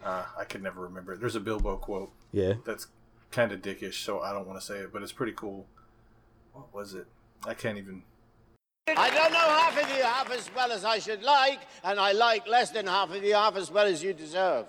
uh, 0.08 0.26
i 0.38 0.44
could 0.44 0.62
never 0.62 0.82
remember 0.82 1.16
there's 1.18 1.36
a 1.36 1.40
bilbo 1.40 1.78
quote 1.78 2.12
yeah, 2.32 2.54
that's 2.66 2.88
kind 3.32 3.52
of 3.52 3.62
dickish 3.62 4.04
so 4.04 4.22
i 4.22 4.32
don't 4.32 4.48
want 4.48 4.60
to 4.60 4.66
say 4.66 4.78
it 4.78 4.92
but 4.94 5.02
it's 5.02 5.12
pretty 5.12 5.34
cool 5.34 5.66
what 6.54 6.74
was 6.74 6.94
it 6.94 7.06
i 7.46 7.54
can't 7.54 7.78
even 7.78 8.02
I 8.90 9.10
don't 9.10 9.34
know 9.34 9.40
half 9.40 9.74
of 9.84 9.90
you 9.98 10.02
half 10.02 10.32
as 10.32 10.50
well 10.56 10.72
as 10.72 10.86
I 10.86 11.00
should 11.00 11.22
like, 11.22 11.60
and 11.84 12.00
I 12.00 12.14
like 12.14 12.48
less 12.48 12.72
than 12.72 12.88
half 12.88 13.14
of 13.14 13.22
you 13.22 13.34
half 13.34 13.58
as 13.58 13.70
well 13.70 13.86
as 13.86 14.02
you 14.02 14.14
deserve. 14.14 14.68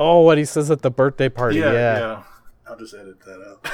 Oh, 0.00 0.22
what 0.22 0.36
he 0.36 0.44
says 0.44 0.68
at 0.68 0.82
the 0.82 0.90
birthday 0.90 1.28
party. 1.28 1.58
yeah 1.60 1.72
Yeah. 1.72 1.98
yeah, 1.98 2.22
i'll 2.68 2.76
just 2.76 2.92
edit 2.92 3.20
that 3.20 3.40
out 3.46 3.64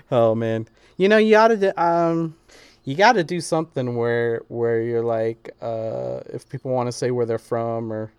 oh 0.10 0.34
man, 0.34 0.66
you 0.96 1.08
know 1.08 1.16
you 1.16 1.36
oughta 1.36 1.56
do, 1.56 1.72
um, 1.76 2.36
you 2.84 2.96
got 2.96 3.12
to 3.12 3.22
do 3.24 3.40
something 3.40 3.94
where 3.96 4.42
where 4.48 4.82
you're 4.82 5.04
like, 5.04 5.50
uh, 5.62 6.20
if 6.26 6.48
people 6.48 6.72
want 6.72 6.88
to 6.88 6.92
say 6.92 7.10
where 7.10 7.26
they're 7.26 7.38
from 7.38 7.92
or 7.92 8.10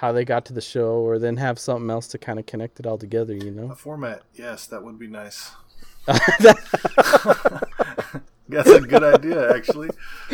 how 0.00 0.12
they 0.12 0.24
got 0.24 0.46
to 0.46 0.52
the 0.54 0.60
show, 0.62 0.92
or 0.94 1.18
then 1.18 1.36
have 1.36 1.58
something 1.58 1.90
else 1.90 2.08
to 2.08 2.16
kind 2.18 2.38
of 2.38 2.46
connect 2.46 2.80
it 2.80 2.86
all 2.86 2.96
together. 2.98 3.34
You 3.34 3.50
know. 3.50 3.70
a 3.70 3.74
format 3.74 4.22
yes 4.34 4.66
that 4.68 4.82
would 4.82 4.98
be 4.98 5.06
nice 5.06 5.50
that's 6.06 6.56
a 8.68 8.80
good 8.80 9.04
idea 9.04 9.54
actually 9.54 9.90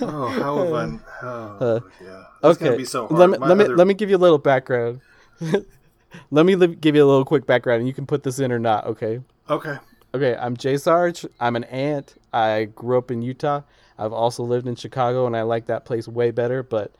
oh 0.00 0.28
how 0.40 0.56
have 0.64 0.72
i 0.72 0.98
oh, 1.22 1.56
uh, 1.60 1.80
yeah 2.02 2.24
it's 2.42 2.58
gonna 2.58 2.72
okay. 2.72 2.76
be 2.78 2.84
so 2.84 3.06
hard 3.06 3.18
let 3.18 3.30
me 3.30 3.38
My 3.38 3.46
let 3.48 3.56
me 3.58 3.64
other- 3.64 3.76
let 3.76 3.86
me 3.86 3.94
give 3.94 4.10
you 4.10 4.16
a 4.16 4.18
little 4.18 4.38
background. 4.38 5.00
let 6.30 6.46
me 6.46 6.56
li- 6.56 6.74
give 6.74 6.96
you 6.96 7.04
a 7.04 7.08
little 7.08 7.24
quick 7.24 7.46
background, 7.46 7.80
and 7.80 7.88
you 7.88 7.94
can 7.94 8.06
put 8.06 8.22
this 8.22 8.38
in 8.38 8.50
or 8.50 8.58
not. 8.58 8.86
Okay. 8.86 9.20
okay 9.50 9.76
Okay, 10.14 10.34
I'm 10.34 10.56
Jay 10.56 10.78
Sarge. 10.78 11.26
I'm 11.38 11.56
an 11.56 11.64
ant. 11.64 12.14
I 12.32 12.64
grew 12.74 12.96
up 12.96 13.10
in 13.10 13.20
Utah. 13.20 13.60
I've 13.98 14.14
also 14.14 14.42
lived 14.42 14.66
in 14.66 14.74
Chicago, 14.76 15.26
and 15.26 15.36
I 15.36 15.42
like 15.42 15.66
that 15.66 15.84
place 15.84 16.08
way 16.08 16.30
better. 16.30 16.62
But 16.62 16.92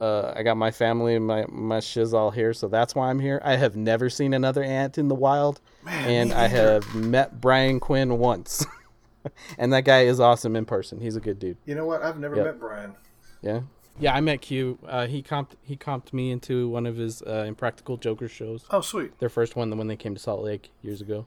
uh, 0.00 0.32
I 0.34 0.42
got 0.42 0.56
my 0.56 0.70
family 0.70 1.14
and 1.14 1.26
my 1.26 1.44
my 1.48 1.80
shiz 1.80 2.14
all 2.14 2.30
here, 2.30 2.52
so 2.52 2.68
that's 2.68 2.94
why 2.94 3.10
I'm 3.10 3.18
here. 3.20 3.40
I 3.44 3.56
have 3.56 3.76
never 3.76 4.08
seen 4.10 4.32
another 4.34 4.62
ant 4.62 4.98
in 4.98 5.08
the 5.08 5.14
wild, 5.14 5.60
and 5.86 6.32
I 6.32 6.48
neither. 6.48 6.72
have 6.72 6.94
met 6.94 7.40
Brian 7.40 7.80
Quinn 7.80 8.18
once, 8.18 8.64
and 9.58 9.72
that 9.72 9.84
guy 9.84 10.00
is 10.04 10.20
awesome 10.20 10.56
in 10.56 10.64
person. 10.64 11.00
He's 11.00 11.16
a 11.16 11.20
good 11.20 11.38
dude. 11.38 11.56
You 11.66 11.74
know 11.74 11.86
what? 11.86 12.02
I've 12.02 12.18
never 12.18 12.36
Yep. 12.36 12.44
met 12.44 12.58
Brian. 12.60 12.94
Yeah. 13.42 13.60
Yeah, 13.98 14.14
I 14.14 14.20
met 14.22 14.40
Q. 14.40 14.78
Uh, 14.86 15.06
he 15.06 15.22
comped 15.22 15.50
he 15.62 15.76
comped 15.76 16.14
me 16.14 16.30
into 16.30 16.68
one 16.70 16.86
of 16.86 16.96
his 16.96 17.20
uh, 17.22 17.44
Impractical 17.46 17.98
Joker 17.98 18.28
shows. 18.28 18.64
Oh, 18.70 18.80
sweet. 18.80 19.18
Their 19.18 19.28
first 19.28 19.56
one, 19.56 19.68
the 19.68 19.76
one 19.76 19.88
they 19.88 19.96
came 19.96 20.14
to 20.14 20.20
Salt 20.20 20.42
Lake 20.42 20.70
years 20.80 21.02
ago. 21.02 21.26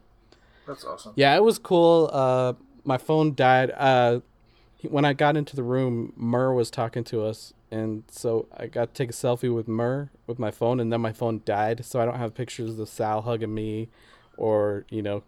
That's 0.66 0.84
awesome. 0.84 1.14
Yeah, 1.16 1.36
it 1.36 1.44
was 1.44 1.60
cool. 1.60 2.10
Uh, 2.12 2.54
my 2.84 2.98
phone 2.98 3.36
died. 3.36 3.70
Uh, 3.78 4.22
when 4.90 5.06
I 5.06 5.14
got 5.14 5.38
into 5.38 5.56
the 5.56 5.62
room, 5.64 6.14
Murr 6.16 6.52
was 6.54 6.72
talking 6.72 7.04
to 7.06 7.24
us, 7.24 7.54
and 7.74 8.04
so 8.10 8.48
I 8.56 8.68
got 8.68 8.90
to 8.90 8.94
take 8.94 9.10
a 9.10 9.14
selfie 9.14 9.54
with 9.54 9.68
Murr 9.68 10.10
with 10.28 10.38
my 10.40 10.52
phone, 10.52 10.80
and 10.80 10.92
then 10.94 11.02
my 11.02 11.12
phone 11.14 11.42
died, 11.46 11.84
so 11.86 12.00
I 12.00 12.06
don't 12.06 12.18
have 12.18 12.34
pictures 12.36 12.78
of 12.80 12.88
Sal 12.90 13.22
hugging 13.24 13.54
me, 13.54 13.90
or 14.38 14.86
you 14.90 15.02
know, 15.02 15.24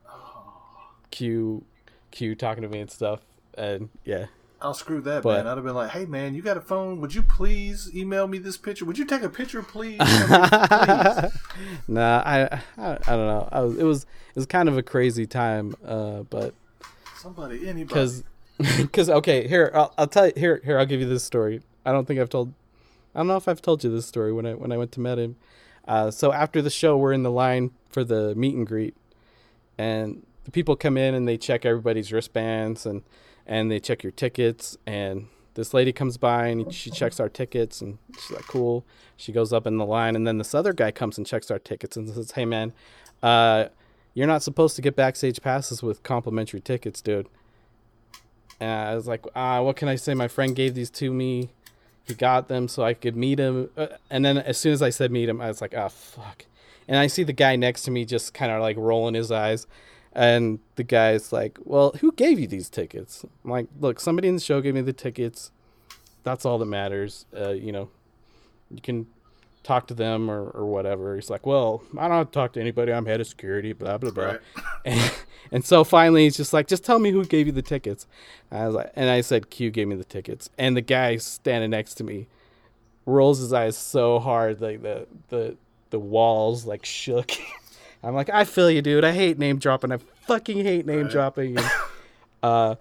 Q, 1.11 1.63
Q 2.11 2.35
talking 2.35 2.61
to 2.63 2.69
me 2.69 2.79
and 2.79 2.91
stuff. 2.91 3.21
And 3.57 3.89
yeah, 4.03 4.25
I'll 4.61 4.73
screw 4.73 5.01
that, 5.01 5.23
But- 5.23 5.37
man. 5.37 5.47
I'd 5.47 5.57
have 5.57 5.65
been 5.65 5.75
like, 5.75 5.91
"Hey, 5.91 6.05
man, 6.05 6.35
you 6.35 6.41
got 6.41 6.57
a 6.57 6.61
phone? 6.61 6.99
Would 7.01 7.13
you 7.15 7.21
please 7.23 7.89
email 7.95 8.27
me 8.27 8.37
this 8.37 8.57
picture? 8.57 8.85
Would 8.85 8.97
you 8.97 9.05
take 9.05 9.21
a 9.23 9.29
picture, 9.29 9.61
please?" 9.63 9.97
I 9.99 11.21
mean, 11.21 11.29
please. 11.29 11.81
nah, 11.87 12.21
I, 12.25 12.43
I 12.77 12.91
I 13.07 13.15
don't 13.15 13.27
know. 13.27 13.49
I 13.51 13.61
was 13.61 13.77
it 13.77 13.83
was 13.83 14.03
it 14.03 14.35
was 14.35 14.45
kind 14.45 14.67
of 14.69 14.77
a 14.77 14.83
crazy 14.83 15.25
time, 15.25 15.75
uh, 15.85 16.23
but 16.29 16.53
Somebody, 17.17 17.67
anybody. 17.67 17.85
because 17.87 18.23
because 18.77 19.09
okay, 19.19 19.47
here 19.47 19.71
I'll, 19.73 19.93
I'll 19.97 20.07
tell 20.07 20.27
you 20.27 20.33
here 20.35 20.61
here 20.63 20.77
I'll 20.77 20.85
give 20.85 20.99
you 20.99 21.07
this 21.09 21.23
story. 21.23 21.61
I 21.85 21.91
don't 21.91 22.05
think 22.05 22.19
I've 22.19 22.29
told. 22.29 22.53
I 23.13 23.19
don't 23.19 23.27
know 23.27 23.37
if 23.37 23.47
I've 23.47 23.61
told 23.61 23.83
you 23.83 23.89
this 23.89 24.05
story 24.05 24.33
when 24.33 24.45
I 24.45 24.53
when 24.53 24.71
I 24.71 24.77
went 24.77 24.91
to 24.93 24.99
met 24.99 25.19
him. 25.19 25.35
Uh, 25.87 26.09
so 26.11 26.33
after 26.33 26.61
the 26.61 26.69
show, 26.69 26.97
we're 26.97 27.13
in 27.13 27.23
the 27.23 27.31
line 27.31 27.71
for 27.89 28.03
the 28.03 28.33
meet 28.35 28.55
and 28.55 28.65
greet, 28.65 28.95
and 29.77 30.25
the 30.45 30.51
people 30.51 30.75
come 30.75 30.95
in 30.97 31.13
and 31.13 31.27
they 31.27 31.37
check 31.37 31.65
everybody's 31.65 32.13
wristbands 32.13 32.85
and 32.85 33.03
and 33.45 33.69
they 33.69 33.79
check 33.79 34.03
your 34.03 34.11
tickets 34.11 34.77
and 34.87 35.27
this 35.55 35.73
lady 35.73 35.91
comes 35.91 36.17
by 36.17 36.47
and 36.47 36.73
she 36.73 36.89
checks 36.89 37.19
our 37.19 37.29
tickets 37.29 37.81
and 37.81 37.97
she's 38.13 38.31
like 38.31 38.47
cool 38.47 38.85
she 39.17 39.31
goes 39.31 39.51
up 39.51 39.67
in 39.67 39.77
the 39.77 39.85
line 39.85 40.15
and 40.15 40.25
then 40.25 40.37
this 40.37 40.55
other 40.55 40.73
guy 40.73 40.91
comes 40.91 41.17
and 41.17 41.27
checks 41.27 41.51
our 41.51 41.59
tickets 41.59 41.97
and 41.97 42.09
says 42.09 42.31
hey 42.31 42.45
man 42.45 42.71
uh, 43.21 43.65
you're 44.13 44.27
not 44.27 44.43
supposed 44.43 44.75
to 44.75 44.81
get 44.81 44.95
backstage 44.95 45.41
passes 45.41 45.83
with 45.83 46.01
complimentary 46.03 46.61
tickets 46.61 47.01
dude 47.01 47.27
and 48.59 48.89
i 48.89 48.95
was 48.95 49.07
like 49.07 49.25
ah, 49.35 49.61
what 49.61 49.75
can 49.75 49.87
i 49.87 49.95
say 49.95 50.13
my 50.13 50.27
friend 50.27 50.55
gave 50.55 50.73
these 50.73 50.89
to 50.89 51.11
me 51.11 51.49
he 52.05 52.13
got 52.13 52.47
them 52.47 52.67
so 52.67 52.83
i 52.83 52.93
could 52.93 53.15
meet 53.15 53.39
him 53.39 53.69
uh, 53.77 53.87
and 54.09 54.23
then 54.23 54.37
as 54.37 54.57
soon 54.57 54.73
as 54.73 54.81
i 54.81 54.89
said 54.89 55.11
meet 55.11 55.29
him 55.29 55.41
i 55.41 55.47
was 55.47 55.61
like 55.61 55.73
oh 55.73 55.89
fuck 55.89 56.45
and 56.87 56.97
i 56.97 57.07
see 57.07 57.23
the 57.23 57.33
guy 57.33 57.55
next 57.55 57.83
to 57.83 57.91
me 57.91 58.05
just 58.05 58.33
kind 58.33 58.51
of 58.51 58.61
like 58.61 58.77
rolling 58.77 59.15
his 59.15 59.31
eyes 59.31 59.67
and 60.15 60.59
the 60.75 60.83
guy's 60.83 61.33
like, 61.33 61.59
"Well, 61.65 61.91
who 61.99 62.13
gave 62.13 62.39
you 62.39 62.47
these 62.47 62.69
tickets?" 62.69 63.25
I'm 63.43 63.51
like, 63.51 63.67
"Look, 63.79 63.99
somebody 63.99 64.29
in 64.29 64.35
the 64.35 64.41
show 64.41 64.61
gave 64.61 64.73
me 64.73 64.81
the 64.81 64.93
tickets. 64.93 65.51
That's 66.23 66.45
all 66.45 66.57
that 66.57 66.65
matters. 66.65 67.25
Uh, 67.37 67.49
you 67.49 67.73
know, 67.73 67.89
you 68.71 68.81
can 68.81 69.07
talk 69.65 69.87
to 69.87 69.93
them 69.93 70.29
or, 70.29 70.49
or 70.49 70.65
whatever." 70.65 71.15
He's 71.15 71.29
like, 71.29 71.45
"Well, 71.45 71.83
I 71.97 72.07
don't 72.07 72.17
have 72.17 72.27
to 72.27 72.33
talk 72.33 72.53
to 72.53 72.61
anybody. 72.61 72.93
I'm 72.93 73.05
head 73.05 73.19
of 73.21 73.27
security. 73.27 73.73
Blah 73.73 73.97
blah 73.97 74.11
blah." 74.11 74.25
Right. 74.25 74.39
And, 74.85 75.11
and 75.51 75.65
so 75.65 75.83
finally, 75.83 76.23
he's 76.25 76.37
just 76.37 76.53
like, 76.53 76.67
"Just 76.67 76.83
tell 76.83 76.99
me 76.99 77.11
who 77.11 77.25
gave 77.25 77.47
you 77.47 77.51
the 77.51 77.61
tickets." 77.61 78.07
I 78.51 78.65
was 78.67 78.75
like, 78.75 78.91
and 78.95 79.09
I 79.09 79.21
said, 79.21 79.49
"Q 79.49 79.71
gave 79.71 79.87
me 79.87 79.95
the 79.95 80.03
tickets." 80.03 80.49
And 80.57 80.75
the 80.77 80.81
guy 80.81 81.17
standing 81.17 81.71
next 81.71 81.95
to 81.95 82.03
me 82.03 82.27
rolls 83.05 83.39
his 83.39 83.53
eyes 83.53 83.77
so 83.77 84.19
hard, 84.19 84.61
like 84.61 84.81
the 84.83 85.07
the 85.29 85.57
the 85.89 85.99
walls 85.99 86.65
like 86.65 86.85
shook. 86.85 87.31
I'm 88.03 88.13
like, 88.13 88.29
I 88.29 88.43
feel 88.43 88.69
you, 88.69 88.81
dude. 88.83 89.03
I 89.03 89.11
hate 89.13 89.39
name 89.39 89.57
dropping. 89.57 89.91
I 89.91 89.97
fucking 90.27 90.63
hate 90.63 90.85
name 90.85 91.03
Right. 91.03 91.11
dropping. 91.11 91.57
And, 91.57 91.71
uh, 92.43 92.75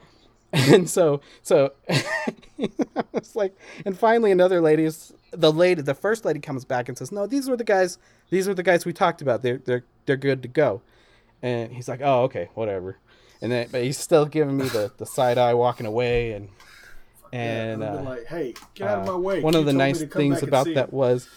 and 0.73 0.89
so, 0.89 1.21
so 1.43 1.73
it's 1.89 3.35
like, 3.35 3.59
and 3.85 3.99
finally, 3.99 4.31
another 4.31 4.61
lady 4.61 4.85
is 4.85 5.13
the 5.33 5.53
lady. 5.53 5.83
The 5.83 5.95
first 5.95 6.25
lady 6.25 6.39
comes 6.39 6.65
back 6.65 6.89
and 6.89 6.97
says, 6.97 7.11
"No, 7.11 7.27
these 7.27 7.49
were 7.49 7.57
the 7.57 7.65
guys. 7.65 7.99
These 8.31 8.47
were 8.47 8.55
the 8.55 8.63
guys 8.63 8.87
we 8.87 8.93
talked 8.93 9.21
about. 9.21 9.43
They're 9.43 9.59
they're 9.59 9.85
they're 10.07 10.17
good 10.17 10.43
to 10.43 10.49
go." 10.49 10.81
And 11.43 11.73
he's 11.73 11.89
like, 11.89 12.01
"Oh, 12.03 12.23
okay, 12.25 12.51
whatever." 12.55 12.99
And 13.43 13.51
then, 13.51 13.67
but 13.73 13.83
he's 13.83 13.99
still 13.99 14.27
giving 14.27 14.57
me 14.57 14.69
the 14.69 14.93
the 14.97 15.07
side 15.07 15.39
eye, 15.39 15.55
walking 15.55 15.87
away, 15.87 16.33
and 16.33 16.49
and 17.33 17.81
been 17.81 17.89
uh, 17.89 18.03
like, 18.03 18.27
"Hey, 18.27 18.55
get 18.75 18.89
out 18.89 18.99
of 19.01 19.07
my 19.07 19.13
uh, 19.15 19.19
way." 19.19 19.41
One 19.41 19.57
of 19.57 19.67
the 19.67 19.73
nice 19.73 20.05
things 20.05 20.45
about 20.45 20.67
that 20.75 20.91
him." 20.91 20.93
was 20.93 21.29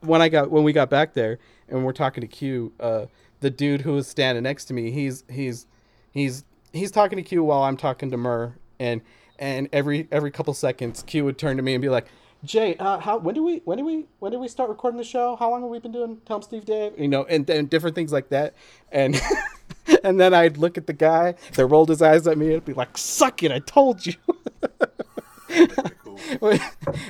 when 0.00 0.22
I 0.22 0.28
got 0.28 0.52
when 0.52 0.62
we 0.62 0.72
got 0.72 0.88
back 0.88 1.14
there 1.14 1.40
and 1.68 1.84
we're 1.84 1.92
talking 1.92 2.20
to 2.20 2.28
Q, 2.28 2.72
uh, 2.78 3.06
the 3.40 3.50
dude 3.50 3.80
who 3.80 3.94
was 3.94 4.06
standing 4.06 4.44
next 4.44 4.66
to 4.66 4.74
me, 4.74 4.92
he's 4.92 5.24
he's 5.28 5.66
he's 6.12 6.44
he's 6.72 6.90
talking 6.90 7.16
to 7.16 7.22
Q 7.22 7.44
while 7.44 7.62
I'm 7.62 7.76
talking 7.76 8.10
to 8.10 8.16
Murr, 8.16 8.54
and 8.78 9.00
and 9.38 9.68
every 9.72 10.08
every 10.10 10.30
couple 10.30 10.54
seconds, 10.54 11.02
Q 11.02 11.24
would 11.24 11.38
turn 11.38 11.56
to 11.56 11.62
me 11.62 11.74
and 11.74 11.82
be 11.82 11.88
like, 11.88 12.06
"Jay, 12.44 12.76
uh, 12.76 12.98
how 12.98 13.18
when 13.18 13.34
do 13.34 13.42
we 13.42 13.62
when 13.64 13.78
do 13.78 13.84
we 13.84 14.06
when 14.18 14.32
did 14.32 14.40
we 14.40 14.48
start 14.48 14.68
recording 14.68 14.98
the 14.98 15.04
show? 15.04 15.36
How 15.36 15.50
long 15.50 15.62
have 15.62 15.70
we 15.70 15.78
been 15.78 15.92
doing 15.92 16.20
'em 16.28 16.42
Steve 16.42 16.64
Dave? 16.64 16.98
You 16.98 17.08
know, 17.08 17.24
and 17.24 17.46
then 17.46 17.66
different 17.66 17.94
things 17.94 18.12
like 18.12 18.28
that, 18.30 18.54
and." 18.90 19.20
And 20.04 20.20
then 20.20 20.32
I'd 20.32 20.58
look 20.58 20.78
at 20.78 20.86
the 20.86 20.92
guy 20.92 21.34
that 21.54 21.66
rolled 21.66 21.88
his 21.88 22.02
eyes 22.02 22.26
at 22.26 22.38
me 22.38 22.54
and 22.54 22.64
be 22.64 22.72
like, 22.72 22.96
"Suck 22.96 23.42
it! 23.42 23.50
I 23.50 23.58
told 23.60 24.06
you." 24.06 24.14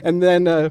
And 0.03 0.23
then 0.23 0.49
uh, 0.49 0.71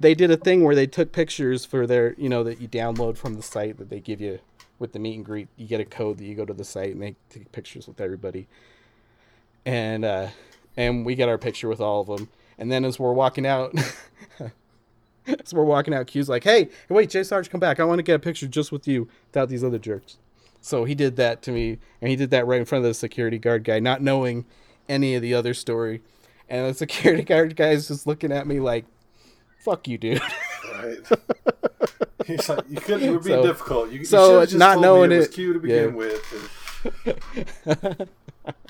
they 0.00 0.14
did 0.14 0.30
a 0.30 0.36
thing 0.36 0.64
where 0.64 0.74
they 0.74 0.86
took 0.86 1.12
pictures 1.12 1.64
for 1.64 1.86
their, 1.86 2.14
you 2.14 2.28
know, 2.28 2.42
that 2.44 2.60
you 2.60 2.68
download 2.68 3.16
from 3.16 3.34
the 3.34 3.42
site 3.42 3.78
that 3.78 3.90
they 3.90 4.00
give 4.00 4.20
you 4.20 4.38
with 4.82 4.92
the 4.92 4.98
meet 4.98 5.14
and 5.14 5.24
greet. 5.24 5.48
You 5.56 5.66
get 5.66 5.80
a 5.80 5.84
code 5.86 6.18
that 6.18 6.24
you 6.24 6.34
go 6.34 6.44
to 6.44 6.52
the 6.52 6.64
site 6.64 6.92
and 6.92 7.00
they 7.00 7.14
take 7.30 7.50
pictures 7.52 7.86
with 7.86 8.00
everybody. 8.00 8.48
And 9.64 10.04
uh, 10.04 10.28
and 10.76 11.06
we 11.06 11.14
get 11.14 11.30
our 11.30 11.38
picture 11.38 11.68
with 11.68 11.80
all 11.80 12.02
of 12.02 12.08
them. 12.08 12.28
And 12.58 12.70
then 12.70 12.84
as 12.84 12.98
we're 12.98 13.12
walking 13.12 13.46
out, 13.46 13.74
as 15.26 15.54
we're 15.54 15.64
walking 15.64 15.94
out, 15.94 16.06
Q's 16.08 16.28
like, 16.28 16.44
"Hey, 16.44 16.68
wait, 16.88 17.08
Jay 17.08 17.22
Sarge, 17.22 17.48
come 17.48 17.60
back! 17.60 17.80
I 17.80 17.84
want 17.84 18.00
to 18.00 18.02
get 18.02 18.16
a 18.16 18.18
picture 18.18 18.46
just 18.46 18.72
with 18.72 18.86
you, 18.86 19.08
without 19.28 19.48
these 19.48 19.64
other 19.64 19.78
jerks." 19.78 20.18
So 20.60 20.84
he 20.84 20.94
did 20.94 21.16
that 21.16 21.42
to 21.42 21.52
me, 21.52 21.78
and 22.00 22.10
he 22.10 22.16
did 22.16 22.30
that 22.30 22.46
right 22.46 22.60
in 22.60 22.66
front 22.66 22.84
of 22.84 22.90
the 22.90 22.94
security 22.94 23.38
guard 23.38 23.64
guy, 23.64 23.80
not 23.80 24.02
knowing 24.02 24.44
any 24.88 25.14
of 25.14 25.22
the 25.22 25.34
other 25.34 25.54
story. 25.54 26.02
And 26.48 26.68
the 26.68 26.74
security 26.74 27.22
guard 27.24 27.56
guy 27.56 27.70
is 27.70 27.88
just 27.88 28.06
looking 28.06 28.32
at 28.32 28.46
me 28.46 28.60
like, 28.60 28.84
"Fuck 29.64 29.88
you, 29.88 29.98
dude." 29.98 30.20
Right. 30.74 30.98
He's 32.26 32.48
like, 32.48 32.64
you 32.68 32.76
could. 32.80 33.00
You 33.02 33.12
were 33.12 33.18
being 33.20 33.42
So- 33.42 33.46
difficult. 33.46 33.90
You, 33.90 33.98
you 34.00 34.04
so 34.04 34.26
should've 34.28 34.48
just 34.50 34.58
not 34.58 34.74
told 34.74 34.82
me 34.84 34.88
knowing 34.88 35.12
it 35.12 35.16
was 35.18 35.28
Q 35.28 35.60
to 35.60 35.68
yeah. 35.68 35.80
begin 35.86 35.94
with. 35.96 37.66
and- 37.66 38.08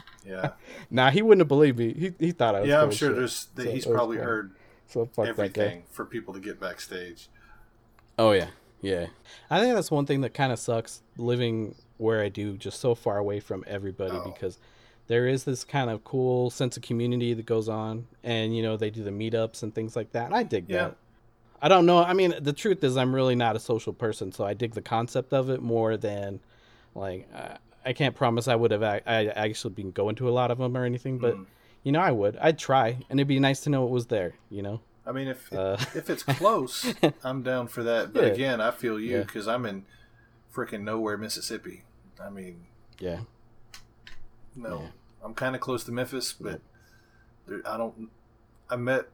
yeah. 0.27 0.51
nah, 0.91 1.11
he 1.11 1.23
wouldn't 1.23 1.41
have 1.41 1.49
believed 1.49 1.79
me. 1.79 1.93
He 1.95 2.13
he 2.19 2.33
thought 2.33 2.55
I 2.55 2.61
was. 2.61 2.69
Yeah, 2.69 2.83
I'm 2.83 2.91
sure 2.91 3.11
shit. 3.11 3.17
there's. 3.17 3.47
That 3.55 3.65
So 3.65 3.71
he's 3.71 3.85
it 3.87 3.89
was 3.89 3.97
probably 3.97 4.17
fun. 4.19 4.27
heard 4.27 4.55
So 4.87 5.07
fuck 5.07 5.27
that 5.27 5.37
guy. 5.37 5.43
everything 5.45 5.83
for 5.91 6.05
people 6.05 6.35
to 6.35 6.41
get 6.41 6.61
backstage. 6.61 7.29
Oh 8.19 8.33
yeah, 8.33 8.49
yeah. 8.81 9.07
I 9.51 9.61
think 9.61 9.75
that's 9.75 9.91
one 9.91 10.07
thing 10.07 10.21
that 10.23 10.35
kind 10.35 10.53
of 10.53 10.59
sucks 10.59 11.03
living 11.17 11.75
where 11.99 12.23
I 12.23 12.29
do, 12.29 12.57
just 12.57 12.81
so 12.81 12.95
far 12.95 13.19
away 13.19 13.41
from 13.41 13.65
everybody, 13.67 14.17
Oh. 14.17 14.25
because 14.25 14.59
there 15.09 15.27
is 15.27 15.45
this 15.45 15.65
kind 15.65 15.91
of 15.91 16.05
cool 16.05 16.51
sense 16.51 16.77
of 16.77 16.83
community 16.83 17.35
that 17.35 17.47
goes 17.47 17.69
on, 17.69 18.07
and 18.23 18.57
you 18.57 18.63
know 18.63 18.77
they 18.77 18.91
do 18.91 19.03
the 19.03 19.11
meetups 19.11 19.63
and 19.63 19.75
things 19.75 19.97
like 19.97 20.13
that. 20.13 20.27
And 20.27 20.35
I 20.35 20.43
dig 20.43 20.69
Yeah. 20.69 20.85
that. 20.89 20.97
I 21.65 21.69
don't 21.69 21.87
know. 21.87 21.99
I 22.03 22.13
mean, 22.13 22.35
the 22.41 22.53
truth 22.53 22.83
is, 22.83 22.97
I'm 22.97 23.15
really 23.15 23.37
not 23.37 23.55
a 23.55 23.61
social 23.61 23.93
person, 23.93 24.33
so 24.33 24.45
I 24.45 24.53
dig 24.55 24.75
the 24.75 24.83
concept 24.83 25.33
of 25.33 25.49
it 25.49 25.63
more 25.63 25.97
than, 25.97 26.41
like, 26.95 27.29
uh, 27.33 27.55
I 27.85 27.93
can't 27.93 28.17
promise 28.17 28.49
I 28.49 28.57
would 28.57 28.71
have 28.73 28.83
I, 28.83 29.01
I 29.07 29.27
actually 29.27 29.75
been 29.75 29.93
going 29.93 30.17
to 30.17 30.29
a 30.29 30.31
lot 30.33 30.51
of 30.51 30.59
them 30.59 30.77
or 30.77 30.85
anything, 30.85 31.19
but 31.19 31.37
Mm. 31.37 31.47
you 31.85 31.93
know, 31.93 32.01
I 32.01 32.11
would. 32.11 32.37
I'd 32.39 32.59
try, 32.59 32.99
and 33.11 33.21
it'd 33.21 33.29
be 33.29 33.39
nice 33.39 33.61
to 33.61 33.71
know 33.71 33.85
it 33.85 33.91
was 33.91 34.07
there. 34.07 34.35
You 34.51 34.63
know. 34.63 34.81
I 35.07 35.13
mean, 35.13 35.29
if 35.29 35.53
Uh. 35.53 35.77
if 35.95 36.09
it's 36.11 36.23
close, 36.25 36.95
I'm 37.25 37.43
down 37.43 37.69
for 37.69 37.83
that. 37.85 38.13
But 38.13 38.23
Yeah. 38.25 38.29
again, 38.31 38.61
I 38.61 38.71
feel 38.73 38.99
you 39.01 39.19
Yeah. 39.19 39.23
because 39.23 39.47
I'm 39.49 39.65
in 39.67 39.85
freaking 40.55 40.83
nowhere, 40.83 41.17
Mississippi. 41.17 41.83
I 42.21 42.29
mean, 42.31 42.67
Yeah. 42.99 43.21
No, 44.57 44.81
Yeah. 44.83 44.89
I'm 45.25 45.35
kind 45.35 45.55
of 45.55 45.61
close 45.61 45.85
to 45.85 45.93
Memphis, 45.93 46.33
but 46.33 46.61
there, 47.47 47.61
I 47.67 47.77
don't. 47.77 48.11
I 48.71 48.77
met. 48.77 49.07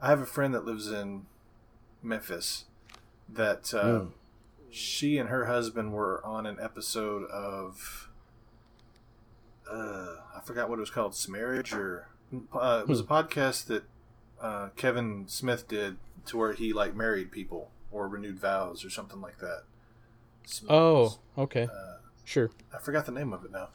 I 0.00 0.08
have 0.08 0.20
a 0.20 0.26
friend 0.26 0.54
that 0.54 0.64
lives 0.64 0.90
in 0.90 1.26
Memphis. 2.02 2.64
That 3.28 3.72
uh, 3.74 3.84
Mm. 3.84 4.10
she 4.70 5.18
and 5.18 5.28
her 5.28 5.44
husband 5.46 5.92
were 5.92 6.24
on 6.24 6.46
an 6.46 6.56
episode 6.60 7.24
of. 7.30 8.08
Uh, 9.70 10.16
I 10.36 10.40
forgot 10.44 10.68
what 10.68 10.78
it 10.78 10.80
was 10.80 10.90
called, 10.90 11.16
Marriage, 11.28 11.72
or 11.72 12.08
uh, 12.54 12.80
it 12.82 12.88
was 12.88 13.00
a 13.00 13.02
Hmm. 13.04 13.12
podcast 13.12 13.66
that 13.66 13.84
uh, 14.40 14.68
Kevin 14.76 15.28
Smith 15.28 15.68
did 15.68 15.96
to 16.26 16.36
where 16.36 16.52
he 16.54 16.72
like 16.72 16.94
married 16.96 17.30
people 17.30 17.70
or 17.92 18.08
renewed 18.08 18.38
vows 18.40 18.84
or 18.84 18.90
something 18.90 19.20
like 19.20 19.38
that. 19.38 19.62
Oh, 20.68 21.18
okay. 21.38 21.64
uh, 21.64 21.96
Sure. 22.24 22.50
I 22.74 22.78
forgot 22.78 23.06
the 23.06 23.12
name 23.12 23.32
of 23.32 23.44
it 23.44 23.50
now, 23.50 23.68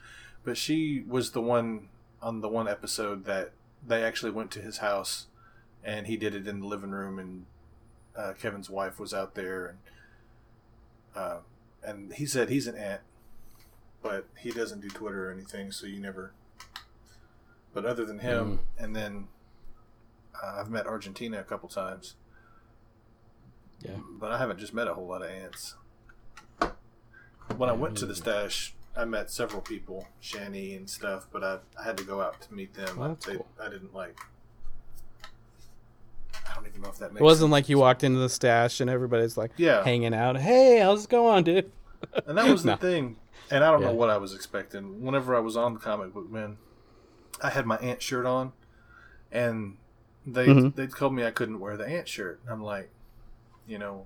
but 0.45 0.55
she 0.57 1.03
was 1.07 1.31
the 1.31 1.41
one 1.41 1.89
on 2.21 2.39
the 2.41 2.47
one 2.49 2.67
episode 2.67 3.25
that 3.25 3.51
they 3.85 4.03
actually 4.03 4.31
went 4.31 4.51
to 4.51 4.61
his 4.61 4.77
house, 4.77 5.27
and 5.83 6.07
he 6.07 6.15
did 6.17 6.33
it 6.33 6.47
in 6.47 6.59
the 6.61 6.65
living 6.67 6.91
room, 6.91 7.19
and 7.19 7.45
uh, 8.15 8.33
Kevin's 8.39 8.69
wife 8.69 8.99
was 8.99 9.13
out 9.13 9.35
there, 9.35 9.65
and 9.67 9.77
uh, 11.15 11.37
and 11.83 12.13
he 12.13 12.25
said 12.25 12.49
he's 12.49 12.67
an 12.67 12.75
ant, 12.75 13.01
but 14.01 14.27
he 14.39 14.51
doesn't 14.51 14.81
do 14.81 14.89
Twitter 14.89 15.29
or 15.29 15.31
anything, 15.33 15.71
so 15.71 15.85
you 15.85 15.99
never. 15.99 16.31
But 17.73 17.85
other 17.85 18.05
than 18.05 18.19
him, 18.19 18.59
and 18.79 18.95
then 18.95 19.27
uh, 20.41 20.57
I've 20.59 20.69
met 20.69 20.87
Argentina 20.87 21.39
a 21.39 21.43
couple 21.43 21.67
times, 21.69 22.15
Yeah. 23.81 23.97
but 24.19 24.31
I 24.31 24.37
haven't 24.37 24.59
just 24.59 24.73
met 24.73 24.87
a 24.87 24.93
whole 24.93 25.07
lot 25.07 25.21
of 25.21 25.29
ants. 25.29 25.75
When 27.57 27.69
I 27.69 27.73
went 27.73 27.97
to 27.97 28.05
the 28.05 28.15
stash, 28.15 28.73
I 28.97 29.03
met 29.05 29.29
several 29.29 29.61
people, 29.61 30.07
Shani 30.23 30.77
and 30.77 30.89
stuff, 30.89 31.27
but 31.31 31.43
I, 31.43 31.57
I 31.79 31.83
had 31.83 31.97
to 31.97 32.03
go 32.03 32.21
out 32.21 32.39
to 32.41 32.53
meet 32.53 32.73
them. 32.73 32.97
Well, 32.97 33.17
They- 33.25 33.35
cool. 33.35 33.47
I 33.61 33.69
didn't 33.69 33.93
like. 33.93 34.17
I 36.49 36.53
don't 36.53 36.67
even 36.67 36.81
know 36.81 36.89
if 36.89 36.97
that 36.99 37.11
makes 37.11 37.21
It 37.21 37.23
wasn't 37.23 37.45
sense. 37.47 37.51
like 37.51 37.69
you 37.69 37.77
walked 37.79 38.03
into 38.03 38.19
the 38.19 38.29
stash 38.29 38.79
and 38.79 38.89
everybody's 38.89 39.35
like 39.37 39.51
Yeah. 39.57 39.83
hanging 39.83 40.13
out. 40.13 40.37
Hey, 40.37 40.79
how's 40.79 41.05
it 41.05 41.09
going, 41.09 41.43
dude? 41.43 41.71
And 42.25 42.37
that 42.37 42.47
was 42.49 42.63
the 42.63 42.71
No. 42.71 42.77
thing. 42.77 43.17
And 43.51 43.63
I 43.63 43.71
don't 43.71 43.81
know 43.81 43.93
what 43.93 44.09
I 44.09 44.17
was 44.17 44.33
expecting. 44.33 45.03
Whenever 45.03 45.35
I 45.35 45.39
was 45.39 45.55
on 45.57 45.73
the 45.73 45.79
comic 45.79 46.13
book, 46.13 46.29
man, 46.31 46.57
I 47.41 47.49
had 47.49 47.65
my 47.65 47.77
ant 47.77 48.01
shirt 48.01 48.25
on, 48.25 48.53
and 49.31 49.77
they 50.25 50.47
Mhm. 50.47 50.75
they 50.75 50.87
told 50.87 51.13
me 51.13 51.25
I 51.25 51.31
couldn't 51.31 51.59
wear 51.59 51.77
the 51.77 51.85
ant 51.87 52.07
shirt. 52.07 52.39
I'm 52.49 52.63
like, 52.63 52.89
you 53.67 53.77
know, 53.77 54.05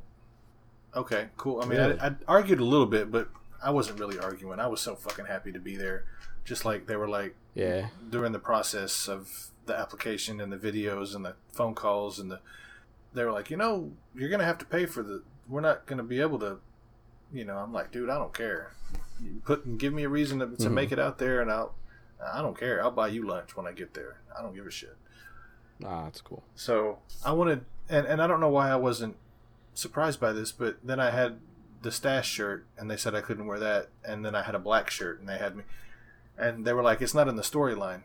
okay, 0.95 1.29
cool. 1.37 1.61
I 1.61 1.65
mean? 1.65 1.79
I, 1.79 2.07
I 2.07 2.15
argued 2.27 2.59
a 2.59 2.65
little 2.65 2.85
bit, 2.87 3.11
but 3.11 3.29
I 3.61 3.71
wasn't 3.71 3.99
really 3.99 4.17
arguing. 4.19 4.59
I 4.59 4.67
was 4.67 4.81
so 4.81 4.95
fucking 4.95 5.25
happy 5.25 5.51
to 5.51 5.59
be 5.59 5.75
there. 5.75 6.05
Just 6.45 6.65
like 6.65 6.87
they 6.87 6.95
were 6.95 7.07
like 7.09 7.35
Yeah. 7.53 7.87
during 8.09 8.31
the 8.31 8.39
process 8.39 9.07
of 9.07 9.51
the 9.65 9.75
application 9.77 10.39
and 10.41 10.51
the 10.51 10.57
videos 10.57 11.13
and 11.15 11.23
the 11.25 11.35
phone 11.53 11.75
calls 11.75 12.19
and 12.19 12.31
the 12.31 12.39
they 13.13 13.23
were 13.23 13.31
like, 13.31 13.49
you 13.49 13.57
know, 13.57 13.91
you're 14.15 14.29
gonna 14.29 14.45
have 14.45 14.57
to 14.59 14.65
pay 14.65 14.85
for 14.85 15.01
the. 15.03 15.23
We're 15.47 15.61
not 15.61 15.85
gonna 15.87 16.03
be 16.03 16.21
able 16.21 16.37
to. 16.39 16.59
You 17.33 17.43
know, 17.45 17.57
I'm 17.57 17.73
like, 17.73 17.91
dude, 17.91 18.09
I 18.09 18.17
don't 18.19 18.33
care. 18.33 18.71
You 19.21 19.41
put 19.43 19.77
give 19.79 19.93
me 19.93 20.03
a 20.03 20.09
reason 20.09 20.39
to, 20.39 20.45
to 20.47 20.69
Mhm. 20.69 20.73
make 20.73 20.91
it 20.91 20.99
out 20.99 21.17
there, 21.17 21.41
and 21.41 21.51
I'll. 21.51 21.73
I 22.23 22.41
don't 22.41 22.57
care. 22.57 22.81
I'll 22.83 22.91
buy 22.91 23.07
you 23.07 23.25
lunch 23.27 23.55
when 23.57 23.65
I 23.65 23.71
get 23.71 23.93
there. 23.95 24.17
I 24.37 24.41
don't 24.43 24.53
give 24.53 24.65
a 24.67 24.71
shit. 24.71 24.95
Ah, 25.83 26.03
that's 26.03 26.21
cool. 26.21 26.43
So 26.55 26.99
I 27.25 27.31
wanted, 27.31 27.65
and, 27.89 28.05
and 28.05 28.21
I 28.21 28.27
don't 28.27 28.39
know 28.41 28.49
why 28.49 28.69
I 28.69 28.75
wasn't 28.75 29.15
surprised 29.73 30.19
by 30.19 30.33
this, 30.33 30.51
but 30.51 30.77
then 30.83 30.99
I 30.99 31.09
had 31.11 31.39
the 31.81 31.91
stash 31.91 32.29
shirt, 32.29 32.65
and 32.77 32.89
they 32.89 32.97
said 32.97 33.15
I 33.15 33.21
couldn't 33.21 33.45
wear 33.47 33.59
that, 33.59 33.89
and 34.03 34.25
then 34.25 34.35
I 34.35 34.43
had 34.43 34.55
a 34.55 34.59
black 34.59 34.89
shirt, 34.89 35.19
and 35.19 35.27
they 35.29 35.37
had 35.37 35.55
me, 35.55 35.63
and 36.37 36.65
they 36.65 36.73
were 36.73 36.83
like, 36.83 37.01
"It's 37.01 37.13
not 37.13 37.27
in 37.27 37.35
the 37.35 37.41
storyline. 37.43 38.01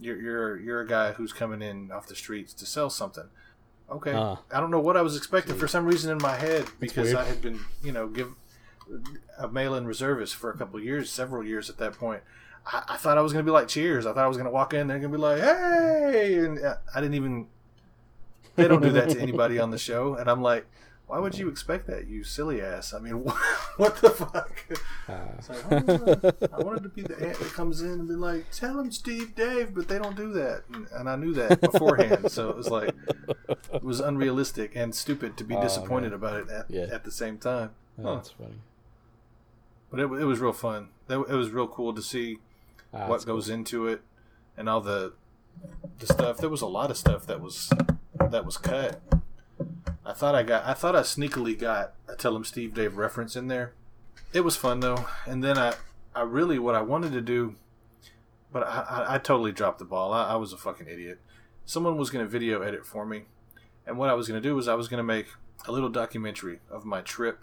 You're 0.00 0.20
you're 0.20 0.56
you're 0.58 0.80
a 0.80 0.86
guy 0.86 1.12
who's 1.12 1.32
coming 1.32 1.62
in 1.62 1.90
off 1.92 2.06
the 2.06 2.14
streets 2.16 2.52
to 2.54 2.66
sell 2.66 2.90
something." 2.90 3.24
Okay, 3.90 4.12
Ah. 4.14 4.40
I 4.50 4.60
don't 4.60 4.70
know 4.70 4.80
what 4.80 4.96
I 4.96 5.02
was 5.02 5.16
expecting 5.16 5.56
for 5.56 5.68
some 5.68 5.84
reason 5.84 6.10
in 6.10 6.18
my 6.22 6.36
head 6.36 6.66
because. 6.80 7.12
I 7.14 7.24
had 7.24 7.42
been, 7.42 7.60
you 7.82 7.92
know, 7.92 8.08
give 8.08 8.34
a 9.38 9.48
mail-in 9.48 9.86
reservist 9.86 10.34
for 10.34 10.50
a 10.50 10.56
couple 10.56 10.78
of 10.78 10.84
years, 10.84 11.10
several 11.10 11.44
years 11.44 11.68
at 11.70 11.76
that 11.78 11.92
point. 11.98 12.22
I, 12.66 12.82
I 12.88 12.96
thought 12.96 13.18
I 13.18 13.20
was 13.20 13.32
going 13.32 13.44
to 13.44 13.48
be 13.48 13.52
like 13.52 13.68
Cheers. 13.68 14.06
I 14.06 14.12
thought 14.14 14.24
I 14.24 14.28
was 14.28 14.36
going 14.38 14.46
to 14.46 14.50
walk 14.52 14.72
in, 14.74 14.86
they're 14.86 14.98
going 14.98 15.12
to 15.12 15.18
be 15.18 15.22
like, 15.22 15.40
"Hey!" 15.40 16.38
and 16.38 16.58
uh, 16.64 16.76
I 16.94 17.00
didn't 17.00 17.14
even. 17.14 17.46
They 18.56 18.68
don't 18.68 18.82
do 18.82 18.90
that 18.92 19.10
to 19.10 19.20
anybody 19.26 19.58
on 19.58 19.70
the 19.70 19.78
show, 19.78 20.14
and 20.14 20.30
I'm 20.30 20.40
like, 20.40 20.66
why 21.14 21.20
would 21.20 21.38
you 21.38 21.48
expect 21.48 21.86
that, 21.86 22.08
you 22.08 22.24
silly 22.24 22.60
ass? 22.60 22.92
I 22.92 22.98
mean, 22.98 23.12
what 23.76 23.96
the 23.98 24.10
fuck? 24.10 24.64
It's 25.38 25.48
like, 25.48 25.64
oh, 25.70 26.48
I 26.52 26.60
wanted 26.60 26.82
to 26.82 26.88
be 26.88 27.02
the 27.02 27.14
ant 27.24 27.38
that 27.38 27.52
comes 27.52 27.82
in 27.82 27.90
and 27.92 28.08
be 28.08 28.14
like, 28.14 28.50
tell 28.50 28.80
him 28.80 28.90
Steve 28.90 29.36
Dave, 29.36 29.72
but 29.76 29.86
they 29.86 29.96
don't 30.00 30.16
do 30.16 30.32
that, 30.32 30.64
and, 30.72 30.88
and 30.92 31.08
I 31.08 31.14
knew 31.14 31.32
that 31.34 31.60
beforehand, 31.60 32.32
so 32.32 32.50
it 32.50 32.56
was 32.56 32.68
like, 32.68 32.92
it 33.72 33.84
was 33.84 34.00
unrealistic 34.00 34.72
and 34.74 34.92
stupid 34.92 35.36
to 35.36 35.44
be 35.44 35.54
Oh, 35.54 35.62
disappointed 35.62 36.08
man. 36.10 36.14
about 36.14 36.40
it 36.40 36.48
at, 36.50 36.68
Yeah. 36.68 36.88
at 36.92 37.04
the 37.04 37.12
same 37.12 37.38
time. 37.38 37.70
Oh, 38.00 38.02
Huh. 38.02 38.14
That's 38.16 38.30
funny. 38.30 38.58
But 39.92 40.00
it, 40.00 40.04
it 40.06 40.24
was 40.24 40.40
real 40.40 40.52
fun. 40.52 40.88
It, 41.08 41.14
it 41.16 41.34
was 41.34 41.50
real 41.50 41.68
cool 41.68 41.94
to 41.94 42.02
see 42.02 42.38
Ah, 42.92 43.06
what 43.06 43.08
that's 43.18 43.24
cool. 43.24 43.36
goes 43.36 43.48
into 43.48 43.86
it 43.86 44.02
and 44.56 44.68
all 44.68 44.80
the 44.80 45.12
the 46.00 46.06
stuff. 46.06 46.38
There 46.38 46.48
was 46.50 46.60
a 46.62 46.66
lot 46.66 46.90
of 46.90 46.96
stuff 46.96 47.24
that 47.26 47.40
was 47.40 47.70
that 48.18 48.44
was 48.44 48.56
cut. 48.56 49.00
I 50.06 50.12
thought 50.12 50.34
I 50.34 50.42
got. 50.42 50.64
I 50.66 50.74
thought 50.74 50.94
I 50.96 51.00
sneakily 51.00 51.58
got 51.58 51.94
a 52.08 52.14
Tell 52.16 52.34
'em 52.36 52.44
Steve 52.44 52.74
Dave 52.74 52.96
reference 52.96 53.36
in 53.36 53.48
there. 53.48 53.72
It 54.32 54.40
was 54.42 54.56
fun 54.56 54.80
though, 54.80 55.06
and 55.26 55.42
then 55.42 55.56
I 55.58 55.74
I 56.14 56.22
really 56.22 56.58
what 56.58 56.74
I 56.74 56.82
wanted 56.82 57.12
to 57.12 57.20
do, 57.20 57.56
but 58.52 58.62
I 58.64 58.80
I, 59.08 59.14
I 59.14 59.18
totally 59.18 59.52
dropped 59.52 59.78
the 59.78 59.84
ball. 59.84 60.12
I, 60.12 60.32
I 60.32 60.36
was 60.36 60.52
a 60.52 60.56
fucking 60.58 60.88
idiot. 60.88 61.20
Someone 61.64 61.96
was 61.96 62.10
going 62.10 62.24
to 62.24 62.30
video 62.30 62.60
edit 62.60 62.84
for 62.84 63.06
me, 63.06 63.22
and 63.86 63.96
what 63.96 64.10
I 64.10 64.14
was 64.14 64.28
going 64.28 64.40
to 64.42 64.46
do 64.46 64.54
was 64.54 64.68
I 64.68 64.74
was 64.74 64.88
going 64.88 64.98
to 64.98 65.02
make 65.04 65.28
a 65.66 65.72
little 65.72 65.88
documentary 65.88 66.60
of 66.70 66.84
my 66.84 67.00
trip 67.00 67.42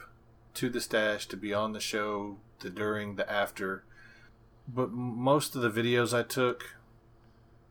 to 0.54 0.70
the 0.70 0.80
stash 0.82 1.26
to 1.28 1.38
be 1.38 1.54
on 1.54 1.72
the 1.74 1.80
show, 1.80 2.38
the 2.60 2.70
during, 2.70 3.16
the 3.16 3.30
after. 3.32 3.84
But 4.68 4.92
most 4.92 5.56
of 5.56 5.62
the 5.64 5.72
videos 5.72 6.16
I 6.16 6.22
took 6.22 6.76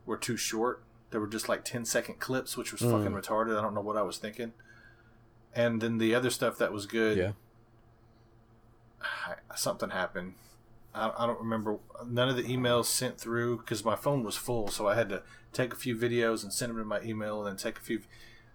were 0.05 0.17
too 0.17 0.35
short. 0.35 0.83
They 1.11 1.19
were 1.19 1.27
just 1.27 1.47
like 1.47 1.63
10 1.63 1.85
second 1.85 2.19
clips, 2.19 2.57
which 2.57 2.73
was 2.73 2.81
fucking 2.81 3.11
Mm. 3.13 3.21
retarded. 3.21 3.57
I 3.57 3.61
don't 3.61 3.73
know 3.73 3.81
what 3.81 3.95
I 3.97 4.01
was 4.01 4.17
thinking. 4.17 4.51
And 5.53 5.81
then 5.81 5.97
the 5.97 6.15
other 6.15 6.29
stuff 6.29 6.57
that 6.59 6.71
was 6.71 6.85
good, 6.85 7.17
Yeah. 7.17 7.31
Something 9.55 9.89
happened. 9.89 10.35
I, 10.93 11.11
I 11.17 11.25
don't 11.25 11.39
remember. 11.39 11.77
None 12.05 12.29
of 12.29 12.35
the 12.35 12.43
emails 12.43 12.85
sent 12.85 13.19
through 13.19 13.57
because 13.57 13.83
my 13.83 13.95
phone 13.95 14.23
was 14.23 14.35
full, 14.35 14.67
so 14.69 14.87
I 14.87 14.95
had 14.95 15.09
to 15.09 15.23
take 15.51 15.73
a 15.73 15.75
few 15.75 15.95
videos 15.95 16.43
and 16.43 16.53
send 16.53 16.69
them 16.69 16.77
to 16.77 16.85
my 16.85 17.01
email, 17.01 17.39
and 17.39 17.47
then 17.47 17.57
take 17.57 17.77
a 17.77 17.81
few. 17.81 18.01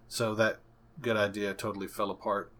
So 0.08 0.34
that 0.36 0.60
good 1.02 1.16
idea 1.16 1.52
totally 1.54 1.86
fell 1.86 2.10
apart. 2.10 2.50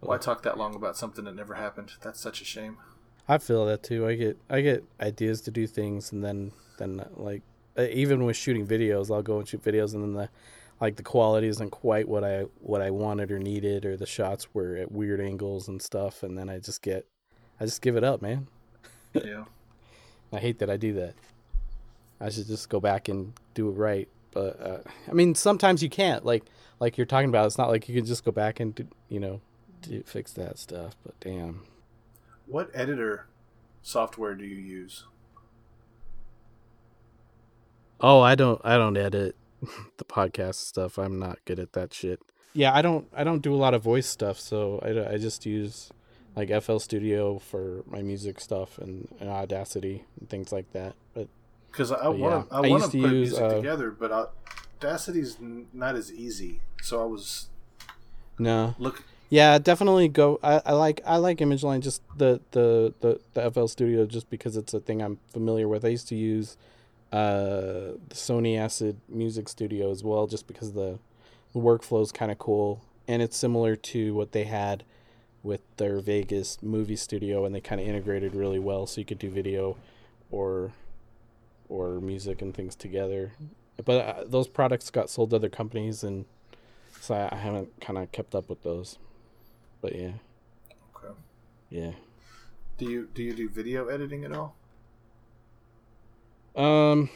Why 0.00 0.18
talk 0.18 0.42
that 0.42 0.58
long 0.58 0.74
about 0.74 0.96
something 0.96 1.24
that 1.24 1.34
never 1.34 1.54
happened? 1.54 1.92
That's 2.02 2.20
such 2.20 2.40
a 2.40 2.44
shame. 2.44 2.78
I 3.28 3.38
feel 3.38 3.64
that 3.66 3.82
too. 3.82 4.06
I 4.06 4.14
get 4.14 4.38
I 4.48 4.60
get 4.60 4.84
ideas 5.00 5.40
to 5.42 5.50
do 5.50 5.66
things, 5.66 6.12
and 6.12 6.24
then 6.24 6.52
then 6.78 7.04
like 7.16 7.42
uh, 7.78 7.82
even 7.82 8.24
with 8.24 8.36
shooting 8.36 8.66
videos, 8.66 9.14
I'll 9.14 9.22
go 9.22 9.38
and 9.38 9.46
shoot 9.46 9.62
videos, 9.62 9.94
and 9.94 10.02
then 10.02 10.14
the 10.14 10.28
like 10.80 10.96
the 10.96 11.02
quality 11.02 11.46
isn't 11.46 11.70
quite 11.70 12.08
what 12.08 12.24
I 12.24 12.46
what 12.60 12.80
I 12.80 12.90
wanted 12.90 13.30
or 13.30 13.38
needed, 13.38 13.84
or 13.84 13.96
the 13.96 14.06
shots 14.06 14.54
were 14.54 14.76
at 14.76 14.90
weird 14.90 15.20
angles 15.20 15.68
and 15.68 15.80
stuff, 15.80 16.22
and 16.22 16.36
then 16.36 16.48
I 16.48 16.58
just 16.58 16.82
get 16.82 17.06
I 17.60 17.64
just 17.64 17.82
give 17.82 17.96
it 17.96 18.04
up, 18.04 18.22
man. 18.22 18.46
Yeah. 19.12 19.46
I 20.32 20.38
hate 20.38 20.60
that 20.60 20.70
I 20.70 20.76
do 20.76 20.92
that. 20.92 21.14
I 22.20 22.30
should 22.30 22.46
just 22.46 22.68
go 22.68 22.78
back 22.78 23.08
and 23.08 23.32
do 23.54 23.68
it 23.68 23.72
right. 23.72 24.08
But 24.30 24.60
uh, 24.60 24.78
I 25.08 25.12
mean, 25.12 25.34
sometimes 25.34 25.82
you 25.82 25.90
can't. 25.90 26.24
Like 26.24 26.44
like 26.78 26.96
you're 26.96 27.06
talking 27.06 27.28
about, 27.28 27.46
it's 27.46 27.58
not 27.58 27.70
like 27.70 27.88
you 27.88 27.96
can 27.96 28.06
just 28.06 28.24
go 28.24 28.30
back 28.30 28.60
and 28.60 28.72
do, 28.72 28.86
you 29.08 29.18
know 29.18 29.40
do, 29.82 30.02
fix 30.04 30.32
that 30.34 30.58
stuff. 30.58 30.96
But 31.04 31.18
damn. 31.18 31.62
What 32.46 32.70
editor 32.72 33.26
software 33.82 34.36
do 34.36 34.44
you 34.44 34.56
use? 34.56 35.04
Oh, 38.00 38.20
I 38.20 38.36
don't 38.36 38.60
I 38.64 38.76
don't 38.76 38.96
edit 38.96 39.34
the 39.98 40.04
podcast 40.04 40.56
stuff. 40.56 40.98
I'm 40.98 41.18
not 41.18 41.38
good 41.44 41.58
at 41.58 41.72
that 41.74 41.92
shit. 41.94 42.20
Yeah, 42.52 42.74
I 42.74 42.82
don't 42.82 43.06
I 43.14 43.22
don't 43.24 43.40
do 43.42 43.54
a 43.54 43.56
lot 43.56 43.74
of 43.74 43.82
voice 43.82 44.06
stuff, 44.06 44.38
so 44.40 44.80
I, 44.82 45.14
I 45.14 45.18
just 45.18 45.46
use 45.46 45.90
like 46.36 46.48
FL 46.62 46.78
Studio 46.78 47.38
for 47.38 47.84
my 47.86 48.02
music 48.02 48.40
stuff 48.40 48.78
and, 48.78 49.08
and 49.20 49.28
Audacity 49.28 50.04
and 50.18 50.28
things 50.28 50.52
like 50.52 50.72
that. 50.72 50.94
But 51.14 51.28
Because 51.70 51.92
I 51.92 52.08
want 52.08 52.18
yeah, 52.18 52.28
to, 52.42 52.54
I 52.54 52.56
I 52.56 52.60
want 52.68 52.82
used 52.82 52.90
to 52.92 52.98
to 52.98 53.02
put 53.02 53.12
use, 53.12 53.28
music 53.30 53.44
uh, 53.44 53.54
together, 53.54 53.90
but 53.90 54.32
Audacity's 54.80 55.36
n- 55.40 55.66
not 55.72 55.94
as 55.94 56.12
easy. 56.12 56.60
So 56.82 57.00
I 57.02 57.04
was 57.04 57.48
no. 58.38 58.74
look. 58.78 59.04
Yeah, 59.28 59.58
definitely 59.58 60.08
go. 60.08 60.40
I, 60.42 60.60
I 60.66 60.72
like 60.72 61.00
I 61.06 61.16
like 61.18 61.38
ImageLine 61.38 61.80
just 61.80 62.02
the, 62.16 62.40
the 62.50 62.92
the 63.00 63.20
the 63.34 63.50
FL 63.52 63.66
Studio 63.66 64.04
just 64.06 64.28
because 64.28 64.56
it's 64.56 64.74
a 64.74 64.80
thing 64.80 65.00
I'm 65.00 65.18
familiar 65.32 65.68
with. 65.68 65.84
I 65.84 65.88
used 65.88 66.08
to 66.08 66.16
use 66.16 66.56
uh 67.12 67.96
the 68.08 68.14
Sony 68.14 68.58
Acid 68.58 69.00
Music 69.08 69.48
Studio 69.48 69.90
as 69.90 70.04
well, 70.04 70.26
just 70.26 70.46
because 70.46 70.72
the 70.72 70.98
the 71.52 71.58
workflow 71.60 72.02
is 72.02 72.12
kind 72.12 72.30
of 72.30 72.38
cool 72.38 72.84
and 73.08 73.20
it's 73.22 73.36
similar 73.36 73.74
to 73.74 74.14
what 74.14 74.30
they 74.32 74.44
had 74.44 74.84
with 75.42 75.62
their 75.78 75.98
Vegas 76.00 76.62
movie 76.62 76.94
studio, 76.96 77.44
and 77.44 77.54
they 77.54 77.60
kind 77.60 77.80
of 77.80 77.86
integrated 77.88 78.34
really 78.34 78.58
well, 78.58 78.86
so 78.86 79.00
you 79.00 79.04
could 79.04 79.18
do 79.18 79.30
video 79.30 79.76
or 80.30 80.72
or 81.68 82.00
music 82.00 82.42
and 82.42 82.54
things 82.54 82.74
together. 82.76 83.32
But 83.84 83.92
uh, 84.06 84.24
those 84.26 84.46
products 84.48 84.90
got 84.90 85.08
sold 85.08 85.30
to 85.30 85.36
other 85.36 85.48
companies, 85.48 86.04
and 86.04 86.26
so 87.00 87.14
I, 87.14 87.34
I 87.34 87.38
haven't 87.38 87.80
kind 87.80 87.98
of 87.98 88.12
kept 88.12 88.34
up 88.34 88.48
with 88.48 88.62
those. 88.62 88.98
But 89.80 89.96
yeah, 89.96 90.12
Okay. 90.94 91.14
yeah. 91.70 91.92
Do 92.76 92.84
you 92.84 93.08
do 93.14 93.22
you 93.22 93.32
do 93.34 93.48
video 93.48 93.86
editing 93.88 94.24
at 94.24 94.32
all? 94.32 94.54
Um, 96.60 97.08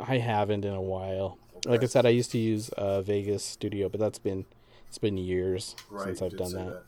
I 0.00 0.18
haven't 0.18 0.64
in 0.64 0.74
a 0.74 0.80
while. 0.82 1.38
Like 1.64 1.82
I 1.82 1.86
said, 1.86 2.06
I 2.06 2.10
used 2.10 2.30
to 2.32 2.38
use 2.38 2.68
uh, 2.70 3.02
Vegas 3.02 3.44
Studio, 3.44 3.88
but 3.88 4.00
that's 4.00 4.18
been 4.18 4.44
it's 4.86 4.98
been 4.98 5.16
years 5.18 5.74
Right. 5.90 6.04
since 6.06 6.22
I've 6.22 6.36
done 6.36 6.50
say 6.50 6.64
that. 6.64 6.82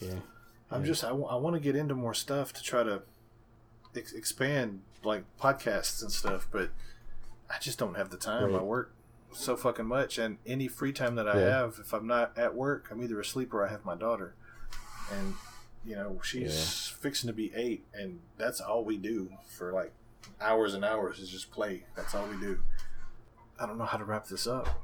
Yeah. 0.00 0.14
I'm 0.70 0.84
just 0.84 1.04
I, 1.04 1.12
want 1.12 1.54
to 1.54 1.60
get 1.60 1.76
into 1.76 1.94
more 1.94 2.14
stuff 2.14 2.52
to 2.54 2.62
try 2.62 2.82
to 2.82 3.02
ex- 3.94 4.12
expand 4.12 4.80
like 5.04 5.24
podcasts 5.40 6.02
and 6.02 6.10
stuff, 6.10 6.48
but 6.50 6.70
I 7.50 7.58
just 7.60 7.78
don't 7.78 7.96
have 7.96 8.10
the 8.10 8.16
time. 8.16 8.54
I 8.56 8.62
work 8.62 8.92
so 9.32 9.56
fucking 9.56 9.86
much, 9.86 10.18
and 10.18 10.38
any 10.46 10.68
free 10.68 10.92
time 10.92 11.14
that 11.16 11.28
I 11.28 11.38
Yeah. 11.40 11.48
have, 11.58 11.78
if 11.80 11.92
I'm 11.92 12.06
not 12.06 12.36
at 12.38 12.54
work, 12.54 12.88
I'm 12.90 13.02
either 13.02 13.20
asleep 13.20 13.52
or 13.52 13.66
I 13.66 13.70
have 13.70 13.84
my 13.84 13.94
daughter, 13.94 14.34
and 15.12 15.34
you 15.84 15.94
know 15.96 16.20
she's 16.24 16.88
fixing 17.00 17.28
to 17.28 17.34
be 17.34 17.52
eight, 17.54 17.84
and 17.92 18.20
that's 18.38 18.60
all 18.60 18.84
we 18.84 18.96
do 18.96 19.30
for 19.46 19.72
like 19.72 19.92
hours 20.40 20.74
and 20.74 20.84
hours 20.84 21.18
is 21.18 21.28
just 21.28 21.50
play. 21.50 21.84
That's 21.96 22.14
all 22.14 22.26
we 22.26 22.36
do. 22.38 22.58
I 23.58 23.66
don't 23.66 23.78
know 23.78 23.84
how 23.84 23.98
to 23.98 24.04
wrap 24.04 24.26
this 24.26 24.46
up. 24.46 24.82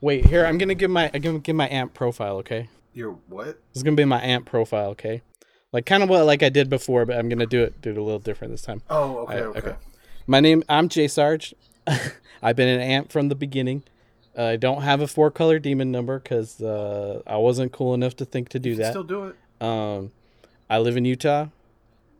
Wait, 0.00 0.26
here 0.26 0.44
I'm 0.44 0.58
gonna 0.58 0.74
give 0.74 0.90
my 0.90 1.10
I'm 1.14 1.20
gonna 1.20 1.38
give 1.38 1.56
my 1.56 1.68
amp 1.68 1.94
profile. 1.94 2.36
Okay, 2.38 2.68
You're 2.92 3.12
what? 3.28 3.46
this 3.46 3.76
is 3.76 3.82
gonna 3.82 3.96
be 3.96 4.04
my 4.04 4.22
amp 4.22 4.46
profile. 4.46 4.90
Okay, 4.90 5.22
like 5.72 5.86
kind 5.86 6.02
of 6.02 6.08
what 6.08 6.24
like 6.26 6.42
I 6.42 6.48
did 6.48 6.68
before, 6.68 7.04
but 7.06 7.16
I'm 7.16 7.28
gonna 7.28 7.46
do 7.46 7.62
it 7.62 7.80
do 7.80 7.90
it 7.90 7.96
a 7.96 8.02
little 8.02 8.18
different 8.18 8.52
this 8.52 8.62
time. 8.62 8.82
Oh, 8.90 9.18
okay, 9.18 9.34
I- 9.34 9.40
okay. 9.42 9.58
okay. 9.60 9.76
My 10.26 10.40
name 10.40 10.62
I'm 10.68 10.88
Jay 10.88 11.08
Sarge. 11.08 11.54
I've 12.42 12.56
been 12.56 12.68
an 12.68 12.80
amp 12.80 13.10
from 13.12 13.28
the 13.28 13.34
beginning. 13.34 13.84
Uh, 14.36 14.44
I 14.44 14.56
don't 14.56 14.82
have 14.82 15.00
a 15.00 15.06
four 15.06 15.30
color 15.30 15.58
demon 15.58 15.90
number 15.92 16.18
because 16.18 16.60
uh, 16.62 17.22
I 17.26 17.36
wasn't 17.36 17.72
cool 17.72 17.92
enough 17.94 18.16
to 18.16 18.24
think 18.24 18.48
to 18.50 18.58
do 18.58 18.74
that. 18.76 18.76
You 18.76 18.76
can 18.76 18.82
that. 18.82 18.90
still 18.90 19.04
do 19.04 19.24
it. 19.26 19.36
Um, 19.64 20.12
I 20.70 20.78
live 20.78 20.96
in 20.96 21.04
Utah. 21.04 21.46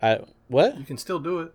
I 0.00 0.20
what? 0.48 0.76
You 0.78 0.84
can 0.84 0.98
still 0.98 1.18
do 1.20 1.40
it. 1.40 1.54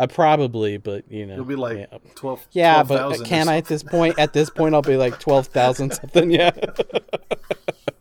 Uh, 0.00 0.06
probably, 0.06 0.78
but 0.78 1.04
you 1.12 1.26
know, 1.26 1.36
You'll 1.36 1.44
be 1.44 1.56
like 1.56 1.76
yeah. 1.76 1.98
12 2.14 2.48
Yeah, 2.52 2.82
12,000 2.82 3.18
but 3.18 3.28
can 3.28 3.48
I 3.50 3.58
at 3.58 3.66
this 3.66 3.82
point? 3.82 4.18
At 4.18 4.32
this 4.32 4.48
point, 4.48 4.74
I'll 4.74 4.80
be 4.80 4.96
like 4.96 5.20
twelve 5.20 5.48
thousand 5.48 5.92
something. 5.92 6.30
Yeah, 6.30 6.52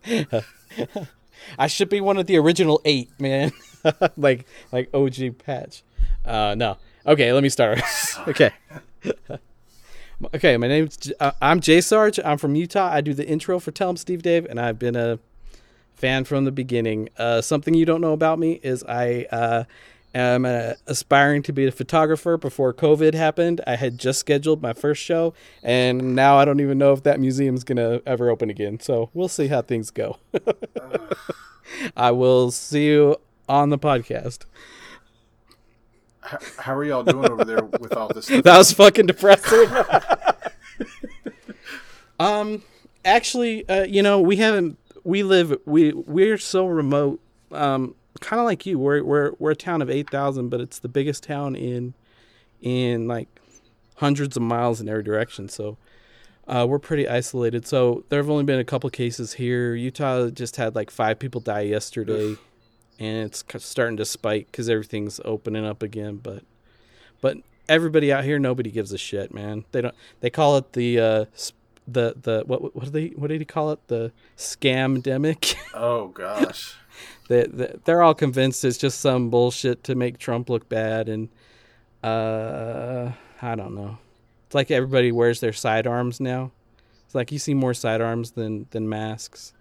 I 1.59 1.67
should 1.67 1.89
be 1.89 1.99
one 1.99 2.15
of 2.17 2.25
the 2.25 2.37
original 2.37 2.79
eight, 2.85 3.09
man. 3.19 3.51
like 4.17 4.45
like 4.71 4.89
OG 4.93 5.39
Patch. 5.39 5.83
Uh, 6.23 6.55
no. 6.57 6.77
Okay, 7.05 7.33
let 7.33 7.43
me 7.43 7.49
start. 7.49 7.81
okay. 8.29 8.51
okay, 10.33 10.55
my 10.55 10.69
name's 10.69 10.95
J- 10.95 11.13
uh, 11.19 11.31
I'm 11.41 11.59
Jay 11.59 11.81
Sarge. 11.81 12.17
I'm 12.23 12.37
from 12.37 12.55
Utah. 12.55 12.89
I 12.89 13.01
do 13.01 13.13
the 13.13 13.27
intro 13.27 13.59
for 13.59 13.71
Tell 13.71 13.89
'em 13.89 13.97
Steve 13.97 14.21
Dave, 14.21 14.45
and 14.45 14.57
I've 14.57 14.79
been 14.79 14.95
a 14.95 15.19
fan 15.95 16.23
from 16.23 16.45
the 16.45 16.51
beginning. 16.53 17.09
Uh, 17.17 17.41
something 17.41 17.73
you 17.73 17.85
don't 17.85 17.99
know 17.99 18.13
about 18.13 18.39
me 18.39 18.61
is 18.63 18.85
I 18.87 19.65
uh, 20.13 20.17
am 20.17 20.45
uh, 20.45 20.73
aspiring 20.87 21.43
to 21.43 21.53
be 21.53 21.67
a 21.67 21.71
photographer. 21.71 22.37
Before 22.37 22.73
COVID 22.73 23.13
happened, 23.13 23.61
I 23.67 23.75
had 23.75 23.97
just 23.97 24.19
scheduled 24.19 24.61
my 24.61 24.73
first 24.73 25.01
show, 25.01 25.33
and 25.63 26.15
now 26.15 26.37
I 26.37 26.45
don't 26.45 26.59
even 26.59 26.77
know 26.77 26.93
if 26.93 27.03
that 27.03 27.19
museum's 27.19 27.63
gonna 27.63 28.01
ever 28.05 28.29
open 28.29 28.49
again. 28.49 28.79
So 28.79 29.09
we'll 29.13 29.27
see 29.27 29.47
how 29.47 29.61
things 29.61 29.91
go. 29.91 30.17
I 31.97 32.11
will 32.11 32.51
see 32.51 32.87
you 32.87 33.17
on 33.47 33.69
the 33.69 33.77
podcast. 33.77 34.45
How, 36.21 36.37
how 36.57 36.75
are 36.75 36.83
y'all 36.83 37.03
doing 37.03 37.31
over 37.31 37.45
there 37.45 37.63
with 37.63 37.93
all 37.93 38.09
this 38.09 38.25
stuff? 38.25 38.43
That 38.43 38.57
was 38.57 38.71
fucking 38.71 39.07
depressing. 39.07 39.65
um, 42.19 42.63
actually, 43.03 43.67
uh, 43.67 43.83
you 43.83 44.03
know, 44.03 44.21
we 44.21 44.35
haven't. 44.37 44.77
We 45.03 45.23
live. 45.23 45.57
We 45.65 45.93
we're 45.93 46.37
so 46.37 46.67
remote. 46.67 47.19
Um, 47.51 47.95
kind 48.19 48.39
of 48.39 48.45
like 48.45 48.65
you. 48.65 48.79
We're 48.79 49.03
we're 49.03 49.31
we're 49.39 49.51
a 49.51 49.55
town 49.55 49.81
of 49.81 49.89
eight 49.89 50.09
thousand, 50.09 50.49
but 50.49 50.61
it's 50.61 50.79
the 50.79 50.87
biggest 50.87 51.23
town 51.23 51.55
in 51.55 51.93
in 52.61 53.07
like 53.07 53.27
hundreds 53.95 54.37
of 54.37 54.43
miles 54.43 54.81
in 54.81 54.89
every 54.89 55.03
direction. 55.03 55.49
So. 55.49 55.77
Uh, 56.47 56.65
we're 56.65 56.79
pretty 56.79 57.07
isolated, 57.07 57.67
so 57.67 58.03
there 58.09 58.17
have 58.17 58.27
only 58.27 58.43
been 58.43 58.57
a 58.57 58.63
couple 58.63 58.89
cases 58.89 59.33
here. 59.33 59.75
Utah 59.75 60.31
just 60.31 60.55
had 60.55 60.73
like 60.73 60.89
five 60.89 61.19
people 61.19 61.39
die 61.39 61.61
yesterday, 61.61 62.37
and 62.97 63.25
it's 63.27 63.43
starting 63.59 63.97
to 63.97 64.05
spike 64.05 64.47
because 64.47 64.67
everything's 64.67 65.21
opening 65.23 65.63
up 65.63 65.83
again. 65.83 66.15
But 66.15 66.41
but 67.21 67.37
everybody 67.67 68.11
out 68.11 68.23
here, 68.23 68.39
nobody 68.39 68.71
gives 68.71 68.91
a 68.91 68.97
shit, 68.97 69.31
man. 69.31 69.63
They 69.71 69.81
don't. 69.81 69.95
They 70.21 70.31
call 70.31 70.57
it 70.57 70.73
the 70.73 70.99
uh, 70.99 71.25
the 71.93 72.15
the 72.21 72.43
what 72.45 72.75
what 72.75 72.85
do 72.85 72.91
they 72.91 73.07
what 73.09 73.27
did 73.27 73.41
he 73.41 73.45
call 73.45 73.71
it? 73.71 73.79
The 73.87 74.11
scam 74.37 75.01
demic. 75.01 75.55
Oh 75.73 76.07
gosh. 76.07 76.75
they, 77.29 77.45
they 77.45 77.75
they're 77.85 78.01
all 78.01 78.15
convinced 78.15 78.65
it's 78.65 78.77
just 78.77 78.99
some 78.99 79.29
bullshit 79.29 79.83
to 79.85 79.95
make 79.95 80.17
Trump 80.17 80.49
look 80.49 80.67
bad, 80.67 81.07
and 81.07 81.29
uh, 82.03 83.11
I 83.41 83.55
don't 83.55 83.75
know. 83.75 83.97
It's 84.47 84.55
like 84.55 84.71
everybody 84.71 85.11
wears 85.11 85.39
their 85.39 85.53
sidearms 85.53 86.19
now. 86.19 86.51
It's 87.05 87.15
like 87.15 87.31
you 87.31 87.39
see 87.39 87.53
more 87.53 87.73
sidearms 87.73 88.31
than 88.31 88.67
than 88.71 88.89
masks 88.89 89.53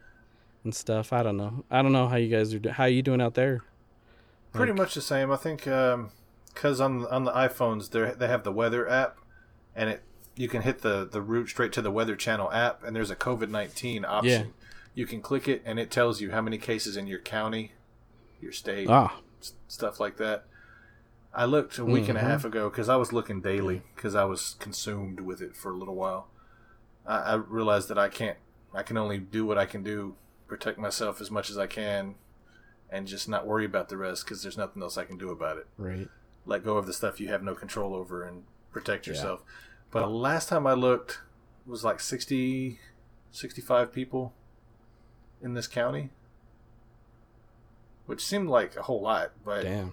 and 0.64 0.74
stuff. 0.74 1.12
I 1.12 1.22
don't 1.22 1.37
know. 1.37 1.64
I 1.70 1.83
don't 1.83 1.93
know 1.93 2.09
how 2.09 2.16
you 2.16 2.35
guys 2.35 2.53
are. 2.55 2.59
Do- 2.59 2.70
how 2.70 2.85
are 2.85 2.89
you 2.89 3.03
doing 3.03 3.20
out 3.20 3.35
there? 3.35 3.62
Pretty 4.53 4.72
much 4.72 4.95
the 4.95 5.03
same. 5.03 5.31
I 5.31 5.37
think 5.37 5.64
because 5.64 6.81
on 6.81 7.07
on 7.07 7.24
the 7.24 7.33
iPhones 7.33 7.91
they 7.91 8.12
they 8.12 8.29
have 8.29 8.45
the 8.45 8.53
weather 8.53 8.89
app, 8.89 9.18
and 9.76 9.91
it 9.91 10.03
you 10.39 10.49
can 10.49 10.62
hit 10.62 10.80
the 10.82 11.05
the 11.11 11.20
route 11.20 11.49
straight 11.49 11.72
to 11.72 11.82
the 11.82 11.91
Weather 11.91 12.16
Channel 12.16 12.51
app, 12.53 12.82
and 12.84 12.95
there's 12.95 13.11
a 13.11 13.16
COVID 13.16 13.51
nineteen 13.51 14.05
option. 14.05 14.47
Yeah. 14.47 14.53
You 14.95 15.07
can 15.07 15.20
click 15.20 15.47
it, 15.49 15.62
and 15.64 15.78
it 15.78 15.91
tells 15.91 16.20
you 16.20 16.30
how 16.30 16.41
many 16.41 16.59
cases 16.59 16.97
in 16.97 17.07
your 17.07 17.18
county, 17.20 17.72
your 18.41 18.53
state, 18.53 18.89
Ah, 18.89 19.18
s- 19.41 19.53
stuff 19.68 20.01
like 20.01 20.16
that. 20.16 20.45
I 21.34 21.45
looked 21.45 21.78
a 21.78 21.84
week 21.84 22.09
and 22.09 22.16
a 22.18 22.20
Mhm. 22.20 22.24
half 22.24 22.45
ago 22.45 22.68
because 22.70 22.89
I 22.89 22.97
was 22.97 23.12
looking 23.12 23.41
daily 23.41 23.82
because 23.95 24.14
I 24.14 24.24
was 24.24 24.57
consumed 24.59 25.20
with 25.20 25.41
it 25.43 25.57
for 25.57 25.70
a 25.70 25.76
little 25.76 25.95
while. 25.95 26.28
I, 27.07 27.18
I 27.18 27.34
realized 27.34 27.89
that 27.89 27.99
I 27.99 28.09
can't. 28.09 28.39
I 28.74 28.82
can 28.82 28.97
only 28.97 29.18
do 29.18 29.45
what 29.45 29.59
I 29.59 29.66
can 29.66 29.82
do, 29.82 30.16
protect 30.47 30.78
myself 30.78 31.20
as 31.20 31.30
much 31.30 31.49
as 31.51 31.59
I 31.59 31.66
can, 31.66 32.14
and 32.91 33.07
just 33.07 33.28
not 33.28 33.47
worry 33.47 33.64
about 33.64 33.89
the 33.89 33.97
rest 33.97 34.24
because 34.24 34.43
there's 34.43 34.57
nothing 34.59 34.82
else 34.82 34.97
I 34.99 35.05
can 35.05 35.18
do 35.18 35.30
about 35.30 35.59
it. 35.59 35.66
right. 35.76 36.09
Let 36.47 36.64
go 36.64 36.76
of 36.78 36.86
the 36.86 36.95
stuff 36.95 37.20
you 37.20 37.28
have 37.28 37.43
no 37.43 37.55
control 37.55 37.95
over 37.95 38.22
and 38.24 38.45
protect 38.72 39.07
Yeah. 39.07 39.12
But 39.91 40.11
last 40.11 40.49
time 40.49 40.66
I 40.66 40.74
looked, 40.74 41.20
it 41.66 41.70
was 41.70 41.84
like 41.84 42.01
60, 42.01 42.78
65 43.30 43.93
people 43.93 44.34
in 45.43 45.55
this 45.55 45.66
county, 45.66 46.11
which 48.07 48.24
seemed 48.24 48.49
like 48.49 48.76
a 48.76 48.82
whole 48.82 49.01
lot, 49.01 49.32
but 49.45 49.62
Damn. 49.62 49.93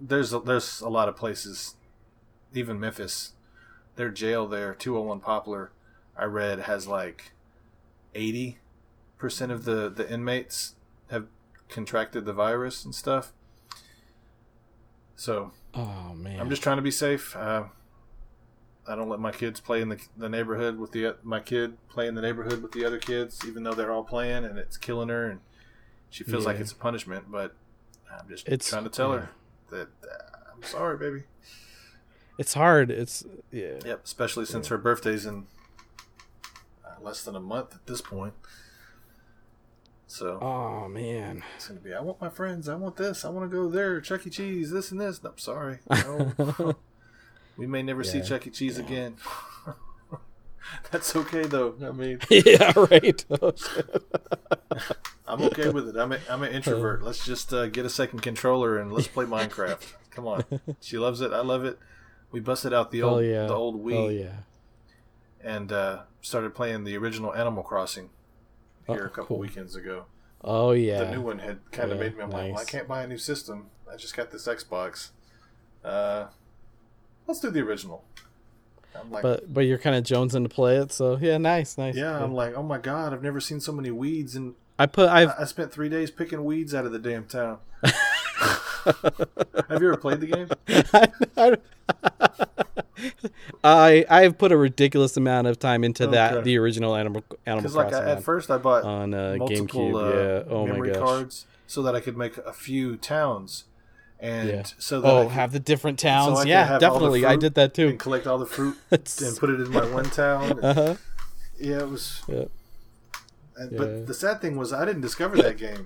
there's 0.00 0.32
a, 0.32 0.40
there's 0.40 0.80
a 0.80 0.88
lot 0.88 1.08
of 1.08 1.16
places, 1.16 1.74
even 2.54 2.78
Memphis, 2.78 3.32
their 3.96 4.10
jail 4.10 4.46
there, 4.46 4.74
201 4.74 5.20
Poplar, 5.20 5.72
I 6.16 6.24
read 6.24 6.60
has 6.60 6.86
like 6.86 7.32
80 8.14 8.58
percent 9.16 9.52
of 9.52 9.64
the 9.64 9.88
the 9.88 10.10
inmates 10.10 10.74
have 11.10 11.26
contracted 11.68 12.24
the 12.24 12.32
virus 12.32 12.84
and 12.84 12.94
stuff. 12.94 13.32
So 15.14 15.52
Oh 15.74 16.14
man. 16.14 16.40
I'm 16.40 16.50
just 16.50 16.62
trying 16.62 16.76
to 16.76 16.82
be 16.82 16.90
safe. 16.90 17.36
Uh, 17.36 17.64
I 18.90 18.96
don't 18.96 19.08
let 19.08 19.20
my 19.20 19.30
kids 19.30 19.60
play 19.60 19.80
in 19.80 19.88
the, 19.88 20.00
the 20.16 20.28
neighborhood 20.28 20.78
with 20.78 20.90
the 20.92 21.16
my 21.22 21.38
kid 21.40 21.76
play 21.88 22.06
in 22.08 22.14
the 22.16 22.20
neighborhood 22.22 22.60
with 22.62 22.72
the 22.72 22.84
other 22.84 22.98
kids, 22.98 23.40
even 23.46 23.62
though 23.62 23.72
they're 23.74 23.92
all 23.92 24.02
playing 24.04 24.44
and 24.44 24.58
it's 24.58 24.76
killing 24.76 25.08
her 25.08 25.30
and 25.30 25.40
she 26.10 26.24
feels 26.24 26.44
like 26.44 26.58
it's 26.58 26.72
a 26.72 26.76
punishment. 26.76 27.30
But 27.30 27.54
I'm 28.12 28.28
just 28.28 28.46
It's- 28.48 28.68
trying 28.68 28.84
to 28.84 28.90
tell 28.90 29.12
yeah. 29.12 29.20
her 29.20 29.30
that 29.70 29.88
uh, 30.02 30.50
I'm 30.56 30.62
sorry, 30.64 30.98
baby. 30.98 31.22
It's 32.38 32.54
hard. 32.54 32.90
It's 32.90 33.24
yeah. 33.52 33.74
Yep, 33.84 34.00
especially 34.04 34.46
since 34.46 34.68
her 34.68 34.78
birthday's 34.78 35.24
in 35.26 35.46
uh, 36.84 37.00
less 37.02 37.22
than 37.22 37.36
a 37.36 37.40
month 37.40 37.74
at 37.74 37.86
this 37.86 38.00
point. 38.00 38.34
So 40.06 40.40
Oh 40.42 40.88
man. 40.88 41.44
it's 41.54 41.68
gonna 41.68 41.80
be. 41.80 41.94
I 41.94 42.00
want 42.00 42.20
my 42.20 42.28
friends. 42.30 42.68
I 42.68 42.74
want 42.74 42.96
this. 42.96 43.24
I 43.24 43.28
want 43.28 43.48
to 43.48 43.54
go 43.56 43.68
there. 43.68 44.00
Chuck 44.00 44.26
E. 44.26 44.30
Cheese. 44.30 44.70
This 44.72 44.90
and 44.90 45.00
this. 45.00 45.22
No, 45.22 45.32
sorry. 45.36 45.78
No. 45.88 46.74
We 47.56 47.66
may 47.66 47.82
never 47.82 48.02
see 48.04 48.22
Chuck 48.22 48.46
E. 48.46 48.50
Cheese 48.50 48.78
again. 48.78 49.16
That's 50.90 51.14
okay 51.16 51.44
though. 51.46 51.74
I 51.82 51.90
mean, 51.90 52.20
yeah. 52.30 52.72
Right. 52.76 53.24
Oh. 53.30 53.52
I'm 55.26 55.42
okay 55.42 55.68
with 55.70 55.88
it. 55.88 55.96
I'm 55.96 56.12
a, 56.12 56.18
I'm 56.28 56.42
an 56.42 56.52
introvert. 56.52 57.02
Let's 57.02 57.24
just 57.24 57.52
uh, 57.52 57.66
get 57.66 57.84
a 57.86 57.90
second 57.90 58.20
controller 58.20 58.78
and 58.78 58.92
let's 58.92 59.06
play 59.08 59.24
Minecraft. 59.24 59.92
Come 60.10 60.26
on. 60.26 60.44
She 60.80 60.98
loves 60.98 61.20
it. 61.20 61.32
I 61.32 61.40
love 61.40 61.64
it. 61.64 61.78
We 62.32 62.40
busted 62.40 62.72
out 62.72 62.90
the 62.90 63.02
old 63.02 63.18
oh 63.18 63.20
yeah. 63.20 63.46
the 63.46 63.54
old 63.54 63.84
Wii 63.84 63.94
Oh 63.96 64.08
yeah. 64.08 64.32
and 65.42 65.72
uh, 65.72 66.02
started 66.20 66.54
playing 66.54 66.84
the 66.84 66.96
original 66.96 67.34
Animal 67.34 67.62
Crossing 67.62 68.10
here 68.86 69.02
Oh, 69.02 69.06
a 69.06 69.08
couple 69.08 69.26
cool. 69.26 69.38
weekends 69.38 69.74
ago. 69.76 70.06
Oh 70.42 70.72
yeah. 70.72 71.04
The 71.04 71.10
new 71.12 71.20
one 71.22 71.38
had 71.40 71.58
kind 71.72 71.90
of 71.92 71.98
Yeah, 71.98 72.04
made 72.04 72.16
me. 72.16 72.22
I'm 72.24 72.30
like, 72.30 72.52
well, 72.52 72.60
I 72.60 72.64
can't 72.64 72.86
buy 72.88 73.02
a 73.02 73.06
new 73.06 73.18
system. 73.18 73.66
I 73.92 73.96
just 73.96 74.16
got 74.16 74.30
this 74.30 74.46
Xbox. 74.46 75.10
Uh, 75.84 76.26
let's 77.30 77.40
do 77.40 77.50
the 77.50 77.60
original. 77.60 78.04
I'm 78.98 79.10
like, 79.10 79.22
But 79.22 79.52
but 79.52 79.60
you're 79.62 79.78
kind 79.78 79.96
of 79.96 80.04
jonesing 80.04 80.42
to 80.42 80.48
play 80.48 80.76
it, 80.76 80.92
so 80.92 81.16
yeah, 81.20 81.38
nice, 81.38 81.78
nice. 81.78 81.94
yeah, 81.94 82.22
I'm 82.22 82.34
like, 82.34 82.54
oh 82.54 82.62
my 82.62 82.78
god, 82.78 83.12
I've 83.12 83.22
never 83.22 83.40
seen 83.40 83.60
so 83.60 83.72
many 83.72 83.90
weeds, 83.90 84.34
and 84.36 84.54
I 84.78 84.86
put 84.86 85.08
I've 85.08 85.28
I, 85.30 85.42
I 85.42 85.44
spent 85.44 85.72
three 85.72 85.88
days 85.88 86.10
picking 86.10 86.44
weeds 86.44 86.74
out 86.74 86.84
of 86.86 86.92
the 86.92 86.98
damn 86.98 87.24
town. 87.24 87.58
Have 88.84 89.80
you 89.82 89.88
ever 89.88 89.96
played 89.96 90.20
the 90.20 90.26
game? 90.26 90.48
I 93.64 94.04
I've 94.08 94.38
put 94.38 94.52
a 94.52 94.56
ridiculous 94.56 95.16
amount 95.16 95.46
of 95.46 95.58
time 95.58 95.84
into 95.84 96.06
that 96.08 96.44
the 96.44 96.58
original 96.58 96.94
Animal 96.96 97.24
Animal 97.46 97.62
Because 97.62 97.76
like 97.76 97.88
Crossing 97.90 98.08
I, 98.08 98.12
at 98.12 98.22
first 98.22 98.50
I 98.50 98.58
bought 98.58 98.84
on 98.84 99.14
uh, 99.14 99.36
multiple 99.38 99.92
GameCube. 99.92 100.02
uh, 100.02 100.44
yeah. 100.48 100.52
Oh 100.52 100.66
my 100.66 100.72
memory 100.72 100.92
gosh. 100.92 100.98
cards 101.02 101.46
so 101.66 101.82
that 101.82 101.94
I 101.94 102.00
could 102.00 102.16
make 102.16 102.36
a 102.38 102.52
few 102.52 102.96
towns, 102.96 103.64
and 104.20 104.48
Yeah. 104.48 104.62
so 104.78 105.02
Oh, 105.02 105.22
could, 105.24 105.32
have 105.32 105.52
the 105.52 105.60
different 105.60 105.98
towns. 105.98 106.40
could 106.40 106.48
yeah, 106.48 106.64
have 106.64 106.72
all 106.72 106.78
the 106.78 106.94
definitely. 106.94 107.24
I 107.26 107.36
did 107.36 107.54
that 107.54 107.74
too. 107.74 107.88
and 107.88 107.98
collect 107.98 108.26
all 108.26 108.38
the 108.38 108.46
fruit 108.46 108.76
and 108.90 109.36
put 109.38 109.50
it 109.50 109.60
in 109.60 109.70
my 109.70 109.84
one 109.90 110.04
town. 110.10 110.58
uh-huh. 110.62 110.96
Yeah, 111.58 111.78
it 111.80 111.88
was. 111.88 112.22
Yeah. 112.28 112.44
And, 113.56 113.72
Yeah. 113.72 113.78
But 113.78 114.06
the 114.06 114.14
sad 114.14 114.40
thing 114.40 114.56
was, 114.56 114.72
I 114.72 114.84
didn't 114.84 115.02
discover 115.02 115.36
that 115.42 115.56
game 115.58 115.84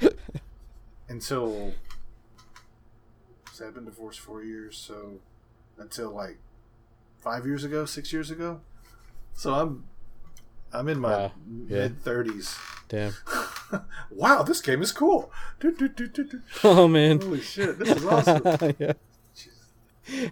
until. 1.09 1.73
See, 3.53 3.65
I've 3.65 3.75
been 3.75 3.85
divorced 3.85 4.19
four 4.21 4.43
years, 4.43 4.77
so 4.77 5.21
until 5.79 6.11
like 6.11 6.39
five 7.21 7.47
years 7.47 7.63
ago, 7.65 7.85
six 7.85 8.13
years 8.13 8.31
ago. 8.31 8.61
So 9.33 9.55
I'm, 9.55 9.85
I'm 10.75 10.89
in 10.89 10.99
my 10.99 11.11
Wow. 11.11 11.33
Yeah. 11.69 11.79
mid 11.79 12.03
thirties. 12.03 12.57
Damn. 12.89 13.13
wow, 14.11 14.43
this 14.43 14.61
game 14.61 14.83
is 14.83 14.93
cool. 14.93 15.33
Do, 15.61 15.73
do, 15.73 15.89
do. 15.89 16.41
Oh 16.65 16.89
man. 16.89 17.21
Holy 17.21 17.41
shit, 17.41 17.79
this 17.79 17.97
is 17.97 18.05
awesome. 18.05 18.75
yeah. 18.79 20.29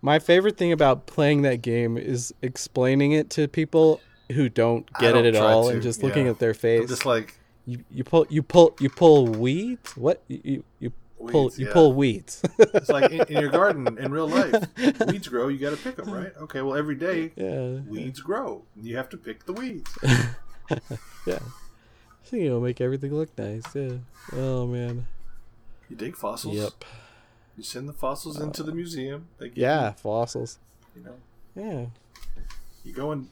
My 0.00 0.18
favorite 0.18 0.56
thing 0.56 0.70
about 0.70 1.06
playing 1.06 1.42
that 1.42 1.60
game 1.60 1.98
is 1.98 2.32
explaining 2.40 3.12
it 3.12 3.30
to 3.30 3.48
people 3.48 4.00
who 4.32 4.48
don't 4.48 4.86
get 5.00 5.12
don't 5.12 5.26
it 5.26 5.34
at 5.34 5.42
all 5.42 5.64
to, 5.64 5.70
and 5.70 5.82
just 5.82 6.02
looking 6.02 6.26
yeah. 6.26 6.32
at 6.32 6.38
their 6.38 6.50
I'm 6.50 6.54
face. 6.54 6.88
just 6.88 7.04
like, 7.06 7.34
you, 7.66 7.84
you 7.90 8.04
pull 8.04 8.26
you 8.28 8.42
pull 8.42 8.76
you 8.78 8.90
pull 8.90 9.26
weeds? 9.26 9.96
What 9.96 10.22
you 10.28 10.40
you, 10.44 10.64
you 10.78 10.92
pull 11.26 11.52
you 11.56 11.66
yeah. 11.66 11.72
pull 11.72 11.92
weeds. 11.92 12.42
It's 12.58 12.88
like 12.88 13.10
in, 13.10 13.22
in 13.22 13.40
your 13.40 13.50
garden 13.50 13.98
in 13.98 14.12
real 14.12 14.28
life, 14.28 14.66
weeds 15.06 15.28
grow. 15.28 15.48
You 15.48 15.58
got 15.58 15.70
to 15.70 15.76
pick 15.76 15.96
them, 15.96 16.10
right? 16.10 16.32
Okay. 16.42 16.62
Well, 16.62 16.76
every 16.76 16.94
day 16.94 17.32
yeah, 17.36 17.80
weeds 17.86 18.20
grow. 18.20 18.64
You 18.80 18.96
have 18.96 19.08
to 19.10 19.16
pick 19.16 19.46
the 19.46 19.52
weeds. 19.52 19.90
yeah. 21.26 21.38
So 22.24 22.36
you 22.36 22.50
know, 22.50 22.60
make 22.60 22.80
everything 22.80 23.14
look 23.14 23.36
nice. 23.38 23.64
Yeah. 23.74 23.98
Oh 24.32 24.66
man. 24.66 25.06
You 25.88 25.96
dig 25.96 26.16
fossils. 26.16 26.54
Yep. 26.54 26.84
You 27.56 27.64
send 27.64 27.88
the 27.88 27.92
fossils 27.94 28.40
uh, 28.40 28.44
into 28.44 28.62
the 28.62 28.72
museum. 28.72 29.28
They 29.38 29.48
give 29.48 29.58
Yeah, 29.58 29.92
fossils. 29.92 30.58
You, 30.94 31.02
know, 31.02 31.14
Yeah. 31.56 31.86
you 32.84 32.92
go 32.92 33.10
and 33.10 33.28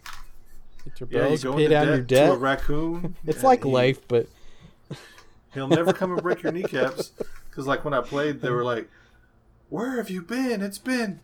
Get 0.85 1.01
your 1.01 1.09
yeah, 1.11 1.29
you 1.29 1.39
bills, 1.39 1.57
pay 1.57 1.69
down 1.69 1.87
debt, 2.07 2.11
your 2.11 2.27
to 2.27 2.33
a 2.33 2.37
raccoon. 2.37 3.17
It's 3.27 3.43
like 3.43 3.65
he- 3.65 3.71
life, 3.71 4.07
but 4.09 4.29
He'll 5.53 5.69
never 5.69 5.93
come 5.93 6.13
and 6.13 6.23
break 6.23 6.43
your 6.43 6.53
kneecaps. 6.53 7.13
Because 7.57 7.67
like 7.67 7.87
when 7.87 7.95
I 7.95 8.03
played, 8.03 8.43
they 8.43 8.51
were 8.51 8.65
like, 8.75 8.91
"Where 9.71 9.97
have 9.97 10.11
you 10.11 10.21
been? 10.21 10.61
It's 10.61 10.77
been," 10.77 11.21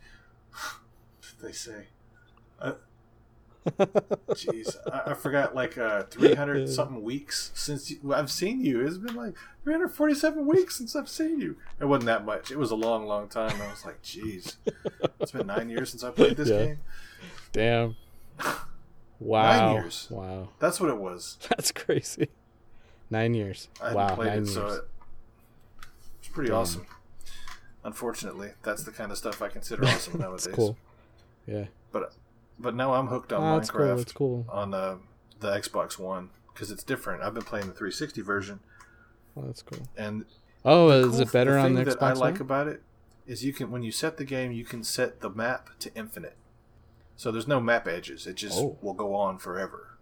they 1.43 1.51
say. 1.51 1.89
Uh, 2.59 2.73
Jeez, 4.31 4.75
I, 4.91 5.11
I 5.11 5.13
forgot 5.13 5.53
like 5.53 5.77
uh, 5.77 6.03
three 6.09 6.33
hundred 6.33 6.67
something 6.67 7.03
weeks 7.03 7.51
since 7.53 7.91
you, 7.91 8.11
I've 8.11 8.31
seen 8.31 8.65
you. 8.65 8.83
It's 8.83 8.97
been 8.97 9.15
like 9.15 9.35
three 9.63 9.73
hundred 9.75 9.89
forty-seven 9.89 10.47
weeks 10.47 10.75
since 10.75 10.95
I've 10.95 11.07
seen 11.07 11.39
you. 11.39 11.55
It 11.79 11.85
wasn't 11.85 12.07
that 12.07 12.25
much. 12.25 12.49
It 12.49 12.57
was 12.57 12.71
a 12.71 12.75
long, 12.75 13.05
long 13.05 13.27
time. 13.29 13.61
I 13.61 13.69
was 13.69 13.85
like, 13.85 14.01
"Jeez, 14.01 14.55
it's 15.19 15.31
been 15.31 15.45
nine 15.47 15.69
years 15.69 15.91
since 15.91 16.03
I 16.03 16.09
played 16.09 16.35
this 16.35 16.49
Yeah. 16.49 16.65
game." 16.65 16.79
damn. 17.51 17.95
Wow. 19.19 19.67
Nine 19.73 19.73
years. 19.75 20.07
Wow. 20.11 20.49
That's 20.59 20.81
what 20.81 20.89
it 20.89 20.97
was. 20.97 21.37
That's 21.49 21.71
crazy. 21.71 22.27
Nine 23.09 23.33
years. 23.33 23.69
I 23.81 23.93
wow. 23.93 24.15
Nine 24.15 24.27
it, 24.27 24.35
years. 24.35 24.57
it's 24.57 24.81
pretty 26.33 26.51
awesome. 26.51 26.85
Unfortunately, 27.83 28.51
that's 28.63 28.83
the 28.83 28.91
kind 28.91 29.11
of 29.11 29.17
stuff 29.17 29.41
I 29.41 29.49
consider 29.49 29.85
awesome 29.85 30.19
nowadays. 30.19 30.47
Cool. 30.53 30.77
Yeah. 31.45 31.65
But 31.91 32.13
but 32.59 32.75
now 32.75 32.93
I'm 32.93 33.07
hooked 33.07 33.33
on 33.33 33.41
cool. 33.41 33.79
Minecraft 33.79 34.01
It's 34.01 34.11
cool. 34.13 34.45
on 34.49 34.73
uh, 34.73 34.97
the 35.39 35.49
Xbox 35.51 35.97
One 35.99 36.29
because 36.53 36.71
it's 36.71 36.83
different. 36.83 37.23
I've 37.23 37.33
been 37.33 37.43
playing 37.43 37.67
the 37.67 37.73
360 37.73 38.21
version, 38.21 38.59
Oh, 39.35 39.41
that's 39.41 39.61
cool. 39.61 39.79
and 39.97 40.25
Oh, 40.63 40.89
is 40.91 41.11
cool- 41.11 41.21
it 41.21 41.31
better 41.31 41.57
on 41.57 41.73
the 41.73 41.83
that 41.83 42.01
I 42.01 42.11
Xbox 42.13 42.17
like 42.17 42.33
One? 42.35 42.41
about 42.41 42.67
it 42.67 42.81
is 43.27 43.43
you 43.43 43.51
can 43.53 43.69
when 43.71 43.83
you 43.83 43.91
set 43.91 44.17
the 44.17 44.23
game, 44.25 44.51
you 44.51 44.63
can 44.65 44.83
set 44.83 45.19
the 45.21 45.29
map 45.29 45.69
to 45.79 45.93
infinite. 45.95 46.37
So 47.17 47.31
there's 47.31 47.47
no 47.47 47.59
map 47.59 47.87
edges. 47.87 48.25
It 48.27 48.35
just 48.35 48.57
Oh. 48.59 48.77
will 48.81 48.93
go 48.93 49.13
on 49.15 49.37
forever. 49.37 49.97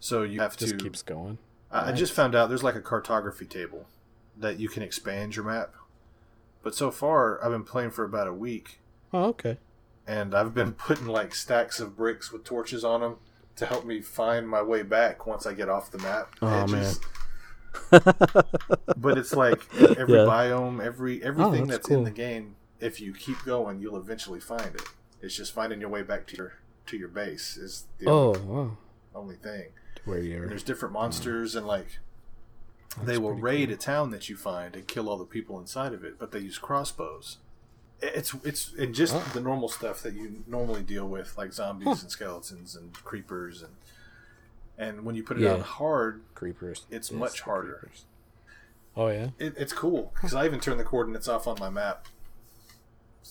So 0.00 0.22
you 0.22 0.40
have 0.40 0.56
to 0.58 0.66
Just 0.66 0.78
to 0.78 0.84
keeps 0.84 1.02
going. 1.02 1.38
I 1.72 1.88
I 1.88 1.92
just 1.92 2.12
found 2.12 2.34
out 2.36 2.48
there's 2.48 2.62
like 2.62 2.76
a 2.76 2.80
cartography 2.80 3.46
table 3.46 3.86
that 4.36 4.58
you 4.58 4.68
can 4.68 4.82
expand 4.82 5.36
your 5.36 5.44
map. 5.44 5.74
But 6.62 6.74
so 6.74 6.90
far, 6.90 7.42
I've 7.44 7.50
been 7.52 7.64
playing 7.64 7.90
for 7.90 8.04
about 8.04 8.26
a 8.26 8.32
week, 8.32 8.80
Oh, 9.12 9.24
okay. 9.26 9.58
and 10.06 10.34
I've 10.34 10.54
been 10.54 10.72
putting 10.86 11.06
like 11.06 11.34
stacks 11.34 11.78
of 11.80 11.96
bricks 11.96 12.32
with 12.32 12.44
torches 12.44 12.84
on 12.84 13.00
them 13.00 13.16
to 13.56 13.66
help 13.66 13.84
me 13.84 14.00
find 14.00 14.48
my 14.48 14.62
way 14.62 14.82
back 14.82 15.26
once 15.26 15.46
I 15.46 15.52
get 15.54 15.68
off 15.68 15.90
the 15.90 15.98
map. 15.98 16.34
Oh, 16.42 16.48
edges. 16.48 17.00
but 17.90 19.18
it's 19.18 19.34
like 19.34 19.60
every 19.96 20.14
Yeah. 20.18 20.24
biome, 20.24 20.82
every 20.84 21.22
everything 21.22 21.62
oh, 21.62 21.66
that's 21.66 21.88
that's, 21.88 21.90
in 21.90 22.04
the 22.04 22.10
game. 22.10 22.56
If 22.80 23.00
you 23.00 23.12
keep 23.14 23.42
going, 23.44 23.80
you'll 23.80 23.96
eventually 23.96 24.40
find 24.40 24.74
it. 24.74 24.82
It's 25.22 25.36
just 25.36 25.52
finding 25.52 25.80
your 25.80 25.88
way 25.90 26.02
back 26.02 26.26
to 26.28 26.36
your 26.36 26.52
to 26.86 26.96
your 26.96 27.08
base 27.08 27.56
is 27.56 27.84
the 27.98 28.06
Oh, 28.08 28.34
only, 28.34 28.40
wow. 28.40 28.76
only 29.14 29.36
thing. 29.36 29.68
Where 30.04 30.18
you 30.18 30.46
There's 30.46 30.62
different 30.62 30.92
monsters 30.92 31.54
and 31.54 31.66
like 31.66 31.98
they 33.02 33.18
will 33.18 33.32
raid 33.32 33.70
a 33.70 33.76
town 33.76 34.10
that 34.10 34.28
you 34.28 34.36
find 34.36 34.74
and 34.76 34.86
kill 34.86 35.08
all 35.08 35.16
the 35.16 35.24
people 35.24 35.58
inside 35.58 35.92
of 35.92 36.04
it, 36.04 36.18
but 36.18 36.30
they 36.32 36.38
use 36.40 36.58
crossbows. 36.58 37.38
It's 38.00 38.34
it's 38.44 38.72
and 38.74 38.94
just 38.94 39.14
Oh. 39.14 39.30
the 39.32 39.40
normal 39.40 39.68
stuff 39.68 40.02
that 40.02 40.14
you 40.14 40.44
normally 40.46 40.82
deal 40.82 41.08
with, 41.08 41.36
like 41.38 41.52
zombies 41.52 42.02
and 42.02 42.10
skeletons 42.10 42.76
and 42.76 42.92
creepers 42.92 43.62
and 43.62 43.72
and 44.76 45.04
when 45.04 45.14
you 45.14 45.22
put 45.22 45.36
it 45.38 45.42
Yeah. 45.44 45.54
on 45.54 45.60
hard, 45.60 46.22
creepers. 46.34 46.84
It's 46.90 47.10
Yes, 47.10 47.18
much 47.18 47.40
harder. 47.42 47.74
creepers. 47.80 48.04
Oh 48.96 49.08
yeah. 49.08 49.30
it, 49.38 49.54
it's 49.56 49.72
cool 49.72 50.12
because 50.14 50.34
I 50.34 50.44
even 50.44 50.60
turned 50.60 50.78
the 50.78 50.84
coordinates 50.84 51.26
off 51.28 51.46
on 51.48 51.56
my 51.58 51.70
map 51.70 52.06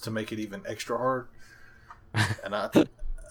to 0.01 0.12
make 0.12 0.32
it 0.32 0.39
even 0.39 0.62
extra 0.68 0.97
hard. 0.97 1.28
And 2.43 2.56
I 2.56 2.70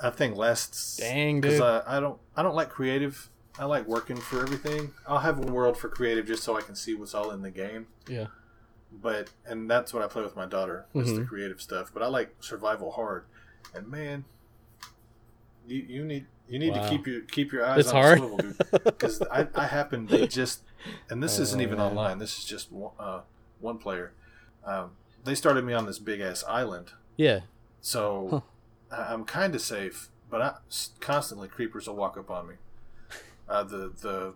I 0.02 0.10
think 0.10 0.36
lasts 0.36 0.96
Dang, 0.96 1.40
because. 1.40 1.60
I, 1.60 1.96
I 1.96 2.00
don't 2.00 2.18
I 2.36 2.42
don't 2.42 2.54
like 2.54 2.70
creative. 2.70 3.28
I 3.58 3.64
like 3.66 3.86
working 3.86 4.16
for 4.16 4.40
everything. 4.40 4.92
I'll 5.06 5.18
have 5.18 5.38
one 5.38 5.52
world 5.52 5.76
for 5.76 5.88
creative 5.88 6.26
just 6.26 6.42
so 6.42 6.56
I 6.56 6.62
can 6.62 6.74
see 6.74 6.94
what's 6.94 7.14
all 7.14 7.30
in 7.30 7.42
the 7.42 7.50
game. 7.50 7.86
Yeah. 8.08 8.28
But 8.90 9.30
and 9.46 9.70
that's 9.70 9.92
what 9.92 10.02
I 10.02 10.06
play 10.06 10.22
with 10.22 10.36
my 10.36 10.46
daughter. 10.46 10.86
Is 10.94 11.14
the 11.14 11.20
Mhm. 11.22 11.28
creative 11.28 11.60
stuff. 11.60 11.90
But 11.92 12.02
I 12.02 12.06
like 12.06 12.34
survival 12.40 12.92
hard. 12.92 13.24
And 13.74 13.88
man, 13.88 14.24
you 15.66 15.78
you 15.88 16.04
need 16.04 16.26
you 16.48 16.58
need 16.58 16.72
Wow. 16.74 16.82
to 16.82 16.88
keep 16.88 17.06
your 17.06 17.20
keep 17.22 17.52
your 17.52 17.64
eyes 17.64 17.80
It's 17.80 17.88
on 17.90 17.94
hard. 17.94 18.18
the 18.18 18.26
swivel, 18.28 18.36
dude. 18.38 18.84
Because 18.84 19.22
I 19.22 19.48
I 19.54 19.66
happen 19.66 20.06
they 20.06 20.26
just 20.40 20.62
and 21.10 21.22
this 21.22 21.38
isn't 21.38 21.60
Oh, 21.60 21.62
even 21.62 21.78
man. 21.78 21.88
online. 21.88 22.18
This 22.18 22.38
is 22.38 22.44
just 22.44 22.72
one, 22.72 22.92
uh, 22.98 23.20
one 23.60 23.78
player. 23.78 24.12
Um, 24.64 24.92
they 25.24 25.34
started 25.34 25.64
me 25.64 25.72
on 25.72 25.86
this 25.86 25.98
big 25.98 26.20
ass 26.20 26.42
island, 26.48 26.92
Yeah. 27.16 27.40
so 27.80 28.42
I- 28.90 29.12
I'm 29.12 29.24
kind 29.24 29.54
of 29.54 29.60
safe. 29.60 30.08
But 30.28 30.40
I, 30.42 30.54
constantly 31.00 31.46
creepers 31.48 31.86
will 31.86 31.96
walk 31.96 32.16
up 32.16 32.30
on 32.30 32.48
me. 32.48 32.54
Uh, 33.52 33.62
the 33.62 33.92
the 34.00 34.34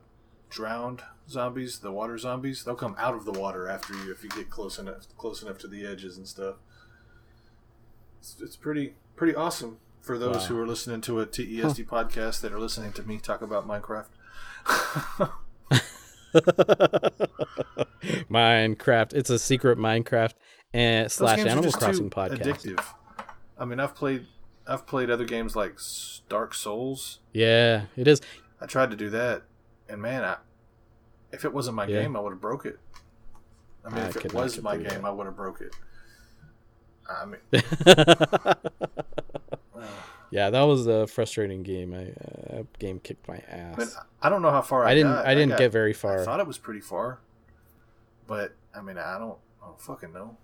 drowned 0.50 1.02
zombies, 1.28 1.78
the 1.78 1.90
water 1.90 2.18
zombies, 2.18 2.62
they'll 2.64 2.74
come 2.74 2.94
out 2.98 3.14
of 3.14 3.24
the 3.24 3.32
water 3.32 3.66
after 3.66 3.94
you 3.94 4.12
if 4.12 4.22
you 4.22 4.28
get 4.30 4.50
close 4.50 4.78
enough 4.78 5.06
close 5.16 5.42
enough 5.42 5.56
to 5.58 5.66
the 5.66 5.86
edges 5.86 6.16
and 6.18 6.28
stuff. 6.28 6.56
It's, 8.20 8.36
it's 8.42 8.56
pretty 8.56 8.94
pretty 9.16 9.34
awesome 9.34 9.78
for 10.02 10.18
those 10.18 10.36
Wow. 10.36 10.42
who 10.48 10.58
are 10.60 10.66
listening 10.66 11.00
to 11.02 11.20
a 11.20 11.26
TESD 11.26 11.86
podcast 11.86 12.40
that 12.42 12.52
are 12.52 12.60
listening 12.60 12.92
to 12.92 13.02
me 13.04 13.18
talk 13.18 13.40
about 13.42 13.66
Minecraft. 13.66 14.06
Minecraft. 18.30 19.14
It's 19.14 19.30
a 19.30 19.38
secret 19.38 19.78
Minecraft 19.78 20.34
and 20.72 21.06
Those 21.06 21.12
slash 21.14 21.38
Animal 21.40 21.72
Crossing 21.72 22.10
podcast. 22.10 22.42
Addictive. 22.42 22.84
I 23.58 23.64
mean, 23.64 23.80
I've 23.80 23.94
played 23.94 24.26
I've 24.66 24.86
played 24.86 25.10
other 25.10 25.24
games 25.24 25.56
like 25.56 25.78
Dark 26.28 26.54
Souls. 26.54 27.20
Yeah, 27.32 27.84
it 27.96 28.06
is. 28.08 28.20
I 28.60 28.66
tried 28.66 28.90
to 28.90 28.96
do 28.96 29.10
that, 29.10 29.42
and 29.88 30.00
man, 30.00 30.24
I, 30.24 30.36
if 31.32 31.44
it 31.44 31.52
wasn't 31.52 31.76
my 31.76 31.86
Yeah. 31.86 32.02
game, 32.02 32.16
I 32.16 32.20
would 32.20 32.30
have 32.32 32.40
broke 32.40 32.64
it. 32.66 32.78
I 33.84 33.90
mean, 33.90 33.98
I 34.04 34.08
if 34.08 34.16
it 34.24 34.32
was 34.32 34.60
my 34.62 34.76
game, 34.76 34.84
that. 35.02 35.04
I 35.04 35.10
would 35.10 35.26
have 35.26 35.36
broke 35.36 35.60
it. 35.60 35.74
I 37.08 37.24
mean, 37.24 37.40
yeah, 40.30 40.50
that 40.50 40.62
was 40.62 40.86
a 40.86 41.06
frustrating 41.06 41.62
game. 41.62 41.94
I 41.94 42.06
uh, 42.08 42.56
that 42.56 42.78
game 42.78 42.98
kicked 42.98 43.28
my 43.28 43.36
ass. 43.48 43.96
I 44.20 44.28
don't 44.28 44.42
know 44.42 44.50
how 44.50 44.62
far 44.62 44.84
I, 44.84 44.90
I 44.90 44.94
didn't. 44.94 45.12
got. 45.12 45.26
I 45.26 45.34
didn't 45.34 45.50
got- 45.50 45.58
get 45.58 45.72
very 45.72 45.92
far. 45.92 46.20
I 46.20 46.24
thought 46.24 46.40
it 46.40 46.46
was 46.46 46.58
pretty 46.58 46.80
far, 46.80 47.20
but 48.26 48.54
I 48.74 48.80
mean, 48.82 48.98
I 48.98 49.18
don't, 49.18 49.38
I 49.62 49.66
don't 49.66 49.80
fucking 49.80 50.12
know. 50.12 50.36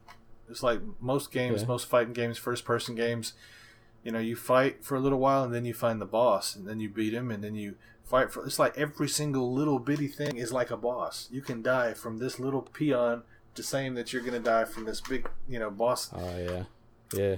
It's 0.48 0.62
like 0.62 0.80
most 1.00 1.32
games, 1.32 1.62
Yeah. 1.62 1.68
most 1.68 1.86
fighting 1.88 2.12
games, 2.12 2.38
first-person 2.38 2.94
games. 2.94 3.32
You 4.04 4.10
know, 4.12 4.18
you 4.18 4.36
fight 4.36 4.84
for 4.84 4.96
a 4.96 5.00
little 5.00 5.18
while, 5.18 5.44
and 5.44 5.54
then 5.54 5.64
you 5.64 5.74
find 5.74 6.00
the 6.00 6.06
boss, 6.06 6.54
and 6.56 6.66
then 6.66 6.80
you 6.80 6.88
beat 6.88 7.14
him, 7.14 7.30
and 7.30 7.42
then 7.42 7.54
you 7.54 7.76
fight 8.12 8.30
for. 8.30 8.44
It's 8.44 8.58
like 8.58 8.78
every 8.78 9.08
single 9.08 9.52
little 9.52 9.78
bitty 9.78 10.06
thing 10.06 10.36
is 10.36 10.52
like 10.52 10.70
a 10.70 10.76
boss. 10.76 11.28
You 11.32 11.40
can 11.40 11.62
die 11.62 11.94
from 11.94 12.18
this 12.18 12.38
little 12.38 12.60
peon 12.60 13.22
to 13.54 13.62
saying 13.62 13.94
that 13.94 14.12
you're 14.12 14.22
gonna 14.22 14.38
die 14.38 14.66
from 14.66 14.84
this 14.84 15.00
big, 15.00 15.28
you 15.48 15.58
know, 15.58 15.70
boss. 15.70 16.10
Oh 16.14 16.38
yeah, 16.38 16.64
yeah. 17.12 17.36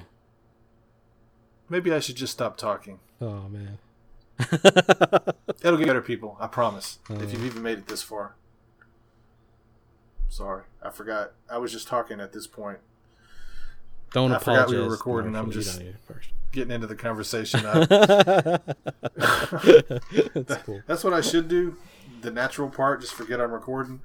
Maybe 1.69 1.93
I 1.93 2.01
should 2.01 2.17
just 2.17 2.33
stop 2.33 2.57
talking. 2.57 2.99
Oh 3.21 3.49
man. 3.49 3.79
It'll 5.63 5.79
get 5.79 5.87
better, 5.87 6.03
people. 6.03 6.37
I 6.41 6.49
promise. 6.49 6.99
Uh. 7.09 7.15
if 7.15 7.33
you've 7.33 7.47
even 7.47 7.63
made 7.63 7.79
it 7.79 7.87
this 7.87 8.03
far. 8.03 8.35
Sorry, 10.29 10.65
I 10.83 10.91
forgot. 10.91 11.35
I 11.49 11.59
was 11.59 11.71
just 11.71 11.87
talking 11.87 12.21
at 12.21 12.33
this 12.33 12.49
point. 12.49 12.81
Don't 14.15 14.33
I 14.33 14.39
forgot 14.39 14.53
apologize. 14.63 14.73
we 14.75 14.81
were 14.87 14.91
recording, 14.91 15.37
I'm 15.37 15.51
just- 15.51 15.77
don't 15.77 15.85
need 15.87 15.95
it 15.95 16.01
first. 16.07 16.31
Getting 16.53 16.71
into 16.73 16.87
the 16.87 16.95
conversation. 16.97 17.61
I, 17.67 18.61
That's 20.35 20.63
cool. 20.63 20.83
that's 20.87 21.03
what 21.05 21.13
I 21.13 21.21
should 21.21 21.49
do. 21.49 21.77
The 22.23 22.31
natural 22.31 22.71
part, 22.71 23.01
just 23.01 23.13
forget 23.15 23.41
I'm 23.41 23.51
recording. 23.53 24.01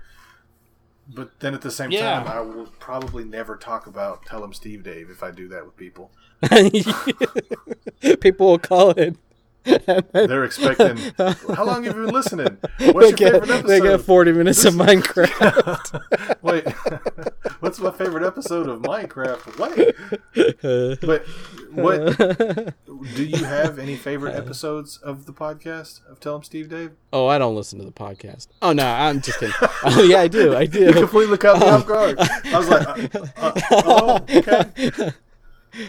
But 1.08 1.40
then 1.40 1.54
at 1.54 1.62
the 1.62 1.72
same 1.72 1.92
Yeah. 1.92 2.24
time, 2.24 2.28
I 2.28 2.42
will 2.42 2.66
probably 2.80 3.24
never 3.24 3.56
talk 3.56 3.88
about 3.88 4.26
Tell 4.26 4.44
'em 4.44 4.54
Steve 4.54 4.84
Dave 4.84 5.10
if 5.10 5.22
I 5.24 5.32
do 5.32 5.48
that 5.50 5.64
with 5.66 5.78
people. 5.78 6.12
People 8.20 8.48
will 8.48 8.60
call 8.60 8.92
it. 8.92 9.16
They're 10.14 10.44
expecting, 10.44 10.98
how 11.56 11.66
long 11.66 11.84
have 11.84 11.96
you 11.96 12.06
been 12.06 12.14
listening? 12.14 12.58
they 12.80 12.92
What's 12.92 13.10
your 13.10 13.18
get, 13.18 13.32
favorite 13.34 13.50
episode? 13.52 13.68
they 13.68 13.80
get 13.82 14.02
40 14.02 14.32
minutes 14.34 14.66
of 14.66 14.74
Minecraft. 14.76 16.38
Wait, 16.42 16.68
what's 17.60 17.80
my 17.80 17.92
favorite 17.92 18.24
episode 18.26 18.68
of 18.68 18.82
Minecraft? 18.82 19.60
What? 19.60 19.76
But 21.02 21.26
what 21.72 23.16
do 23.16 23.24
you 23.26 23.44
have 23.46 23.78
any 23.80 23.96
favorite 23.96 24.36
episodes 24.36 24.98
of 24.98 25.26
the 25.26 25.34
podcast 25.34 26.02
of 26.10 26.20
Tell 26.20 26.36
'em 26.36 26.44
Steve 26.44 26.70
Dave? 26.70 26.92
oh, 27.14 27.28
I 27.28 27.38
don't 27.38 27.56
listen 27.56 27.80
to 27.80 27.86
the 27.86 27.92
podcast. 27.92 28.48
Oh 28.62 28.72
no, 28.74 28.86
I'm 28.86 29.22
just 29.22 29.40
kidding. 29.40 29.56
oh 29.84 30.04
yeah, 30.04 30.20
I 30.22 30.28
do. 30.28 30.56
I 30.56 30.66
do. 30.66 30.86
You 30.86 30.94
Completely 30.94 31.38
caught 31.38 31.60
me 31.60 31.68
off 31.68 31.86
guard. 31.86 32.18
I 32.20 32.58
was 32.58 32.70
like, 32.70 33.16
uh, 33.16 33.26
uh, 33.38 33.52
oh, 33.72 34.20
okay. 34.30 35.12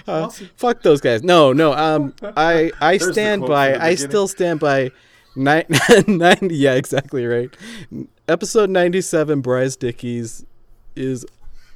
Uh, 0.07 0.29
fuck 0.57 0.83
those 0.83 1.01
guys. 1.01 1.23
No, 1.23 1.53
no. 1.53 1.73
Um, 1.73 2.15
I 2.37 2.71
I 2.81 2.99
There's 2.99 3.13
stand 3.13 3.47
by. 3.47 3.77
I 3.77 3.95
still 3.95 4.29
stand 4.29 4.61
by. 4.61 4.91
Ni- 5.37 5.63
90 6.09 6.53
yeah 6.57 6.75
exactly 6.75 7.25
right 7.25 7.57
episode 8.27 8.69
97 8.69 9.41
bryce 9.43 9.77
dickies 9.77 10.45
is 10.97 11.25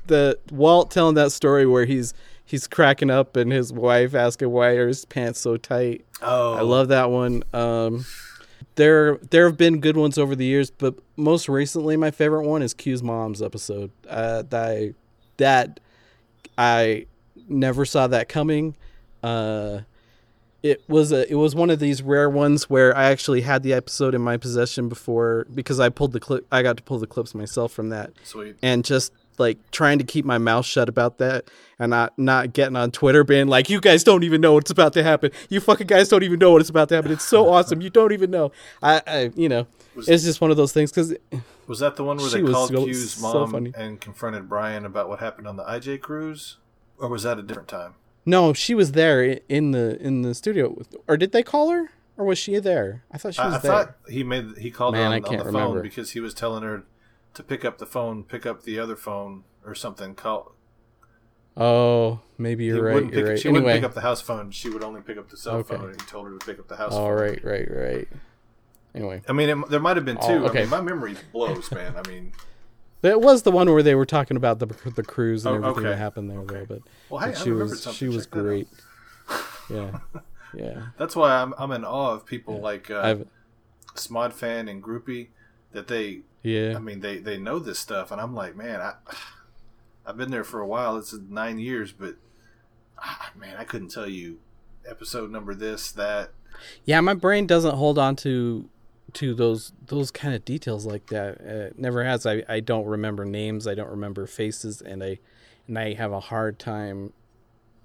the 0.09 0.37
walt 0.51 0.91
telling 0.91 1.15
that 1.15 1.31
story 1.31 1.65
where 1.65 1.85
he's 1.85 2.15
he's 2.45 2.67
cracking 2.67 3.11
up 3.11 3.37
and 3.37 3.53
his 3.53 3.73
wife 3.73 4.13
asking 4.13 4.51
why 4.51 4.71
are 4.71 4.89
his 4.89 5.05
pants 5.05 5.39
so 5.39 5.57
tight 5.57 6.05
Oh, 6.25 6.55
I 6.55 6.63
love 6.63 6.89
that 6.89 7.11
one. 7.11 7.45
Um, 7.53 8.07
there 8.77 9.19
there 9.31 9.47
have 9.47 9.57
been 9.59 9.81
good 9.81 9.97
ones 9.97 10.17
over 10.19 10.35
the 10.35 10.45
years, 10.45 10.71
but 10.71 10.95
most 11.17 11.49
recently, 11.49 11.97
my 11.97 12.11
favorite 12.11 12.47
one 12.47 12.63
is 12.63 12.73
Q's 12.75 13.03
mom's 13.03 13.43
episode. 13.43 13.91
Uh, 14.09 14.43
that 14.43 14.71
I, 14.71 14.95
that 15.37 15.81
I 16.57 17.07
never 17.49 17.85
saw 17.85 18.07
that 18.09 18.29
coming. 18.29 18.77
Uh, 19.23 19.81
it 20.63 20.83
was 20.89 21.13
a 21.13 21.31
it 21.31 21.35
was 21.35 21.55
one 21.55 21.69
of 21.69 21.79
these 21.79 22.01
rare 22.03 22.29
ones 22.31 22.71
where 22.71 22.97
I 22.97 23.05
actually 23.11 23.43
had 23.43 23.63
the 23.63 23.75
episode 23.75 24.15
in 24.15 24.23
my 24.23 24.39
possession 24.39 24.89
before 24.89 25.47
because 25.55 25.79
I 25.79 25.91
pulled 25.91 26.13
the 26.13 26.21
clip. 26.21 26.47
I 26.51 26.63
got 26.63 26.79
to 26.79 26.83
pull 26.83 26.99
the 26.99 27.07
clips 27.07 27.35
myself 27.35 27.71
from 27.73 27.91
that 27.91 28.13
sweet. 28.23 28.57
and 28.63 28.83
just 28.83 29.13
like 29.37 29.59
trying 29.73 29.99
to 29.99 30.05
keep 30.05 30.25
my 30.25 30.39
mouth 30.39 30.65
shut 30.65 30.89
about 30.89 31.19
that 31.19 31.45
and 31.79 31.91
not 31.91 32.19
not 32.19 32.55
getting 32.55 32.77
on 32.77 32.91
Twitter 32.93 33.25
being 33.25 33.47
like 33.47 33.69
you 33.69 33.79
guys 33.81 34.05
don't 34.05 34.23
even 34.25 34.41
know 34.41 34.55
what's 34.55 34.71
about 34.71 34.95
to 34.95 35.03
happen. 35.03 35.33
You 35.51 35.61
fucking 35.61 35.87
guys 35.87 36.09
don't 36.09 36.23
even 36.23 36.39
know 36.39 36.53
what 36.53 36.63
is 36.63 36.71
about 36.71 36.89
to 36.91 36.95
happen. 36.95 37.13
It's 37.13 37.25
so 37.25 37.49
awesome. 37.53 37.83
You 37.83 37.91
don't 37.91 38.13
even 38.13 38.31
know. 38.31 38.51
I, 38.83 39.03
I 39.07 39.31
you 39.37 39.51
know, 39.51 39.67
it's 39.97 40.25
just 40.25 40.41
one 40.41 40.51
of 40.51 40.57
those 40.57 40.73
things 40.73 40.91
cuz 40.93 41.15
Was 41.67 41.81
that 41.81 41.97
the 41.97 42.05
one 42.05 42.17
where 42.17 42.31
they 42.31 42.41
called 42.43 42.71
Q's 42.71 43.13
so 43.13 43.21
mom 43.41 43.51
funny. 43.51 43.73
and 43.77 44.01
confronted 44.01 44.49
Brian 44.49 44.87
about 44.87 45.11
what 45.11 45.19
happened 45.21 45.47
on 45.47 45.57
the 45.57 45.65
IJ 45.65 46.01
cruise, 46.01 46.57
or 47.05 47.09
was 47.11 47.23
that 47.25 47.39
a 47.39 47.43
different 47.43 47.69
time? 47.69 47.95
no, 48.27 48.53
she 48.55 48.75
was 48.75 48.93
there 48.93 49.41
in 49.49 49.73
the 49.73 50.01
in 50.01 50.23
the 50.23 50.35
studio 50.35 50.71
with, 50.71 50.95
or 51.07 51.17
did 51.17 51.33
they 51.33 51.43
call 51.43 51.71
her 51.71 51.91
or 52.17 52.25
was 52.25 52.39
she 52.39 52.59
there? 52.59 53.05
I 53.13 53.19
thought 53.19 53.35
she 53.35 53.41
I, 53.41 53.47
was 53.47 53.55
I 53.57 53.59
there. 53.59 53.71
thought 53.73 53.97
he 54.09 54.25
made 54.25 54.57
he 54.59 54.71
called 54.71 54.95
Man, 54.95 55.11
her 55.11 55.29
on, 55.29 55.41
on 55.41 55.47
the 55.47 55.53
phone 55.53 55.83
because 55.83 56.13
he 56.13 56.21
was 56.21 56.33
telling 56.33 56.63
her 56.63 56.85
to 57.35 57.43
pick 57.43 57.65
up 57.65 57.79
the 57.79 57.87
phone, 57.87 58.25
pick 58.25 58.47
up 58.47 58.63
the 58.63 58.79
other 58.79 58.97
phone 58.97 59.45
or 59.67 59.75
something. 59.75 60.15
Call. 60.15 60.55
oh, 61.57 62.21
maybe 62.39 62.65
you're 62.65 62.83
right. 62.83 63.13
You're 63.13 63.29
right. 63.29 63.39
She 63.39 63.49
wouldn't 63.49 63.71
pick 63.71 63.85
up 63.85 63.95
the 63.95 64.01
house 64.01 64.21
phone. 64.21 64.51
She 64.51 64.71
would 64.71 64.83
only 64.85 65.03
pick 65.03 65.19
up 65.19 65.29
the 65.29 65.37
cell 65.37 65.57
Okay. 65.57 65.77
phone, 65.77 65.91
and 65.91 66.01
he 66.01 66.07
told 66.07 66.27
her 66.27 66.39
to 66.39 66.47
pick 66.47 66.59
up 66.59 66.69
the 66.69 66.77
house 66.77 66.93
oh, 66.95 66.99
phone. 66.99 67.13
right, 67.15 67.45
right, 67.45 67.69
right. 67.71 68.09
Anyway, 68.95 69.23
I 69.29 69.33
mean, 69.33 69.49
it, 69.49 69.69
there 69.71 69.81
might 69.81 69.97
have 69.97 70.05
been 70.05 70.19
Oh, 70.21 70.29
two. 70.29 70.47
okay. 70.47 70.61
I 70.61 70.63
mean, 70.63 70.71
my 70.71 70.81
memory 70.81 71.17
blows, 71.33 71.71
man. 71.73 71.97
I 71.97 72.09
mean, 72.09 72.33
that 73.05 73.21
was 73.21 73.43
the 73.43 73.51
one 73.51 73.71
where 73.71 73.83
they 73.83 73.95
were 73.95 74.07
talking 74.07 74.37
about 74.37 74.59
the 74.61 74.67
the 74.97 75.03
cruise 75.03 75.45
and 75.45 75.55
Oh, 75.63 75.69
everything 75.69 75.87
okay. 75.87 75.91
that 75.91 75.99
happened 75.99 76.31
there, 76.31 76.43
though. 76.45 76.65
But 76.67 76.83
well, 77.11 77.21
hey, 77.21 77.27
but 77.33 77.39
I 77.39 77.43
she 77.43 77.51
remembered 77.51 77.71
was 77.71 77.83
something. 77.83 77.99
she 77.99 78.09
was 78.09 78.25
Check 78.25 78.33
that 78.33 78.41
great. 78.41 78.69
Yeah, 79.71 79.99
yeah. 80.55 80.83
That's 80.99 81.15
why 81.15 81.33
I'm 81.41 81.55
I'm 81.59 81.71
in 81.73 81.85
awe 81.85 82.13
of 82.13 82.27
people 82.27 82.61
like 82.61 82.91
uh, 82.91 83.01
I've 83.01 83.27
Smod 83.95 84.33
fan 84.33 84.69
and 84.69 84.83
Groupie 84.83 85.29
that 85.73 85.87
they 85.89 86.21
yeah. 86.43 86.75
I 86.77 86.79
mean, 86.81 87.01
they 87.01 87.19
they 87.19 87.37
know 87.39 87.59
this 87.59 87.79
stuff, 87.79 88.11
and 88.11 88.21
I'm 88.21 88.35
like, 88.35 88.57
man, 88.57 88.81
I 88.81 88.95
I've 90.07 90.17
been 90.17 90.31
there 90.31 90.45
for 90.45 90.61
a 90.61 90.67
while. 90.67 90.97
It's 90.97 91.15
nine 91.15 91.59
years, 91.59 91.93
but 91.93 92.17
ah, 92.99 93.31
man, 93.37 93.57
I 93.59 93.65
couldn't 93.65 93.89
tell 93.89 94.09
you 94.09 94.39
episode 94.89 95.31
number 95.31 95.55
this 95.55 95.93
that. 95.93 96.31
Yeah, 96.85 97.01
my 97.01 97.15
brain 97.15 97.47
doesn't 97.47 97.75
hold 97.77 97.99
on 97.99 98.17
to 98.17 98.69
to 99.15 99.35
those 99.35 99.73
those 99.87 100.11
kind 100.11 100.35
of 100.35 100.45
details 100.45 100.87
like 100.87 101.07
that. 101.07 101.41
Uh, 101.41 101.69
it 101.69 101.79
never 101.79 102.05
has. 102.05 102.27
I, 102.27 102.43
I 102.49 102.61
don't 102.61 102.87
remember 102.87 103.25
names. 103.25 103.67
I 103.67 103.75
don't 103.75 103.91
remember 103.91 104.27
faces, 104.27 104.81
and 104.81 105.03
I 105.03 105.19
and 105.67 105.79
I 105.79 105.95
have 105.95 106.13
a 106.13 106.21
hard 106.21 106.59
time. 106.59 107.13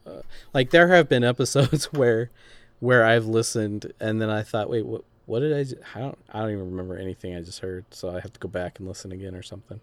Uh, 0.06 0.22
like 0.54 0.72
there 0.72 0.90
have 0.90 1.08
been 1.08 1.24
episodes 1.26 1.86
where 1.94 2.32
where 2.80 3.04
I've 3.04 3.26
listened 3.26 3.92
and 4.00 4.22
then 4.22 4.30
I 4.30 4.42
thought, 4.44 4.70
wait, 4.70 4.86
what 4.86 5.04
what 5.26 5.42
did 5.42 5.54
I? 5.54 5.98
I 5.98 6.02
don't 6.02 6.18
I 6.32 6.40
don't 6.40 6.52
even 6.52 6.72
remember 6.72 6.98
anything 6.98 7.36
I 7.36 7.42
just 7.42 7.60
heard. 7.60 7.86
So 7.92 8.10
I 8.10 8.20
have 8.20 8.34
to 8.34 8.40
go 8.40 8.48
back 8.48 8.80
and 8.80 8.88
listen 8.88 9.12
again 9.12 9.36
or 9.36 9.44
something. 9.44 9.80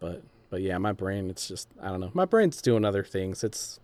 But 0.00 0.22
but 0.50 0.60
yeah, 0.62 0.78
my 0.78 0.92
brain 0.92 1.30
it's 1.30 1.48
just 1.48 1.68
I 1.80 1.88
don't 1.88 2.00
know. 2.00 2.10
My 2.14 2.24
brain's 2.24 2.62
doing 2.62 2.84
other 2.84 3.04
things. 3.04 3.42
It's 3.42 3.80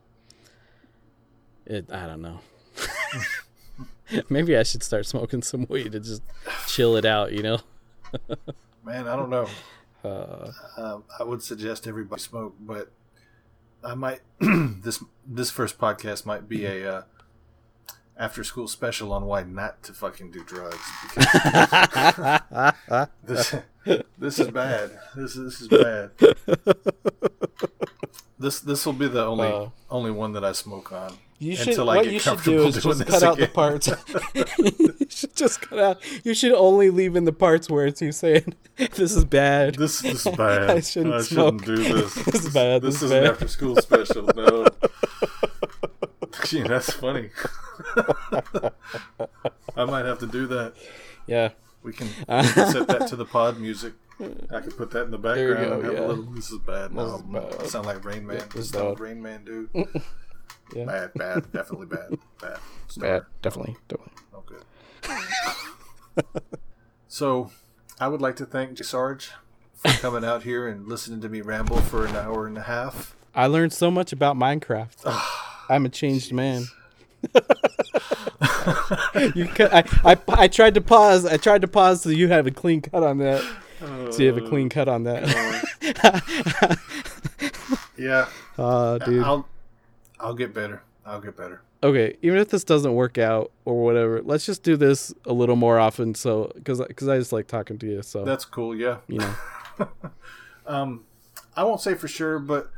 it 1.67 1.91
I 1.91 2.07
don't 2.07 2.23
know. 2.23 2.41
Maybe 4.29 4.57
I 4.57 4.63
should 4.63 4.83
start 4.83 5.07
smoking 5.07 5.43
some 5.43 5.67
weed 5.69 5.93
to 5.93 6.01
just 6.01 6.23
chill 6.67 6.97
it 6.97 7.05
out, 7.05 7.33
you 7.33 7.43
know? 7.43 7.59
Man, 8.85 9.07
I 9.09 9.17
don't 9.17 9.31
know. 9.31 9.47
Uh, 10.05 10.51
Um, 10.77 11.05
I 11.19 11.23
would 11.25 11.43
suggest 11.43 11.87
everybody 11.87 12.21
smoke, 12.23 12.55
but 12.61 12.91
I 13.85 13.95
might 13.95 14.21
this 14.41 15.03
this 15.27 15.51
first 15.51 15.79
podcast 15.79 16.25
might 16.27 16.49
be 16.49 16.65
a 16.67 16.91
uh, 16.97 17.03
after 18.17 18.43
school 18.45 18.67
special 18.69 19.13
on 19.13 19.25
why 19.27 19.43
not 19.43 19.83
to 19.85 19.93
fucking 19.93 20.31
do 20.31 20.43
drugs 20.45 20.79
because 21.15 21.27
this 23.25 23.55
this 24.19 24.39
is 24.39 24.49
bad. 24.49 24.99
This 25.15 25.35
this 25.35 25.61
is 25.61 25.69
bad. 25.69 26.11
This 28.39 28.61
this 28.61 28.87
will 28.87 28.95
be 28.95 29.09
the 29.09 29.25
only 29.25 29.49
Uh, 29.49 29.69
only 29.91 30.11
one 30.11 30.33
that 30.33 30.45
I 30.45 30.53
smoke 30.53 30.93
on. 30.93 31.19
You 31.41 31.57
should, 31.57 31.69
until 31.69 31.89
I 31.89 31.97
what 31.97 32.05
get 32.05 32.13
you 32.13 32.19
should 32.19 32.43
do 32.43 32.67
is 32.67 32.75
just 32.83 32.99
this 32.99 33.09
cut 33.09 33.23
out 33.23 33.39
the 33.39 33.49
parts. 33.49 33.89
you 34.35 35.07
should 35.09 35.35
just 35.35 35.63
cut 35.63 35.79
out. 35.79 35.99
You 36.25 36.35
should 36.35 36.53
only 36.53 36.91
leave 36.91 37.17
in 37.17 37.25
the 37.25 37.33
parts 37.33 37.71
where 37.71 37.87
it's 37.87 38.03
you 38.03 38.13
saying, 38.13 38.55
this 38.77 39.17
is 39.17 39.25
bad. 39.25 39.77
This, 39.77 40.03
this 40.03 40.27
is 40.27 40.37
bad. 40.37 40.71
I 40.71 40.81
shouldn't 40.81 41.15
I 41.15 41.23
shouldn't 41.23 41.65
do 41.65 41.77
this. 41.77 42.15
This 42.15 42.45
is 42.45 42.55
bad, 42.55 42.83
This, 42.83 43.01
this 43.01 43.03
is 43.05 43.11
an 43.11 43.25
bad. 43.25 43.33
after 43.33 43.49
school 43.49 43.77
special. 43.77 44.29
No. 44.37 44.67
Gee, 46.45 46.63
that's 46.63 46.93
funny. 46.93 47.31
I 49.77 49.85
might 49.87 50.05
have 50.05 50.19
to 50.19 50.27
do 50.27 50.47
that. 50.49 50.75
yeah. 51.27 51.51
We 51.83 51.95
can, 51.95 52.09
we 52.09 52.25
can 52.27 52.71
set 52.71 52.89
that 52.89 53.09
to 53.09 53.17
the 53.17 53.25
pod 53.25 53.59
music. 53.59 53.95
I 54.21 54.61
can 54.61 54.73
put 54.73 54.91
that 54.91 55.05
in 55.05 55.11
the 55.11 55.17
background. 55.17 55.57
go, 55.57 55.81
have 55.81 55.93
yeah. 55.95 56.01
a 56.01 56.09
little, 56.09 56.25
this 56.25 56.51
is 56.51 56.59
bad. 56.59 56.93
No, 56.93 57.17
is 57.17 57.23
bad. 57.23 57.55
I 57.59 57.67
sound 57.67 57.87
like 57.87 58.05
Rain 58.05 58.27
Man. 58.27 58.37
this 58.37 58.45
this 58.49 58.65
is 58.67 58.67
is 58.67 58.75
not. 58.75 59.01
Rain 59.01 59.23
Man, 59.23 59.45
dude. 59.45 59.71
Yeah. 60.75 60.85
Bad, 60.85 61.15
bad, 61.15 61.53
definitely 61.53 61.87
bad, 61.87 62.19
bad. 62.41 62.59
Bad. 62.99 63.23
Definitely. 63.43 63.77
Definitely. 63.89 64.15
No 64.33 64.45
good. 64.47 64.65
so, 67.09 67.51
I 67.99 68.09
would 68.09 68.21
like 68.21 68.37
to 68.37 68.47
thank 68.47 68.83
Sarge 68.83 69.31
for 69.75 69.91
coming 70.01 70.25
out 70.25 70.43
here 70.45 70.69
and 70.69 70.87
listening 70.89 71.21
to 71.23 71.29
me 71.29 71.41
ramble 71.41 71.79
for 71.79 72.07
an 72.07 72.17
hour 72.17 72.47
and 72.47 72.57
a 72.59 72.63
half. 72.63 73.15
I 73.35 73.47
learned 73.47 73.73
so 73.73 73.91
much 73.91 74.13
about 74.13 74.37
Minecraft. 74.37 75.07
I'm 75.69 75.87
a 75.87 75.89
changed 75.89 76.33
man. 76.33 76.65
you 79.35 79.47
cut, 79.47 79.73
I, 79.73 79.85
I, 80.05 80.17
I 80.29 80.49
tried 80.49 80.75
to 80.75 80.81
pause. 80.81 81.27
I 81.27 81.37
tried 81.37 81.61
to 81.63 81.69
pause 81.69 82.03
so 82.03 82.11
you 82.11 82.29
have 82.29 82.47
a 82.47 82.51
clean 82.51 82.81
cut 82.81 83.03
on 83.03 83.19
that. 83.19 83.43
So 84.11 84.23
you 84.23 84.27
have 84.27 84.37
a 84.37 84.49
clean 84.49 84.69
cut 84.69 84.89
on 84.89 85.05
that. 85.05 86.79
Yeah, 88.01 88.29
uh, 88.57 88.97
dude. 88.97 89.23
I'll 89.23 89.47
I'll 90.21 90.35
get 90.35 90.53
better. 90.55 90.83
I'll 91.07 91.21
get 91.21 91.37
better. 91.37 91.63
Okay, 91.83 92.17
even 92.21 92.39
if 92.39 92.51
this 92.51 92.63
doesn't 92.63 92.95
work 92.95 93.17
out 93.17 93.51
or 93.65 93.83
whatever, 93.83 94.21
let's 94.23 94.45
just 94.45 94.63
do 94.63 94.77
this 94.77 95.15
a 95.25 95.33
little 95.33 95.57
more 95.57 95.79
often. 95.79 96.15
So, 96.15 96.53
because 96.55 96.81
because 96.87 97.09
I 97.09 97.19
just 97.19 97.33
like 97.33 97.47
talking 97.47 97.79
to 97.79 97.87
you. 97.87 98.03
So 98.03 98.23
That's 98.25 98.45
cool. 98.45 98.77
Yeah. 98.77 98.99
you 99.09 99.19
know, 99.19 99.35
Um, 100.67 101.05
I 101.57 101.65
won't 101.65 101.81
say 101.81 101.95
for 101.95 102.07
sure, 102.07 102.39
but 102.39 102.71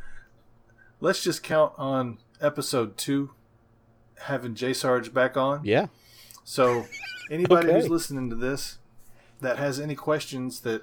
let's 1.00 1.22
just 1.22 1.42
count 1.42 1.72
on 1.76 2.18
episode 2.40 2.96
two 2.96 3.30
having 4.20 4.54
J 4.54 4.72
Sarge 4.72 5.12
back 5.12 5.36
on. 5.36 5.60
yeah, 5.64 5.86
So 6.44 6.86
anybody 7.30 7.68
Okay. 7.68 7.80
who's 7.80 7.90
listening 7.90 8.30
to 8.30 8.36
this 8.36 8.78
that 9.40 9.58
has 9.58 9.80
any 9.80 9.96
questions 9.96 10.60
that 10.60 10.82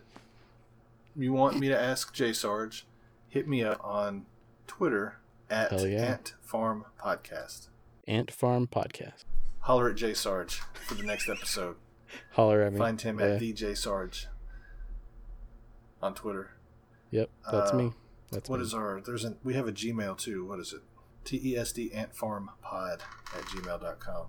you 1.15 1.31
want 1.31 1.57
me 1.57 1.69
to 1.69 1.79
ask 1.79 2.13
J 2.13 2.33
Sarge, 2.33 2.85
hit 3.29 3.47
me 3.47 3.63
up 3.63 3.79
on 3.83 4.25
Twitter 4.67 5.15
at 5.49 5.71
yeah. 5.87 6.13
Ant 6.13 6.33
Farm 6.41 6.85
Podcast. 7.03 7.67
Ant 8.07 8.31
Farm 8.31 8.67
Podcast. 8.67 9.23
Holler 9.61 9.89
at 9.89 9.95
J 9.95 10.13
Sarge 10.13 10.61
for 10.73 10.95
the 10.95 11.03
next 11.03 11.29
episode. 11.29 11.75
Holler 12.31 12.61
at 12.63 12.73
me. 12.73 12.79
Find 12.79 12.99
him 12.99 13.19
Yeah. 13.19 13.25
at 13.27 13.41
DJ 13.41 13.77
Sarge 13.77 14.27
on 16.01 16.15
Twitter. 16.15 16.51
Yep, 17.11 17.29
that's 17.51 17.71
uh, 17.71 17.75
me. 17.75 17.91
That's 18.31 18.49
What 18.49 18.59
me. 18.59 18.65
is 18.65 18.73
our 18.73 19.01
there's 19.05 19.25
an 19.25 19.37
we 19.43 19.53
have 19.55 19.67
a 19.67 19.71
Gmail 19.71 20.17
too. 20.17 20.45
What 20.45 20.59
is 20.59 20.73
it? 20.73 20.81
TESD 21.25 21.93
Ant 21.95 22.15
Farm 22.15 22.49
Pod 22.61 23.03
at 23.35 23.41
gmail.com. 23.43 24.25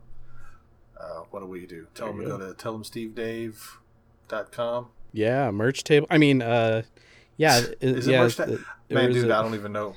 Uh, 0.98 1.20
what 1.30 1.40
do 1.40 1.46
we 1.46 1.66
do? 1.66 1.86
Tell 1.94 2.12
There 2.12 2.28
them 2.28 2.40
to 2.40 2.46
go 2.46 2.52
to 2.52 2.54
tellemstevedave.com. 2.54 4.88
Yeah, 5.12 5.50
merch 5.50 5.82
table. 5.84 6.06
I 6.10 6.18
mean, 6.18 6.42
uh, 6.42 6.82
yeah, 7.36 7.58
Is 7.80 8.06
it 8.06 8.12
yeah, 8.12 8.22
merch 8.22 8.36
ta- 8.36 8.46
Man, 8.90 9.12
dude, 9.12 9.24
it- 9.26 9.30
I 9.30 9.42
don't 9.42 9.54
even 9.54 9.72
know. 9.72 9.94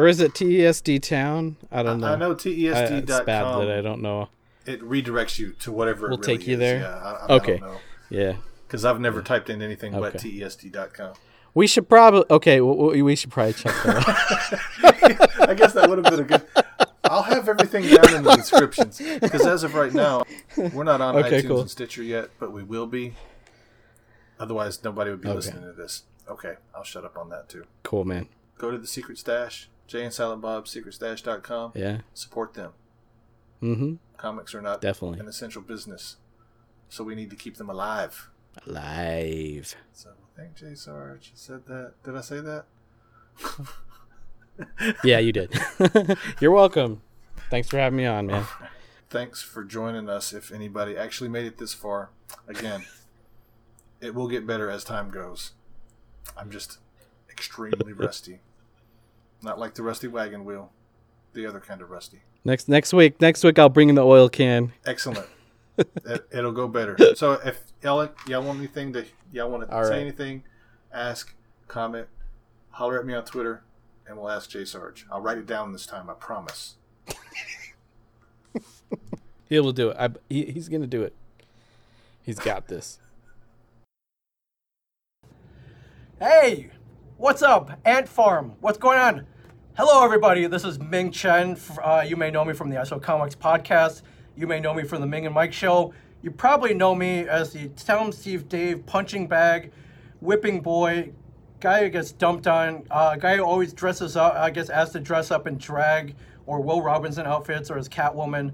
Or 0.00 0.06
is 0.06 0.18
it 0.20 0.32
TESD 0.32 1.02
Town? 1.02 1.56
I 1.70 1.82
don't 1.82 2.00
know. 2.00 2.06
I 2.06 2.16
know 2.16 2.30
I- 2.30 2.34
TESD.com. 2.34 2.96
it's 2.98 3.20
bad 3.20 3.44
that 3.44 3.70
I 3.70 3.82
don't 3.82 4.00
know. 4.00 4.30
it 4.64 4.80
redirects 4.80 5.38
you 5.38 5.52
to 5.60 5.70
whatever 5.70 6.08
We'll 6.08 6.18
it 6.18 6.26
really 6.26 6.38
take 6.38 6.46
you 6.46 6.54
is. 6.54 6.58
there? 6.60 6.80
Yeah, 6.80 6.96
I, 6.96 7.10
I, 7.10 7.26
Okay. 7.36 7.54
I 7.54 7.58
don't 7.58 7.70
know. 7.72 7.80
Yeah. 8.08 8.36
Because 8.66 8.86
I've 8.86 8.98
never 8.98 9.20
typed 9.20 9.50
in 9.50 9.60
anything 9.60 9.92
but 9.92 10.14
Okay. 10.16 10.40
TESD.com. 10.40 11.12
We 11.52 11.66
should 11.66 11.86
probably 11.86 12.24
okay. 12.30 12.62
We 12.62 13.14
should 13.14 13.30
probably 13.30 13.52
check 13.52 13.74
that 13.84 13.96
out. 14.80 15.40
I 15.50 15.52
guess 15.54 15.74
that 15.74 15.86
would 15.90 15.98
have 15.98 16.06
been 16.10 16.20
a 16.20 16.24
good. 16.38 16.46
I'll 17.04 17.24
have 17.24 17.46
everything 17.48 17.82
down 17.94 18.14
in 18.14 18.22
the 18.22 18.36
descriptions 18.36 19.02
because 19.20 19.44
as 19.46 19.64
of 19.64 19.74
right 19.74 19.92
now, 19.92 20.22
we're 20.56 20.84
not 20.84 21.00
on 21.02 21.16
Okay, 21.16 21.42
iTunes 21.42 21.46
cool. 21.48 21.60
and 21.60 21.70
Stitcher 21.70 22.02
yet, 22.04 22.30
but 22.38 22.52
we 22.52 22.62
will 22.62 22.86
be. 22.86 23.16
Otherwise, 24.38 24.82
nobody 24.84 25.10
would 25.10 25.20
be 25.20 25.28
Okay. 25.28 25.36
listening 25.36 25.62
to 25.64 25.72
this. 25.72 26.04
Okay, 26.28 26.54
I'll 26.74 26.84
shut 26.84 27.04
up 27.04 27.18
on 27.18 27.28
that 27.28 27.48
too. 27.50 27.64
cool, 27.82 28.04
man. 28.04 28.28
Go 28.56 28.70
to 28.70 28.78
the 28.78 28.86
Secret 28.86 29.16
Stash, 29.18 29.69
Jay 29.90 30.04
and 30.04 30.14
Silent 30.14 30.40
Bob, 30.40 30.66
secretstash.com. 30.66 31.72
Yeah. 31.74 32.02
Support 32.14 32.54
them. 32.54 32.70
Mm-hmm. 33.60 33.94
Comics 34.16 34.54
are 34.54 34.62
not 34.62 34.80
Definitely. 34.80 35.18
an 35.18 35.26
essential 35.26 35.62
business, 35.62 36.16
so 36.88 37.02
we 37.02 37.16
need 37.16 37.28
to 37.30 37.36
keep 37.36 37.56
them 37.56 37.68
alive. 37.68 38.30
Live. 38.66 39.74
So 39.92 40.10
thank 40.36 40.54
Jay 40.54 40.74
Sarge 40.76 41.32
said 41.34 41.66
that. 41.66 41.94
Did 42.04 42.16
I 42.16 42.20
say 42.20 42.40
that? 42.40 42.64
Yeah, 45.02 45.18
you 45.20 45.32
did. 45.32 45.54
You're 46.40 46.50
welcome. 46.50 47.00
Thanks 47.48 47.68
for 47.70 47.78
having 47.78 47.96
me 47.96 48.04
on, 48.04 48.26
man. 48.26 48.44
Thanks 49.08 49.40
for 49.40 49.64
joining 49.64 50.10
us. 50.10 50.34
If 50.34 50.52
anybody 50.52 50.98
actually 50.98 51.30
made 51.30 51.46
it 51.46 51.56
this 51.56 51.72
far, 51.72 52.10
again, 52.46 52.84
it 54.02 54.14
will 54.14 54.28
get 54.28 54.46
better 54.46 54.68
as 54.68 54.84
time 54.84 55.08
goes. 55.08 55.52
I'm 56.36 56.50
just 56.50 56.76
extremely 57.30 57.92
rusty. 57.94 58.40
Not 59.42 59.58
like 59.58 59.74
the 59.74 59.82
rusty 59.82 60.08
wagon 60.08 60.44
wheel, 60.44 60.70
the 61.32 61.46
other 61.46 61.60
kind 61.60 61.80
of 61.82 61.90
rusty. 61.90 62.20
Next 62.44 62.68
next 62.68 62.92
week. 62.92 63.20
Next 63.20 63.42
week 63.44 63.58
I'll 63.58 63.68
bring 63.68 63.88
in 63.88 63.94
the 63.94 64.04
oil 64.04 64.28
can. 64.28 64.72
Excellent. 64.86 65.26
it, 65.78 66.26
it'll 66.32 66.52
go 66.52 66.68
better. 66.68 66.96
So 67.14 67.32
if 67.32 67.60
y'all 67.82 68.08
y'all 68.26 68.42
want 68.42 68.58
anything 68.58 68.92
to 68.94 69.04
y'all 69.32 69.50
want 69.50 69.68
to 69.68 69.74
All 69.74 69.84
say 69.84 69.90
right. 69.90 70.00
anything, 70.00 70.44
ask, 70.92 71.34
comment, 71.68 72.06
holler 72.70 72.98
at 73.00 73.06
me 73.06 73.14
on 73.14 73.24
Twitter, 73.24 73.62
and 74.06 74.18
we'll 74.18 74.30
ask 74.30 74.50
Jay 74.50 74.64
Sarge. 74.64 75.06
I'll 75.10 75.20
write 75.20 75.38
it 75.38 75.46
down 75.46 75.72
this 75.72 75.86
time. 75.86 76.10
I 76.10 76.14
promise. 76.14 76.76
He 79.50 79.58
will 79.58 79.72
do 79.72 79.90
it. 79.90 79.96
I, 79.98 80.08
he, 80.28 80.44
he's 80.44 80.68
gonna 80.68 80.86
do 80.86 81.02
it. 81.02 81.12
He's 82.22 82.38
got 82.38 82.68
this. 82.68 83.00
Hey, 86.20 86.70
what's 87.20 87.42
up, 87.42 87.78
Ant 87.84 88.08
Farm? 88.08 88.54
What's 88.60 88.78
going 88.78 88.98
on? 88.98 89.26
Hello, 89.76 90.02
everybody. 90.02 90.46
This 90.46 90.64
is 90.64 90.78
Ming 90.78 91.10
Chen. 91.10 91.54
Uh, 91.82 92.02
you 92.04 92.16
may 92.16 92.30
know 92.30 92.46
me 92.46 92.54
from 92.54 92.70
the 92.70 92.78
I 92.78 92.84
Sell 92.84 92.98
Comics 92.98 93.34
podcast. 93.34 94.00
You 94.38 94.46
may 94.46 94.58
know 94.58 94.72
me 94.72 94.84
from 94.84 95.02
the 95.02 95.06
Ming 95.06 95.26
and 95.26 95.34
Mike 95.34 95.52
show. 95.52 95.92
You 96.22 96.30
probably 96.30 96.72
know 96.72 96.94
me 96.94 97.28
as 97.28 97.52
the 97.52 97.70
'em 97.90 98.12
Steve 98.12 98.48
Dave 98.48 98.86
punching 98.86 99.26
bag, 99.26 99.70
whipping 100.22 100.62
boy, 100.62 101.12
guy 101.60 101.82
who 101.82 101.90
gets 101.90 102.10
dumped 102.10 102.46
on, 102.46 102.86
uh, 102.90 103.16
guy 103.16 103.36
who 103.36 103.42
always 103.42 103.74
dresses 103.74 104.16
up, 104.16 104.34
I 104.34 104.48
guess, 104.48 104.70
asked 104.70 104.92
to 104.92 105.00
dress 105.00 105.30
up 105.30 105.46
in 105.46 105.58
drag 105.58 106.16
or 106.46 106.62
Will 106.62 106.80
Robinson 106.80 107.26
outfits 107.26 107.70
or 107.70 107.76
as 107.76 107.86
Catwoman. 107.86 108.52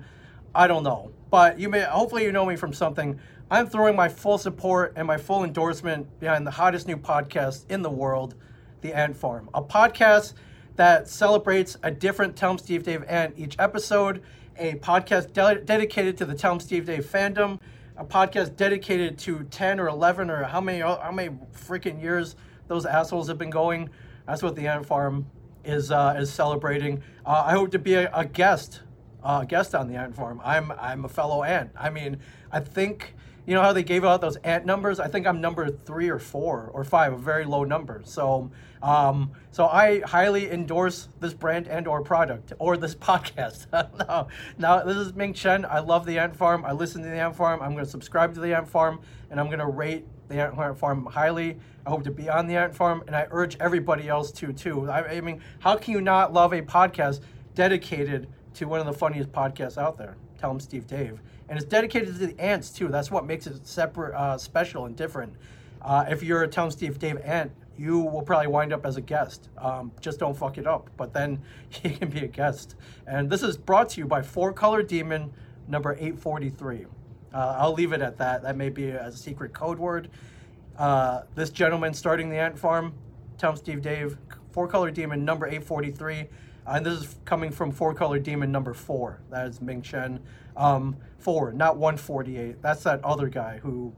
I 0.57 0.67
don't 0.67 0.83
know. 0.83 1.13
But 1.31 1.61
you 1.61 1.69
may 1.69 1.83
hopefully 1.83 2.25
you 2.25 2.33
know 2.33 2.45
me 2.45 2.57
from 2.57 2.73
something. 2.73 3.21
I'm 3.49 3.69
throwing 3.69 3.95
my 3.95 4.09
full 4.09 4.39
support 4.39 4.93
and 4.97 5.07
my 5.07 5.19
full 5.19 5.45
endorsement 5.45 6.19
behind 6.19 6.45
the 6.45 6.51
hottest 6.51 6.89
new 6.89 6.97
podcast 6.97 7.65
in 7.71 7.83
the 7.83 7.91
world, 7.91 8.35
The 8.87 8.95
Ant 8.95 9.17
Farm. 9.17 9.51
A 9.53 9.63
podcast 9.63 10.35
that 10.77 11.09
celebrates 11.09 11.77
a 11.83 11.91
different 11.91 12.37
Tell 12.37 12.53
'em 12.53 12.59
Steve 12.59 12.85
Dave 12.85 13.03
ant 13.09 13.35
each 13.37 13.57
episode, 13.59 14.23
a 14.57 14.75
podcast 14.77 15.33
de- 15.33 15.61
dedicated 15.65 16.17
to 16.19 16.25
the 16.25 16.35
Tell 16.35 16.53
'em 16.53 16.61
Steve 16.61 16.87
Dave 16.87 17.05
fandom, 17.05 17.59
a 17.97 18.05
podcast 18.05 18.55
dedicated 18.55 19.19
to 19.19 19.43
10 19.51 19.81
or 19.81 19.89
11 19.89 20.31
or 20.31 20.45
how 20.45 20.61
many 20.61 20.79
how 20.79 21.11
many 21.13 21.37
freaking 21.53 22.01
years 22.01 22.37
those 22.69 22.87
assholes 22.87 23.27
have 23.27 23.39
been 23.39 23.51
going. 23.51 23.91
That's 24.25 24.43
what 24.43 24.55
the 24.55 24.69
Ant 24.69 24.87
Farm 24.87 25.27
is 25.65 25.91
uh, 25.91 26.15
is 26.17 26.33
celebrating. 26.33 27.03
Uh, 27.25 27.43
I 27.47 27.53
hope 27.53 27.73
to 27.73 27.81
be 27.81 27.95
a, 27.95 28.09
a 28.15 28.25
guest 28.25 28.83
uh, 29.25 29.43
guest 29.43 29.75
on 29.75 29.89
the 29.89 29.97
ant 29.97 30.15
farm. 30.15 30.41
I'm 30.45 30.71
I'm 30.79 31.05
a 31.05 31.09
fellow 31.09 31.43
ant. 31.43 31.73
I 31.77 31.91
mean, 31.91 32.19
I 32.53 32.61
think 32.61 33.17
you 33.47 33.55
know 33.55 33.63
how 33.63 33.73
they 33.73 33.83
gave 33.83 34.05
out 34.05 34.21
those 34.21 34.37
ant 34.37 34.65
numbers. 34.67 35.01
I 35.01 35.09
think 35.09 35.27
I'm 35.27 35.41
number 35.41 35.69
three 35.71 36.09
or 36.09 36.19
four 36.19 36.71
or 36.73 36.85
five, 36.85 37.13
a 37.13 37.17
very 37.17 37.45
low 37.45 37.65
number. 37.65 38.03
So 38.05 38.51
um, 38.83 39.33
so 39.51 39.67
I 39.67 40.01
highly 40.01 40.51
endorse 40.51 41.09
this 41.21 41.35
brand 41.35 41.69
and 41.69 41.87
or 41.87 42.03
product 42.03 42.53
or 42.59 42.77
this 42.77 42.95
podcast. 43.07 43.67
no, 44.07 44.29
now 44.59 44.83
this 44.85 44.97
is 44.97 45.15
Ming 45.15 45.35
Chen. 45.35 45.65
I 45.65 45.81
love 45.81 46.07
the 46.07 46.19
ant 46.19 46.37
farm. 46.37 46.65
I 46.65 46.73
listen 46.73 47.03
to 47.03 47.09
the 47.09 47.17
ant 47.17 47.37
farm. 47.37 47.63
I'm 47.63 47.73
going 47.73 47.85
to 47.85 47.91
subscribe 47.91 48.35
to 48.35 48.41
the 48.41 48.55
ant 48.55 48.69
farm 48.69 49.01
and 49.31 49.41
I'm 49.41 49.47
going 49.47 49.59
to 49.59 49.67
rate 49.67 50.05
the 50.29 50.41
ant 50.41 50.79
farm 50.79 51.07
highly. 51.07 51.59
I 51.87 51.91
hope 51.91 52.05
to 52.05 52.11
be 52.11 52.29
on 52.29 52.49
the 52.49 52.57
ant 52.57 52.75
farm, 52.75 53.05
and 53.07 53.15
I 53.15 53.29
urge 53.31 53.57
everybody 53.61 54.09
else 54.09 54.33
to 54.33 54.53
too. 54.53 54.91
I, 54.91 55.19
I 55.19 55.21
mean, 55.21 55.41
how 55.61 55.77
can 55.77 55.95
you 55.95 56.01
not 56.01 56.33
love 56.33 56.53
a 56.53 56.61
podcast 56.61 57.21
dedicated 57.55 58.29
to 58.55 58.65
one 58.67 58.81
of 58.81 58.87
the 58.87 58.93
funniest 58.93 59.31
podcasts 59.31 59.79
out 59.79 59.97
there? 59.97 60.17
Tell 60.39 60.51
them 60.51 60.59
Steve 60.59 60.89
Dave, 60.89 61.21
and 61.49 61.57
it's 61.57 61.67
dedicated 61.67 62.09
to 62.19 62.27
the 62.27 62.41
ants 62.41 62.71
too. 62.71 62.89
That's 62.89 63.11
what 63.11 63.25
makes 63.25 63.47
it 63.47 63.65
separate, 63.67 64.15
uh, 64.17 64.37
special, 64.37 64.87
and 64.87 64.97
different. 64.97 65.35
Uh, 65.81 66.05
if 66.09 66.25
you're 66.25 66.43
a 66.43 66.49
Tell 66.49 66.65
'em 66.65 66.73
Steve 66.73 66.99
Dave 66.99 67.19
ant, 67.19 67.53
you 67.79 68.01
will 68.01 68.23
probably 68.23 68.47
wind 68.49 68.73
up 68.73 68.87
as 68.87 68.97
a 68.97 69.01
guest. 69.01 69.49
Um, 69.59 69.93
just 70.01 70.19
don't 70.19 70.37
fuck 70.37 70.59
it 70.59 70.67
up, 70.67 70.91
but 70.97 71.13
then 71.13 71.43
you 71.83 71.91
can 71.91 72.09
be 72.09 72.21
a 72.21 72.29
guest. 72.29 72.77
And 73.07 73.31
this 73.31 73.43
is 73.43 73.57
brought 73.57 73.91
to 73.91 74.01
you 74.01 74.07
by 74.07 74.23
Four 74.23 74.53
Color 74.53 74.83
Demon 74.83 75.33
number 75.69 75.93
843. 75.93 76.87
Uh, 77.33 77.57
I'll 77.59 77.73
leave 77.73 77.93
it 77.93 78.01
at 78.01 78.17
that. 78.19 78.43
That 78.43 78.57
may 78.57 78.71
be 78.71 78.89
a 78.89 79.13
secret 79.13 79.53
code 79.53 79.79
word. 79.79 80.09
Uh, 80.79 81.23
this 81.35 81.51
gentleman 81.51 81.95
starting 81.95 82.31
the 82.31 82.37
ant 82.37 82.59
farm, 82.59 82.95
Tell 83.39 83.51
'em 83.51 83.57
Steve 83.57 83.83
Dave, 83.83 84.17
Four 84.53 84.69
Color 84.69 84.91
Demon 84.91 85.25
number 85.25 85.47
843. 85.47 86.21
Uh, 86.67 86.73
and 86.73 86.87
this 86.87 87.01
is 87.01 87.17
coming 87.25 87.51
from 87.51 87.71
Four 87.71 87.95
Color 87.95 88.19
Demon 88.19 88.51
number 88.51 88.75
four. 88.75 89.21
That 89.31 89.47
is 89.47 89.61
Ming 89.61 89.83
Chen. 89.83 90.21
Um, 90.57 90.97
four, 91.19 91.53
not 91.53 91.77
148. 91.77 92.63
That's 92.63 92.83
that 92.85 93.05
other 93.05 93.29
guy 93.29 93.59
who 93.59 93.93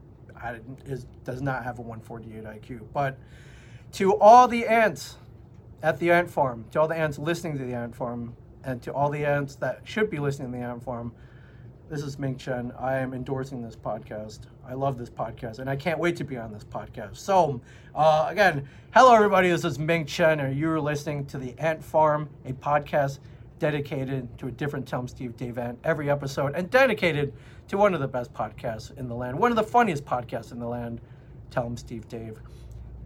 is, 0.85 1.05
does 1.23 1.41
not 1.41 1.63
have 1.63 1.79
a 1.79 1.81
148 1.81 2.43
IQ. 2.43 2.81
But 2.93 3.17
to 3.93 4.15
all 4.17 4.47
the 4.47 4.67
ants 4.67 5.15
at 5.81 5.99
the 5.99 6.11
ant 6.11 6.29
farm, 6.29 6.65
to 6.71 6.81
all 6.81 6.87
the 6.87 6.95
ants 6.95 7.17
listening 7.17 7.57
to 7.57 7.63
the 7.63 7.73
ant 7.73 7.95
farm, 7.95 8.35
and 8.63 8.81
to 8.83 8.93
all 8.93 9.09
the 9.09 9.25
ants 9.25 9.55
that 9.55 9.81
should 9.83 10.09
be 10.09 10.19
listening 10.19 10.51
to 10.51 10.57
the 10.57 10.63
ant 10.63 10.83
farm, 10.83 11.13
this 11.89 12.03
is 12.03 12.19
Ming 12.19 12.37
Chen. 12.37 12.71
I 12.77 12.97
am 12.97 13.13
endorsing 13.13 13.63
this 13.63 13.75
podcast. 13.75 14.41
I 14.67 14.73
love 14.73 14.97
this 14.99 15.09
podcast, 15.09 15.57
and 15.57 15.67
I 15.67 15.75
can't 15.75 15.97
wait 15.97 16.17
to 16.17 16.23
be 16.23 16.37
on 16.37 16.53
this 16.53 16.63
podcast. 16.63 17.17
So, 17.17 17.61
uh, 17.95 18.27
again, 18.29 18.67
hello 18.93 19.15
everybody. 19.15 19.49
This 19.49 19.65
is 19.65 19.79
Ming 19.79 20.05
Chen, 20.05 20.39
and 20.39 20.55
you're 20.55 20.79
listening 20.79 21.25
to 21.27 21.39
the 21.39 21.57
Ant 21.57 21.83
Farm, 21.83 22.29
a 22.45 22.53
podcast 22.53 23.19
dedicated 23.57 24.37
to 24.37 24.47
a 24.47 24.51
different 24.51 24.93
'em 24.93 25.07
Steve 25.07 25.35
Dave 25.35 25.57
ant 25.57 25.79
every 25.83 26.11
episode, 26.11 26.53
and 26.53 26.69
dedicated 26.69 27.33
to 27.69 27.77
one 27.77 27.95
of 27.95 28.01
the 28.01 28.07
best 28.07 28.33
podcasts 28.33 28.95
in 28.95 29.07
the 29.07 29.15
land, 29.15 29.39
one 29.39 29.51
of 29.51 29.57
the 29.57 29.63
funniest 29.63 30.05
podcasts 30.05 30.51
in 30.51 30.59
the 30.59 30.67
land, 30.67 31.01
Tell 31.49 31.65
'em 31.65 31.77
Steve 31.77 32.07
Dave. 32.07 32.39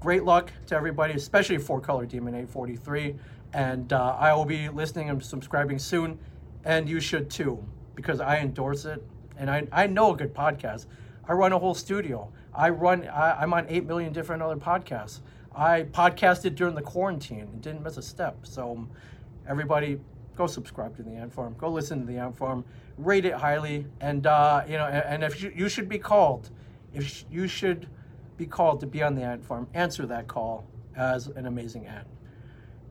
Great 0.04 0.26
luck 0.26 0.52
to 0.68 0.76
everybody, 0.76 1.14
especially 1.14 1.58
Four 1.58 1.80
Color 1.80 2.06
Demon 2.06 2.34
843, 2.34 3.16
and 3.54 3.94
uh, 3.94 4.18
I 4.20 4.34
will 4.34 4.44
be 4.44 4.68
listening 4.68 5.10
and 5.10 5.24
subscribing 5.24 5.80
soon, 5.80 6.20
and 6.66 6.90
you 6.90 7.00
should 7.00 7.30
too 7.30 7.64
because 7.96 8.20
I 8.20 8.40
endorse 8.40 8.84
it 8.84 9.02
and 9.38 9.50
I, 9.50 9.66
I 9.72 9.88
know 9.88 10.14
a 10.14 10.18
good 10.18 10.34
podcast. 10.34 10.88
I 11.26 11.32
run 11.32 11.54
a 11.54 11.58
whole 11.58 11.74
studio. 11.74 12.30
I 12.54 12.70
run, 12.70 13.08
I, 13.08 13.44
I'm 13.44 13.54
on 13.54 13.66
8 13.70 13.86
million 13.86 14.12
different 14.12 14.44
other 14.44 14.58
podcasts. 14.58 15.22
I 15.56 15.84
podcasted 15.84 16.56
during 16.56 16.76
the 16.76 16.82
quarantine 16.82 17.48
and 17.54 17.62
didn't 17.62 17.82
miss 17.82 17.96
a 17.96 18.02
step. 18.02 18.46
So, 18.46 18.86
everybody, 19.48 20.02
go 20.36 20.48
subscribe 20.48 20.98
to 20.98 21.04
the 21.04 21.12
Ant 21.12 21.32
Farm. 21.34 21.56
Go 21.58 21.70
listen 21.70 22.02
to 22.02 22.06
the 22.06 22.18
Ant 22.18 22.36
Farm. 22.36 22.66
Rate 22.98 23.24
it 23.24 23.36
highly. 23.36 23.86
And, 24.02 24.28
uh, 24.28 24.64
you 24.68 24.78
know, 24.78 24.86
and, 24.86 25.06
and 25.06 25.24
if 25.24 25.42
you, 25.42 25.54
you 25.56 25.70
should 25.70 25.88
be 25.88 25.98
called, 25.98 26.50
if 26.94 27.24
you 27.32 27.48
should 27.48 27.88
be 28.38 28.46
called 28.46 28.80
to 28.82 28.88
be 28.88 29.02
on 29.04 29.16
the 29.16 29.22
Ant 29.22 29.44
Farm, 29.44 29.68
answer 29.74 30.06
that 30.08 30.28
call 30.28 30.66
as 30.96 31.28
an 31.28 31.46
amazing 31.46 31.86
ant. 31.86 32.08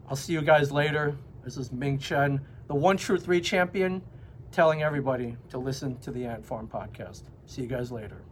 I'll 0.09 0.17
see 0.17 0.33
you 0.33 0.43
guys 0.43 0.73
later. 0.73 1.17
This 1.45 1.57
is 1.57 1.73
Ming 1.73 1.99
Chen, 1.99 2.41
the 2.69 2.75
One 2.75 2.97
True 2.97 3.19
Three 3.19 3.41
champion 3.41 4.03
telling 4.51 4.83
everybody 4.83 5.37
to 5.51 5.59
listen 5.59 5.99
to 5.99 6.11
the 6.11 6.25
Ant 6.27 6.45
Farm 6.45 6.69
podcast. 6.69 7.23
See 7.47 7.63
you 7.63 7.69
guys 7.69 7.91
later. 7.91 8.23